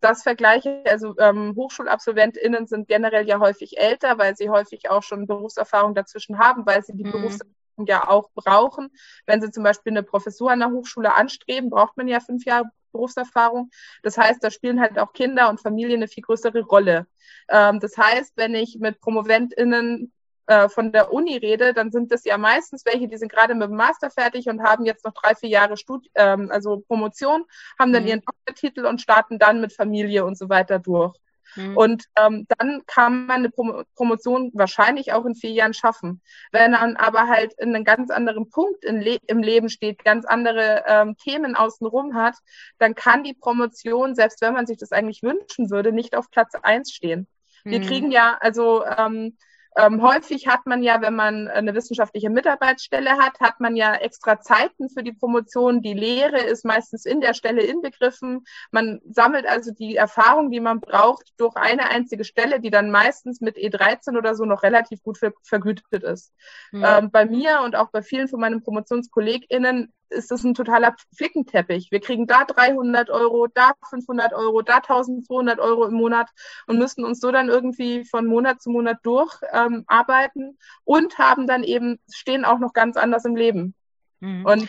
das 0.00 0.22
vergleiche, 0.22 0.82
also 0.86 1.14
ähm, 1.18 1.54
HochschulabsolventInnen 1.56 2.66
sind 2.66 2.88
generell 2.88 3.26
ja 3.26 3.38
häufig 3.38 3.78
älter, 3.78 4.18
weil 4.18 4.36
sie 4.36 4.50
häufig 4.50 4.90
auch 4.90 5.02
schon 5.02 5.26
Berufserfahrung 5.26 5.94
dazwischen 5.94 6.38
haben, 6.38 6.66
weil 6.66 6.82
sie 6.82 6.94
die 6.94 7.04
mhm. 7.04 7.12
Berufserfahrung 7.12 7.86
ja 7.86 8.08
auch 8.08 8.30
brauchen. 8.34 8.90
Wenn 9.26 9.40
sie 9.40 9.50
zum 9.50 9.64
Beispiel 9.64 9.92
eine 9.92 10.02
Professur 10.02 10.50
an 10.50 10.60
der 10.60 10.70
Hochschule 10.70 11.14
anstreben, 11.14 11.70
braucht 11.70 11.96
man 11.96 12.08
ja 12.08 12.20
fünf 12.20 12.44
Jahre 12.44 12.66
Berufserfahrung. 12.92 13.70
Das 14.02 14.16
heißt, 14.18 14.42
da 14.42 14.50
spielen 14.50 14.80
halt 14.80 14.98
auch 14.98 15.12
Kinder 15.12 15.48
und 15.50 15.60
Familien 15.60 15.98
eine 15.98 16.08
viel 16.08 16.22
größere 16.22 16.60
Rolle. 16.60 17.06
Ähm, 17.48 17.80
das 17.80 17.96
heißt, 17.96 18.32
wenn 18.36 18.54
ich 18.54 18.78
mit 18.78 19.00
PromoventInnen 19.00 20.12
äh, 20.46 20.68
von 20.68 20.92
der 20.92 21.12
Uni 21.12 21.36
rede, 21.36 21.72
dann 21.72 21.90
sind 21.90 22.12
das 22.12 22.24
ja 22.24 22.36
meistens 22.38 22.84
welche, 22.84 23.08
die 23.08 23.16
sind 23.16 23.30
gerade 23.30 23.54
mit 23.54 23.68
dem 23.68 23.76
Master 23.76 24.10
fertig 24.10 24.48
und 24.48 24.62
haben 24.62 24.84
jetzt 24.84 25.04
noch 25.04 25.14
drei, 25.14 25.34
vier 25.34 25.48
Jahre 25.48 25.76
Studi 25.76 26.10
ähm, 26.14 26.50
also 26.50 26.80
Promotion, 26.80 27.44
haben 27.78 27.92
dann 27.92 28.02
mhm. 28.02 28.08
ihren 28.08 28.22
Doktortitel 28.22 28.86
und 28.86 29.00
starten 29.00 29.38
dann 29.38 29.60
mit 29.60 29.72
Familie 29.72 30.24
und 30.24 30.36
so 30.36 30.48
weiter 30.48 30.78
durch. 30.78 31.16
Mhm. 31.56 31.76
Und 31.76 32.04
ähm, 32.16 32.46
dann 32.58 32.82
kann 32.86 33.26
man 33.26 33.38
eine 33.38 33.50
Prom 33.50 33.84
Promotion 33.94 34.50
wahrscheinlich 34.54 35.12
auch 35.12 35.24
in 35.24 35.34
vier 35.34 35.50
Jahren 35.50 35.74
schaffen. 35.74 36.20
Wenn 36.50 36.72
man 36.72 36.96
aber 36.96 37.28
halt 37.28 37.54
in 37.58 37.74
einem 37.74 37.84
ganz 37.84 38.10
anderen 38.10 38.50
Punkt 38.50 38.84
Le 38.84 39.18
im 39.26 39.42
Leben 39.42 39.68
steht, 39.68 40.04
ganz 40.04 40.24
andere 40.24 40.84
ähm, 40.86 41.16
Themen 41.16 41.56
außenrum 41.56 42.14
hat, 42.14 42.36
dann 42.78 42.94
kann 42.94 43.24
die 43.24 43.34
Promotion, 43.34 44.14
selbst 44.14 44.40
wenn 44.40 44.54
man 44.54 44.66
sich 44.66 44.78
das 44.78 44.92
eigentlich 44.92 45.22
wünschen 45.22 45.70
würde, 45.70 45.92
nicht 45.92 46.16
auf 46.16 46.30
Platz 46.30 46.54
eins 46.62 46.92
stehen. 46.92 47.26
Wir 47.64 47.80
mhm. 47.80 47.84
kriegen 47.84 48.10
ja, 48.10 48.36
also 48.40 48.84
ähm, 48.84 49.36
ähm, 49.76 50.02
häufig 50.02 50.46
hat 50.46 50.66
man 50.66 50.82
ja, 50.82 51.00
wenn 51.00 51.14
man 51.14 51.48
eine 51.48 51.74
wissenschaftliche 51.74 52.30
Mitarbeitsstelle 52.30 53.12
hat, 53.12 53.40
hat 53.40 53.58
man 53.60 53.74
ja 53.76 53.94
extra 53.94 54.40
Zeiten 54.40 54.90
für 54.90 55.02
die 55.02 55.12
Promotion. 55.12 55.80
Die 55.80 55.94
Lehre 55.94 56.40
ist 56.40 56.64
meistens 56.64 57.06
in 57.06 57.20
der 57.20 57.32
Stelle 57.32 57.62
inbegriffen. 57.62 58.44
Man 58.70 59.00
sammelt 59.10 59.46
also 59.46 59.72
die 59.72 59.96
Erfahrung, 59.96 60.50
die 60.50 60.60
man 60.60 60.80
braucht, 60.80 61.32
durch 61.38 61.56
eine 61.56 61.88
einzige 61.90 62.24
Stelle, 62.24 62.60
die 62.60 62.70
dann 62.70 62.90
meistens 62.90 63.40
mit 63.40 63.56
E13 63.56 64.16
oder 64.18 64.34
so 64.34 64.44
noch 64.44 64.62
relativ 64.62 65.02
gut 65.02 65.18
ver 65.18 65.32
vergütet 65.42 66.02
ist. 66.02 66.32
Mhm. 66.72 66.84
Ähm, 66.86 67.10
bei 67.10 67.24
mir 67.24 67.62
und 67.64 67.74
auch 67.76 67.90
bei 67.90 68.02
vielen 68.02 68.28
von 68.28 68.40
meinen 68.40 68.62
PromotionskollegInnen 68.62 69.92
ist 70.12 70.30
das 70.30 70.44
ein 70.44 70.54
totaler 70.54 70.94
Flickenteppich. 71.14 71.90
Wir 71.90 72.00
kriegen 72.00 72.26
da 72.26 72.44
300 72.44 73.10
Euro, 73.10 73.46
da 73.46 73.72
500 73.88 74.32
Euro, 74.32 74.62
da 74.62 74.76
1200 74.76 75.58
Euro 75.58 75.86
im 75.86 75.94
Monat 75.94 76.30
und 76.66 76.78
müssen 76.78 77.04
uns 77.04 77.20
so 77.20 77.30
dann 77.30 77.48
irgendwie 77.48 78.04
von 78.04 78.26
Monat 78.26 78.62
zu 78.62 78.70
Monat 78.70 78.98
durcharbeiten 79.02 80.42
ähm, 80.42 80.58
und 80.84 81.18
haben 81.18 81.46
dann 81.46 81.64
eben, 81.64 81.98
stehen 82.10 82.44
auch 82.44 82.58
noch 82.58 82.72
ganz 82.72 82.96
anders 82.96 83.24
im 83.24 83.36
Leben. 83.36 83.74
Mhm. 84.20 84.46
Und 84.46 84.68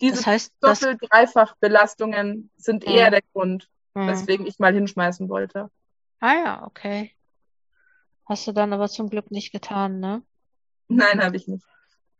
diese 0.00 0.16
das 0.16 0.26
heißt, 0.26 0.54
Doppel-Dreifach-Belastungen 0.60 2.50
sind 2.56 2.84
eher 2.84 3.08
mhm. 3.08 3.12
der 3.12 3.22
Grund, 3.32 3.68
mhm. 3.94 4.08
weswegen 4.08 4.46
ich 4.46 4.58
mal 4.58 4.74
hinschmeißen 4.74 5.28
wollte. 5.28 5.70
Ah 6.20 6.34
ja, 6.34 6.66
okay. 6.66 7.12
Hast 8.26 8.46
du 8.46 8.52
dann 8.52 8.72
aber 8.72 8.88
zum 8.88 9.10
Glück 9.10 9.30
nicht 9.30 9.52
getan, 9.52 10.00
ne? 10.00 10.22
Nein, 10.88 11.22
habe 11.22 11.36
ich 11.36 11.46
nicht. 11.46 11.64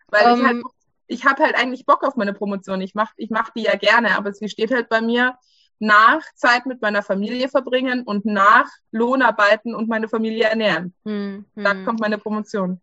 Weil 0.08 0.32
um, 0.32 0.38
ich 0.38 0.46
halt 0.46 0.56
ähm, 0.56 0.64
ich 1.06 1.24
habe 1.24 1.42
halt 1.42 1.56
eigentlich 1.56 1.86
Bock 1.86 2.02
auf 2.02 2.16
meine 2.16 2.32
Promotion. 2.32 2.80
Ich 2.80 2.94
mache 2.94 3.12
ich 3.16 3.30
mach 3.30 3.50
die 3.50 3.62
ja 3.62 3.76
gerne, 3.76 4.16
aber 4.16 4.32
sie 4.32 4.48
steht 4.48 4.72
halt 4.72 4.88
bei 4.88 5.00
mir 5.00 5.36
nach 5.78 6.22
Zeit 6.34 6.66
mit 6.66 6.80
meiner 6.80 7.02
Familie 7.02 7.48
verbringen 7.48 8.04
und 8.04 8.24
nach 8.24 8.68
Lohnarbeiten 8.92 9.74
und 9.74 9.88
meine 9.88 10.08
Familie 10.08 10.44
ernähren. 10.44 10.94
Hm, 11.04 11.44
hm. 11.54 11.64
Da 11.64 11.74
kommt 11.84 12.00
meine 12.00 12.18
Promotion. 12.18 12.80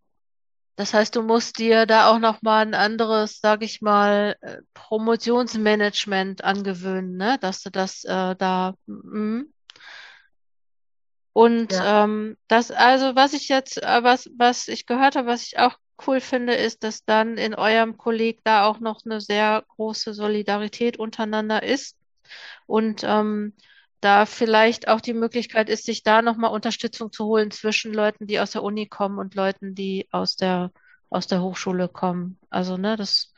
Das 0.76 0.94
heißt, 0.94 1.16
du 1.16 1.22
musst 1.22 1.60
dir 1.60 1.86
da 1.86 2.10
auch 2.10 2.20
nochmal 2.20 2.66
ein 2.66 2.74
anderes, 2.74 3.40
sag 3.42 3.64
ich 3.64 3.82
mal, 3.82 4.36
äh, 4.42 4.58
Promotionsmanagement 4.74 6.44
angewöhnen, 6.44 7.18
ne? 7.18 7.38
Dass 7.40 7.62
du 7.62 7.70
das 7.70 8.04
äh, 8.04 8.36
da. 8.36 8.74
Mh. 8.88 9.44
Und 11.34 11.72
ja. 11.72 12.04
ähm, 12.04 12.38
das, 12.48 12.72
also 12.72 13.16
was 13.16 13.34
ich 13.34 13.48
jetzt, 13.48 13.82
äh, 13.82 14.04
was, 14.04 14.30
was 14.38 14.68
ich 14.68 14.86
gehört 14.86 15.16
habe, 15.16 15.28
was 15.28 15.44
ich 15.44 15.60
auch 15.60 15.78
cool 16.08 16.20
finde, 16.20 16.54
ist, 16.54 16.84
dass 16.84 17.06
dann 17.06 17.38
in 17.38 17.56
eurem 17.56 17.98
Kolleg 17.98 18.40
da 18.44 18.66
auch 18.66 18.80
noch 18.80 19.06
eine 19.06 19.22
sehr 19.22 19.64
große 19.76 20.14
Solidarität 20.14 20.98
untereinander 20.98 21.64
ist 21.64 21.98
und 22.66 23.04
ähm, 23.04 23.54
da 24.02 24.26
vielleicht 24.26 24.88
auch 24.88 25.00
die 25.00 25.14
Möglichkeit 25.14 25.70
ist, 25.70 25.86
sich 25.86 26.04
da 26.04 26.22
nochmal 26.22 26.52
Unterstützung 26.52 27.12
zu 27.12 27.26
holen 27.26 27.52
zwischen 27.52 27.94
Leuten, 27.94 28.28
die 28.28 28.40
aus 28.40 28.52
der 28.52 28.64
Uni 28.64 28.88
kommen 28.88 29.20
und 29.20 29.36
Leuten, 29.36 29.76
die 29.76 30.08
aus 30.12 30.36
der, 30.36 30.72
aus 31.10 31.28
der 31.28 31.42
Hochschule 31.42 31.88
kommen. 31.88 32.40
Also, 32.50 32.78
ne, 32.78 32.98
das 32.98 33.32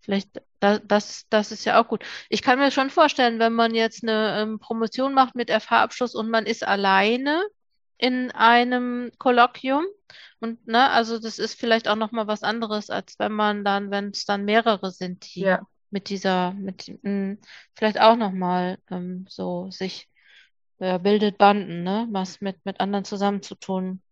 vielleicht, 0.00 0.42
da, 0.60 0.78
das, 0.78 1.26
das 1.30 1.50
ist 1.52 1.64
ja 1.64 1.80
auch 1.80 1.88
gut. 1.88 2.04
Ich 2.28 2.42
kann 2.42 2.58
mir 2.58 2.70
schon 2.70 2.90
vorstellen, 2.90 3.38
wenn 3.38 3.54
man 3.54 3.74
jetzt 3.74 4.02
eine 4.02 4.40
ähm, 4.40 4.58
Promotion 4.58 5.14
macht 5.14 5.34
mit 5.34 5.50
FH-Abschluss 5.50 6.14
und 6.14 6.28
man 6.28 6.44
ist 6.44 6.66
alleine 6.66 7.42
in 8.02 8.32
einem 8.32 9.12
Kolloquium, 9.18 9.84
und 10.40 10.66
ne, 10.66 10.90
also 10.90 11.20
das 11.20 11.38
ist 11.38 11.58
vielleicht 11.58 11.86
auch 11.86 11.94
nochmal 11.94 12.26
was 12.26 12.42
anderes, 12.42 12.90
als 12.90 13.16
wenn 13.20 13.30
man 13.30 13.64
dann, 13.64 13.92
wenn 13.92 14.08
es 14.08 14.24
dann 14.24 14.44
mehrere 14.44 14.90
sind, 14.90 15.36
die 15.36 15.42
ja. 15.42 15.60
mit 15.90 16.08
dieser, 16.08 16.52
mit 16.52 16.88
mh, 16.88 16.98
hm, 17.04 17.38
vielleicht 17.76 18.00
auch 18.00 18.16
nochmal 18.16 18.78
ähm, 18.90 19.24
so 19.28 19.70
sich 19.70 20.08
äh, 20.80 20.98
bildet 20.98 21.38
Banden, 21.38 21.84
ne? 21.84 22.08
Was 22.10 22.40
mit, 22.40 22.56
mit 22.64 22.80
anderen 22.80 23.04
zusammenzutun. 23.04 24.02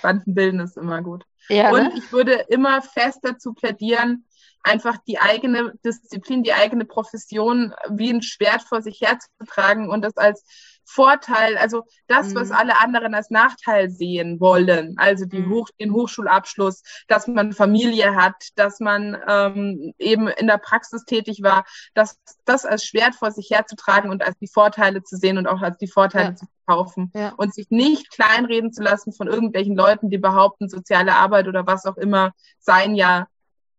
Banden 0.00 0.32
bilden 0.32 0.60
ist 0.60 0.76
immer 0.76 1.02
gut. 1.02 1.24
Ja, 1.48 1.72
Und 1.72 1.82
ne? 1.82 1.92
ich 1.96 2.12
würde 2.12 2.34
immer 2.50 2.82
fest 2.82 3.18
dazu 3.22 3.52
plädieren, 3.52 4.26
einfach 4.62 4.96
die 5.08 5.18
eigene 5.18 5.72
Disziplin, 5.84 6.44
die 6.44 6.52
eigene 6.52 6.84
Profession 6.84 7.74
wie 7.90 8.10
ein 8.10 8.22
Schwert 8.22 8.62
vor 8.62 8.80
sich 8.80 9.00
herzutragen 9.00 9.90
und 9.90 10.02
das 10.02 10.16
als 10.16 10.44
Vorteil, 10.84 11.56
also 11.56 11.84
das, 12.06 12.30
mhm. 12.30 12.36
was 12.36 12.50
alle 12.50 12.80
anderen 12.80 13.14
als 13.14 13.30
Nachteil 13.30 13.90
sehen 13.90 14.40
wollen, 14.40 14.96
also 14.98 15.24
die 15.24 15.40
mhm. 15.40 15.50
Hoch, 15.50 15.68
den 15.80 15.92
Hochschulabschluss, 15.92 16.82
dass 17.08 17.26
man 17.26 17.52
Familie 17.52 18.14
hat, 18.14 18.36
dass 18.56 18.80
man 18.80 19.16
ähm, 19.28 19.94
eben 19.98 20.28
in 20.28 20.46
der 20.46 20.58
Praxis 20.58 21.04
tätig 21.04 21.42
war, 21.42 21.64
dass 21.94 22.18
das 22.44 22.64
als 22.64 22.84
Schwert 22.84 23.14
vor 23.14 23.30
sich 23.30 23.50
herzutragen 23.50 24.10
und 24.10 24.24
als 24.24 24.38
die 24.38 24.48
Vorteile 24.48 25.02
zu 25.02 25.16
sehen 25.16 25.38
und 25.38 25.46
auch 25.46 25.62
als 25.62 25.78
die 25.78 25.88
Vorteile 25.88 26.30
ja. 26.30 26.34
zu 26.34 26.46
kaufen 26.66 27.12
ja. 27.14 27.32
und 27.36 27.54
sich 27.54 27.70
nicht 27.70 28.10
kleinreden 28.10 28.72
zu 28.72 28.82
lassen 28.82 29.12
von 29.12 29.28
irgendwelchen 29.28 29.76
Leuten, 29.76 30.10
die 30.10 30.18
behaupten, 30.18 30.68
soziale 30.68 31.14
Arbeit 31.14 31.48
oder 31.48 31.66
was 31.66 31.84
auch 31.84 31.96
immer 31.96 32.32
seien 32.58 32.94
ja 32.94 33.26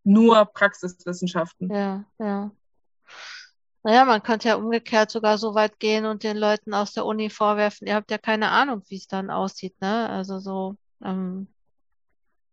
nur 0.04 0.44
Praxiswissenschaften. 0.46 1.72
Ja, 1.72 2.04
ja. 2.18 2.50
Naja, 3.86 4.04
man 4.04 4.20
könnte 4.20 4.48
ja 4.48 4.56
umgekehrt 4.56 5.12
sogar 5.12 5.38
so 5.38 5.54
weit 5.54 5.78
gehen 5.78 6.06
und 6.06 6.24
den 6.24 6.36
Leuten 6.36 6.74
aus 6.74 6.92
der 6.92 7.06
Uni 7.06 7.30
vorwerfen, 7.30 7.86
ihr 7.86 7.94
habt 7.94 8.10
ja 8.10 8.18
keine 8.18 8.48
Ahnung, 8.50 8.82
wie 8.88 8.96
es 8.96 9.06
dann 9.06 9.30
aussieht, 9.30 9.80
ne? 9.80 10.10
Also 10.10 10.40
so, 10.40 10.74
ähm, 11.04 11.46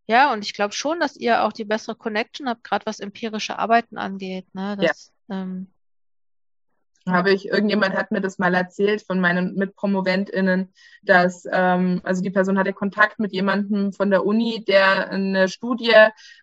ja, 0.06 0.32
und 0.32 0.46
ich 0.46 0.54
glaube 0.54 0.76
schon, 0.76 1.00
dass 1.00 1.16
ihr 1.16 1.44
auch 1.44 1.52
die 1.52 1.66
bessere 1.66 1.96
Connection 1.96 2.48
habt, 2.48 2.64
gerade 2.64 2.86
was 2.86 3.00
empirische 3.00 3.58
Arbeiten 3.58 3.98
angeht, 3.98 4.46
ne? 4.54 4.78
Das, 4.80 5.12
ja. 5.28 5.42
ähm, 5.42 5.73
habe 7.08 7.32
ich, 7.32 7.48
irgendjemand 7.48 7.96
hat 7.96 8.12
mir 8.12 8.22
das 8.22 8.38
mal 8.38 8.54
erzählt 8.54 9.02
von 9.02 9.20
meinen 9.20 9.56
MitpromoventInnen, 9.56 10.74
dass, 11.02 11.46
ähm, 11.52 12.02
also 12.04 12.22
die 12.22 12.30
Person 12.30 12.58
hatte 12.58 12.74
Kontakt 12.74 13.20
mit 13.20 13.34
jemandem 13.34 13.92
von 13.92 14.10
der 14.10 14.26
Uni, 14.26 14.64
der 14.66 15.10
eine 15.10 15.50
Studie 15.50 15.94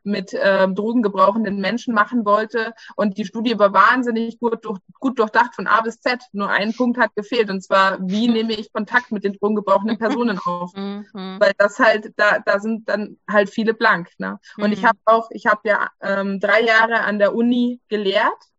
mit 0.02 0.36
ähm, 0.38 0.74
drogengebrauchenden 0.74 1.60
Menschen 1.60 1.94
machen 1.94 2.24
wollte. 2.24 2.74
Und 2.96 3.16
die 3.16 3.24
Studie 3.24 3.58
war 3.58 3.72
wahnsinnig 3.72 4.38
gut, 4.38 4.64
durch, 4.64 4.78
gut 4.98 5.18
durchdacht 5.18 5.54
von 5.54 5.66
A 5.66 5.80
bis 5.80 6.00
Z. 6.00 6.20
Nur 6.32 6.50
ein 6.50 6.74
Punkt 6.74 6.98
hat 6.98 7.14
gefehlt, 7.14 7.50
und 7.50 7.62
zwar, 7.62 7.98
wie 8.00 8.28
nehme 8.28 8.52
ich 8.52 8.72
Kontakt 8.72 9.12
mit 9.12 9.24
den 9.24 9.34
drogengebrauchenden 9.34 9.98
Personen 9.98 10.38
auf? 10.38 10.74
Mhm. 10.74 11.06
Weil 11.12 11.52
das 11.56 11.78
halt, 11.78 12.12
da, 12.16 12.38
da 12.44 12.60
sind 12.60 12.88
dann 12.88 13.18
halt 13.28 13.48
viele 13.50 13.72
blank. 13.72 14.10
Ne? 14.18 14.38
Und 14.58 14.66
mhm. 14.66 14.72
ich 14.72 14.84
habe 14.84 14.98
auch, 15.06 15.30
ich 15.30 15.46
habe 15.46 15.60
ja 15.64 15.88
ähm, 16.02 16.38
drei 16.38 16.62
Jahre 16.62 17.00
an 17.00 17.18
der 17.18 17.34
Uni 17.34 17.80
gelehrt 17.88 18.50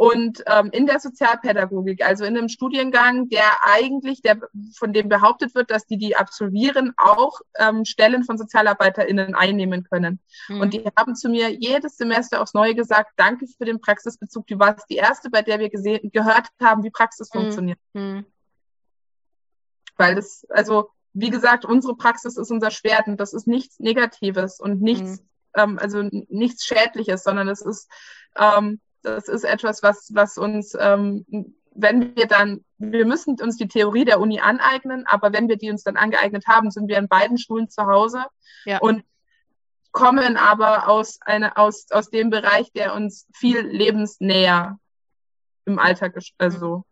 und 0.00 0.42
ähm, 0.46 0.70
in 0.72 0.86
der 0.86 0.98
Sozialpädagogik, 0.98 2.02
also 2.02 2.24
in 2.24 2.34
einem 2.34 2.48
Studiengang, 2.48 3.28
der 3.28 3.44
eigentlich, 3.64 4.22
der, 4.22 4.40
von 4.74 4.94
dem 4.94 5.10
behauptet 5.10 5.54
wird, 5.54 5.70
dass 5.70 5.84
die, 5.84 5.98
die 5.98 6.16
absolvieren, 6.16 6.94
auch 6.96 7.38
ähm, 7.58 7.84
Stellen 7.84 8.24
von 8.24 8.38
SozialarbeiterInnen 8.38 9.34
einnehmen 9.34 9.84
können. 9.84 10.18
Mhm. 10.48 10.60
Und 10.62 10.72
die 10.72 10.82
haben 10.98 11.16
zu 11.16 11.28
mir 11.28 11.50
jedes 11.50 11.98
Semester 11.98 12.40
aufs 12.40 12.54
Neue 12.54 12.74
gesagt, 12.74 13.10
danke 13.16 13.46
für 13.46 13.66
den 13.66 13.82
Praxisbezug. 13.82 14.46
Du 14.46 14.58
warst 14.58 14.88
die 14.88 14.96
erste, 14.96 15.28
bei 15.28 15.42
der 15.42 15.58
wir 15.58 15.68
gesehen, 15.68 16.10
gehört 16.10 16.48
haben, 16.62 16.82
wie 16.82 16.90
Praxis 16.90 17.28
mhm. 17.34 17.38
funktioniert. 17.38 17.78
Mhm. 17.92 18.24
Weil 19.98 20.14
das, 20.14 20.46
also, 20.48 20.88
wie 21.12 21.28
gesagt, 21.28 21.66
unsere 21.66 21.94
Praxis 21.94 22.38
ist 22.38 22.50
unser 22.50 22.70
Schwert 22.70 23.06
und 23.06 23.20
das 23.20 23.34
ist 23.34 23.46
nichts 23.46 23.78
Negatives 23.78 24.60
und 24.60 24.80
nichts, 24.80 25.20
mhm. 25.20 25.28
ähm, 25.56 25.78
also 25.78 26.02
nichts 26.28 26.64
Schädliches, 26.64 27.22
sondern 27.22 27.48
es 27.48 27.60
ist, 27.60 27.90
ähm, 28.38 28.80
das 29.02 29.28
ist 29.28 29.44
etwas, 29.44 29.82
was, 29.82 30.10
was 30.14 30.38
uns, 30.38 30.76
ähm, 30.78 31.24
wenn 31.72 32.16
wir 32.16 32.26
dann, 32.26 32.64
wir 32.78 33.06
müssen 33.06 33.40
uns 33.40 33.56
die 33.56 33.68
Theorie 33.68 34.04
der 34.04 34.20
Uni 34.20 34.40
aneignen, 34.40 35.06
aber 35.06 35.32
wenn 35.32 35.48
wir 35.48 35.56
die 35.56 35.70
uns 35.70 35.84
dann 35.84 35.96
angeeignet 35.96 36.46
haben, 36.46 36.70
sind 36.70 36.88
wir 36.88 36.98
in 36.98 37.08
beiden 37.08 37.38
Schulen 37.38 37.68
zu 37.68 37.86
Hause 37.86 38.24
ja. 38.64 38.78
und 38.78 39.04
kommen 39.92 40.36
aber 40.36 40.88
aus, 40.88 41.18
eine, 41.22 41.56
aus, 41.56 41.90
aus 41.90 42.10
dem 42.10 42.30
Bereich, 42.30 42.72
der 42.72 42.94
uns 42.94 43.26
viel 43.34 43.60
lebensnäher 43.60 44.78
im 45.64 45.78
Alltag 45.78 46.16
also 46.38 46.84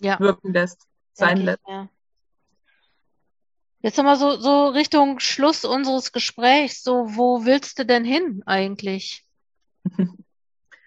ja. 0.00 0.18
wirken 0.20 0.52
lässt. 0.52 0.86
sein 1.12 1.38
lässt. 1.38 1.60
Ja. 1.68 1.88
Jetzt 3.80 3.98
nochmal 3.98 4.16
so, 4.16 4.36
so 4.36 4.68
Richtung 4.68 5.20
Schluss 5.20 5.64
unseres 5.64 6.12
Gesprächs. 6.12 6.82
So, 6.82 7.16
wo 7.16 7.44
willst 7.44 7.78
du 7.78 7.84
denn 7.84 8.04
hin 8.04 8.42
eigentlich? 8.46 9.26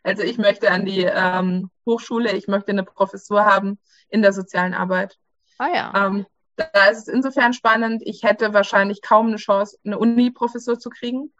Also 0.08 0.24
ich 0.24 0.38
möchte 0.38 0.72
an 0.72 0.86
die 0.86 1.04
ähm, 1.04 1.70
Hochschule, 1.86 2.32
ich 2.32 2.48
möchte 2.48 2.72
eine 2.72 2.86
Professur 2.86 3.44
haben 3.44 3.78
in 4.08 4.22
der 4.22 4.32
sozialen 4.32 4.74
Arbeit. 4.74 5.18
Ah 5.58 5.68
ja. 5.68 6.08
Ähm, 6.08 6.26
da 6.56 6.86
ist 6.90 7.00
es 7.00 7.08
insofern 7.10 7.52
spannend, 7.52 8.02
ich 8.06 8.24
hätte 8.24 8.54
wahrscheinlich 8.54 9.02
kaum 9.02 9.28
eine 9.28 9.36
Chance, 9.36 9.78
eine 9.86 10.00
Uni-Professur 10.00 10.80
zu 10.80 10.90
kriegen. 10.90 11.34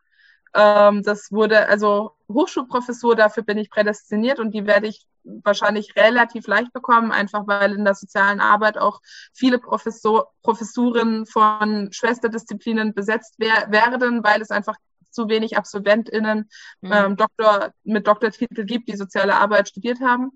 Ähm, 0.54 1.02
das 1.02 1.32
wurde, 1.32 1.70
also 1.70 2.12
Hochschulprofessur, 2.28 3.16
dafür 3.16 3.44
bin 3.44 3.58
ich 3.58 3.70
prädestiniert 3.70 4.40
und 4.40 4.52
die 4.52 4.66
werde 4.66 4.88
ich 4.88 5.06
wahrscheinlich 5.24 5.96
relativ 5.96 6.46
leicht 6.48 6.74
bekommen, 6.74 7.14
einfach 7.14 7.48
weil 7.48 7.74
in 7.74 7.86
der 7.86 7.96
sozialen 7.96 8.42
Arbeit 8.42 8.78
auch 8.78 9.00
viele 9.34 9.60
Professor, 9.60 10.34
Professuren 10.44 11.26
von 11.26 11.94
Schwesterdisziplinen 11.94 12.94
besetzt 12.94 13.36
wer 13.38 13.72
werden, 13.72 14.26
weil 14.26 14.42
es 14.42 14.52
einfach 14.52 14.76
zu 15.18 15.30
wenig 15.30 15.58
AbsolventInnen 15.58 16.48
mhm. 16.82 16.92
ähm, 16.92 17.16
Doktor, 17.18 17.74
mit 17.84 18.06
Doktortitel 18.06 18.66
gibt, 18.66 18.88
die 18.88 18.96
soziale 18.96 19.36
Arbeit 19.36 19.70
studiert 19.70 20.00
haben. 20.00 20.32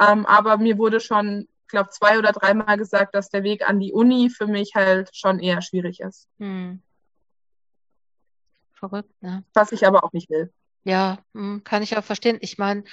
Ähm, 0.00 0.24
aber 0.24 0.56
mir 0.56 0.78
wurde 0.78 1.00
schon, 1.00 1.48
ich 1.62 1.68
glaube, 1.68 1.90
zwei 1.90 2.18
oder 2.18 2.32
dreimal 2.32 2.78
gesagt, 2.78 3.14
dass 3.14 3.28
der 3.28 3.42
Weg 3.42 3.68
an 3.68 3.78
die 3.78 3.92
Uni 3.92 4.30
für 4.30 4.46
mich 4.46 4.72
halt 4.74 5.14
schon 5.14 5.38
eher 5.38 5.60
schwierig 5.60 6.00
ist. 6.00 6.28
Mhm. 6.38 6.80
Verrückt, 8.72 9.12
ne? 9.22 9.44
Was 9.52 9.72
ich 9.72 9.86
aber 9.86 10.02
auch 10.04 10.12
nicht 10.12 10.30
will. 10.30 10.50
Ja, 10.84 11.18
hm, 11.34 11.62
kann 11.64 11.82
ich 11.82 11.96
auch 11.96 12.04
verstehen. 12.04 12.38
Ich 12.40 12.58
meine, 12.58 12.84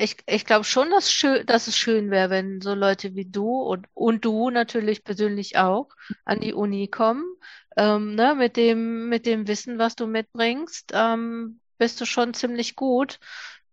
ich, 0.00 0.16
ich 0.26 0.46
glaube 0.46 0.64
schon, 0.64 0.88
dass, 0.90 1.12
schön, 1.12 1.44
dass 1.44 1.66
es 1.66 1.76
schön 1.76 2.10
wäre, 2.10 2.30
wenn 2.30 2.62
so 2.62 2.74
Leute 2.74 3.14
wie 3.14 3.26
du 3.26 3.60
und, 3.60 3.86
und 3.92 4.24
du 4.24 4.48
natürlich 4.48 5.04
persönlich 5.04 5.58
auch 5.58 5.88
an 6.24 6.40
die 6.40 6.54
Uni 6.54 6.88
kommen. 6.88 7.24
Ähm, 7.76 8.14
ne, 8.14 8.34
mit 8.34 8.56
dem, 8.56 9.10
mit 9.10 9.26
dem 9.26 9.46
Wissen, 9.46 9.78
was 9.78 9.96
du 9.96 10.06
mitbringst, 10.06 10.92
ähm, 10.94 11.60
bist 11.76 12.00
du 12.00 12.06
schon 12.06 12.32
ziemlich 12.32 12.76
gut. 12.76 13.18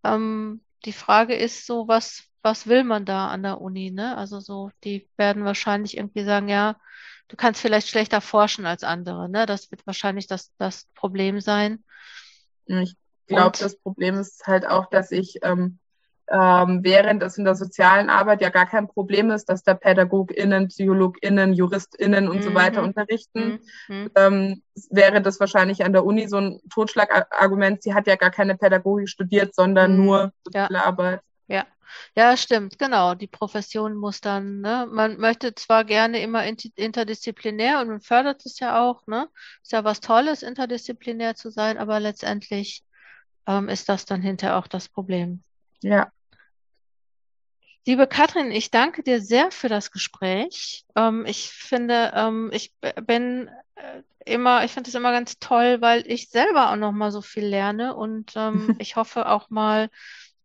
Ähm, 0.03 0.61
die 0.83 0.91
Frage 0.91 1.33
ist 1.33 1.65
so, 1.65 1.87
was, 1.87 2.23
was 2.41 2.67
will 2.67 2.83
man 2.83 3.05
da 3.05 3.27
an 3.29 3.43
der 3.43 3.61
Uni? 3.61 3.91
Ne? 3.91 4.17
Also 4.17 4.41
so, 4.41 4.69
die 4.83 5.09
werden 5.15 5.45
wahrscheinlich 5.45 5.95
irgendwie 5.95 6.25
sagen, 6.25 6.49
ja, 6.49 6.75
du 7.29 7.37
kannst 7.37 7.61
vielleicht 7.61 7.87
schlechter 7.87 8.19
forschen 8.19 8.65
als 8.65 8.83
andere. 8.83 9.29
Ne? 9.29 9.45
Das 9.45 9.71
wird 9.71 9.87
wahrscheinlich 9.87 10.27
das, 10.27 10.51
das 10.57 10.87
Problem 10.93 11.39
sein. 11.39 11.85
Ich 12.65 12.97
glaube, 13.27 13.57
das 13.57 13.77
Problem 13.77 14.19
ist 14.19 14.45
halt 14.45 14.67
auch, 14.67 14.89
dass 14.89 15.11
ich, 15.11 15.39
ähm, 15.43 15.79
ähm, 16.29 16.83
während 16.83 17.23
es 17.23 17.37
in 17.37 17.45
der 17.45 17.55
sozialen 17.55 18.09
Arbeit 18.09 18.41
ja 18.41 18.49
gar 18.49 18.65
kein 18.65 18.87
Problem 18.87 19.31
ist, 19.31 19.45
dass 19.45 19.63
da 19.63 19.73
PädagogInnen, 19.73 20.67
PsychologInnen, 20.67 21.53
JuristInnen 21.53 22.27
und 22.27 22.37
mhm. 22.37 22.41
so 22.41 22.53
weiter 22.53 22.83
unterrichten, 22.83 23.59
mhm. 23.87 24.11
ähm, 24.15 24.63
wäre 24.89 25.21
das 25.21 25.39
wahrscheinlich 25.39 25.85
an 25.85 25.93
der 25.93 26.05
Uni 26.05 26.27
so 26.27 26.37
ein 26.37 26.59
Totschlagargument. 26.73 27.83
Sie 27.83 27.93
hat 27.93 28.07
ja 28.07 28.15
gar 28.15 28.31
keine 28.31 28.57
Pädagogik 28.57 29.09
studiert, 29.09 29.55
sondern 29.55 29.97
mhm. 29.97 30.05
nur 30.05 30.33
soziale 30.43 30.75
ja. 30.75 30.85
Arbeit. 30.85 31.21
Ja, 31.47 31.65
ja, 32.15 32.35
stimmt, 32.35 32.77
genau. 32.77 33.15
Die 33.15 33.27
Profession 33.27 33.95
muss 33.95 34.19
dann, 34.19 34.59
ne, 34.59 34.87
man 34.91 35.17
möchte 35.17 35.55
zwar 35.55 35.85
gerne 35.85 36.21
immer 36.21 36.43
interdisziplinär 36.43 37.79
und 37.79 37.87
man 37.87 38.01
fördert 38.01 38.45
es 38.45 38.59
ja 38.59 38.81
auch, 38.81 39.07
ne? 39.07 39.29
Ist 39.63 39.71
ja 39.71 39.83
was 39.83 40.01
Tolles, 40.01 40.43
interdisziplinär 40.43 41.35
zu 41.35 41.49
sein, 41.51 41.77
aber 41.77 41.99
letztendlich 42.01 42.83
ähm, 43.45 43.69
ist 43.69 43.87
das 43.87 44.05
dann 44.05 44.21
hinterher 44.21 44.57
auch 44.57 44.67
das 44.67 44.89
Problem. 44.89 45.41
Ja. 45.81 46.11
Liebe 47.87 48.05
Katrin, 48.05 48.51
ich 48.51 48.69
danke 48.69 49.01
dir 49.01 49.21
sehr 49.21 49.49
für 49.49 49.69
das 49.69 49.91
Gespräch. 49.91 50.83
Ähm, 50.97 51.25
ich 51.25 51.51
finde, 51.51 52.11
ähm, 52.13 52.49
ich 52.51 52.73
bin 53.05 53.49
äh, 53.75 54.01
immer, 54.25 54.65
ich 54.65 54.73
finde 54.73 54.89
es 54.89 54.95
immer 54.95 55.13
ganz 55.13 55.39
toll, 55.39 55.79
weil 55.79 56.03
ich 56.05 56.29
selber 56.29 56.69
auch 56.69 56.75
noch 56.75 56.91
mal 56.91 57.11
so 57.13 57.21
viel 57.21 57.45
lerne 57.45 57.95
und 57.95 58.33
ähm, 58.35 58.75
ich 58.81 58.97
hoffe 58.97 59.29
auch 59.29 59.49
mal, 59.49 59.89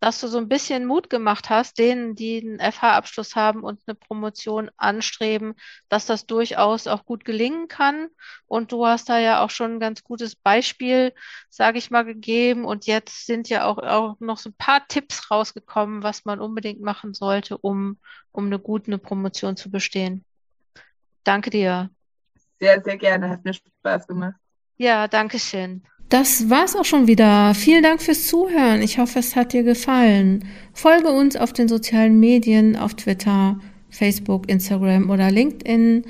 dass 0.02 0.18
du 0.18 0.26
so 0.26 0.38
ein 0.38 0.48
bisschen 0.48 0.84
Mut 0.84 1.10
gemacht 1.10 1.48
hast, 1.48 1.78
denen, 1.78 2.16
die 2.16 2.40
einen 2.40 2.58
FH-Abschluss 2.58 3.36
haben 3.36 3.62
und 3.62 3.80
eine 3.86 3.94
Promotion 3.94 4.68
anstreben, 4.76 5.54
dass 5.88 6.06
das 6.06 6.26
durchaus 6.26 6.88
auch 6.88 7.04
gut 7.04 7.24
gelingen 7.24 7.68
kann. 7.68 8.08
Und 8.46 8.72
du 8.72 8.84
hast 8.84 9.08
da 9.08 9.20
ja 9.20 9.44
auch 9.44 9.50
schon 9.50 9.74
ein 9.74 9.80
ganz 9.80 10.02
gutes 10.02 10.34
Beispiel, 10.34 11.14
sage 11.50 11.78
ich 11.78 11.92
mal, 11.92 12.04
gegeben. 12.04 12.64
Und 12.64 12.86
jetzt 12.86 13.26
sind 13.26 13.48
ja 13.48 13.64
auch, 13.64 13.78
auch 13.78 14.16
noch 14.18 14.38
so 14.38 14.50
ein 14.50 14.54
paar 14.54 14.84
Tipps 14.88 15.30
rausgekommen, 15.30 16.02
was 16.02 16.24
man 16.24 16.40
unbedingt 16.40 16.80
machen 16.80 17.14
sollte, 17.14 17.56
um, 17.56 18.00
um 18.32 18.46
eine 18.46 18.58
gute 18.58 18.98
Promotion 18.98 19.56
zu 19.56 19.70
bestehen. 19.70 20.24
Danke 21.22 21.50
dir. 21.50 21.90
Sehr, 22.58 22.82
sehr 22.82 22.96
gerne. 22.96 23.30
Hat 23.30 23.44
mir 23.44 23.54
Spaß 23.54 24.08
gemacht. 24.08 24.34
Ja, 24.78 25.06
danke 25.06 25.38
schön. 25.38 25.86
Das 26.12 26.50
war's 26.50 26.76
auch 26.76 26.84
schon 26.84 27.06
wieder. 27.06 27.54
Vielen 27.54 27.82
Dank 27.82 28.02
fürs 28.02 28.26
Zuhören. 28.26 28.82
Ich 28.82 28.98
hoffe, 28.98 29.18
es 29.18 29.34
hat 29.34 29.54
dir 29.54 29.62
gefallen. 29.62 30.44
Folge 30.74 31.08
uns 31.08 31.36
auf 31.36 31.54
den 31.54 31.68
sozialen 31.68 32.20
Medien, 32.20 32.76
auf 32.76 32.92
Twitter, 32.92 33.58
Facebook, 33.88 34.46
Instagram 34.50 35.08
oder 35.08 35.30
LinkedIn 35.30 36.02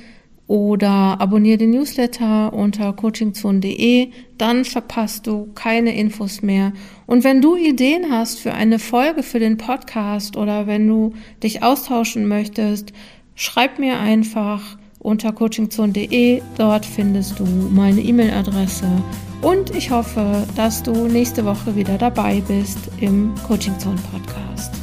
oder 0.49 1.21
abonniere 1.21 1.59
den 1.59 1.71
Newsletter 1.71 2.53
unter 2.53 2.93
coachingzone.de, 2.95 4.11
dann 4.39 4.65
verpasst 4.65 5.29
du 5.29 5.53
keine 5.55 5.95
Infos 5.95 6.43
mehr. 6.43 6.73
Und 7.07 7.23
wenn 7.23 7.41
du 7.41 7.55
Ideen 7.55 8.11
hast 8.11 8.41
für 8.41 8.55
eine 8.55 8.81
Folge 8.81 9.23
für 9.23 9.39
den 9.39 9.57
Podcast 9.57 10.37
oder 10.37 10.67
wenn 10.67 10.89
du 10.89 11.13
dich 11.45 11.63
austauschen 11.63 12.27
möchtest, 12.27 12.93
schreib 13.37 13.79
mir 13.79 14.01
einfach 14.01 14.79
unter 15.03 15.33
coachingzone.de. 15.33 16.43
Dort 16.57 16.87
findest 16.87 17.39
du 17.39 17.45
meine 17.45 18.01
E-Mail-Adresse. 18.01 18.87
Und 19.43 19.75
ich 19.75 19.91
hoffe, 19.91 20.47
dass 20.57 20.83
du 20.83 20.93
nächste 21.09 21.45
Woche 21.45 21.75
wieder 21.75 21.99
dabei 21.99 22.41
bist 22.47 22.79
im 23.01 23.35
Coaching 23.47 23.79
Zone 23.79 23.99
Podcast. 24.13 24.82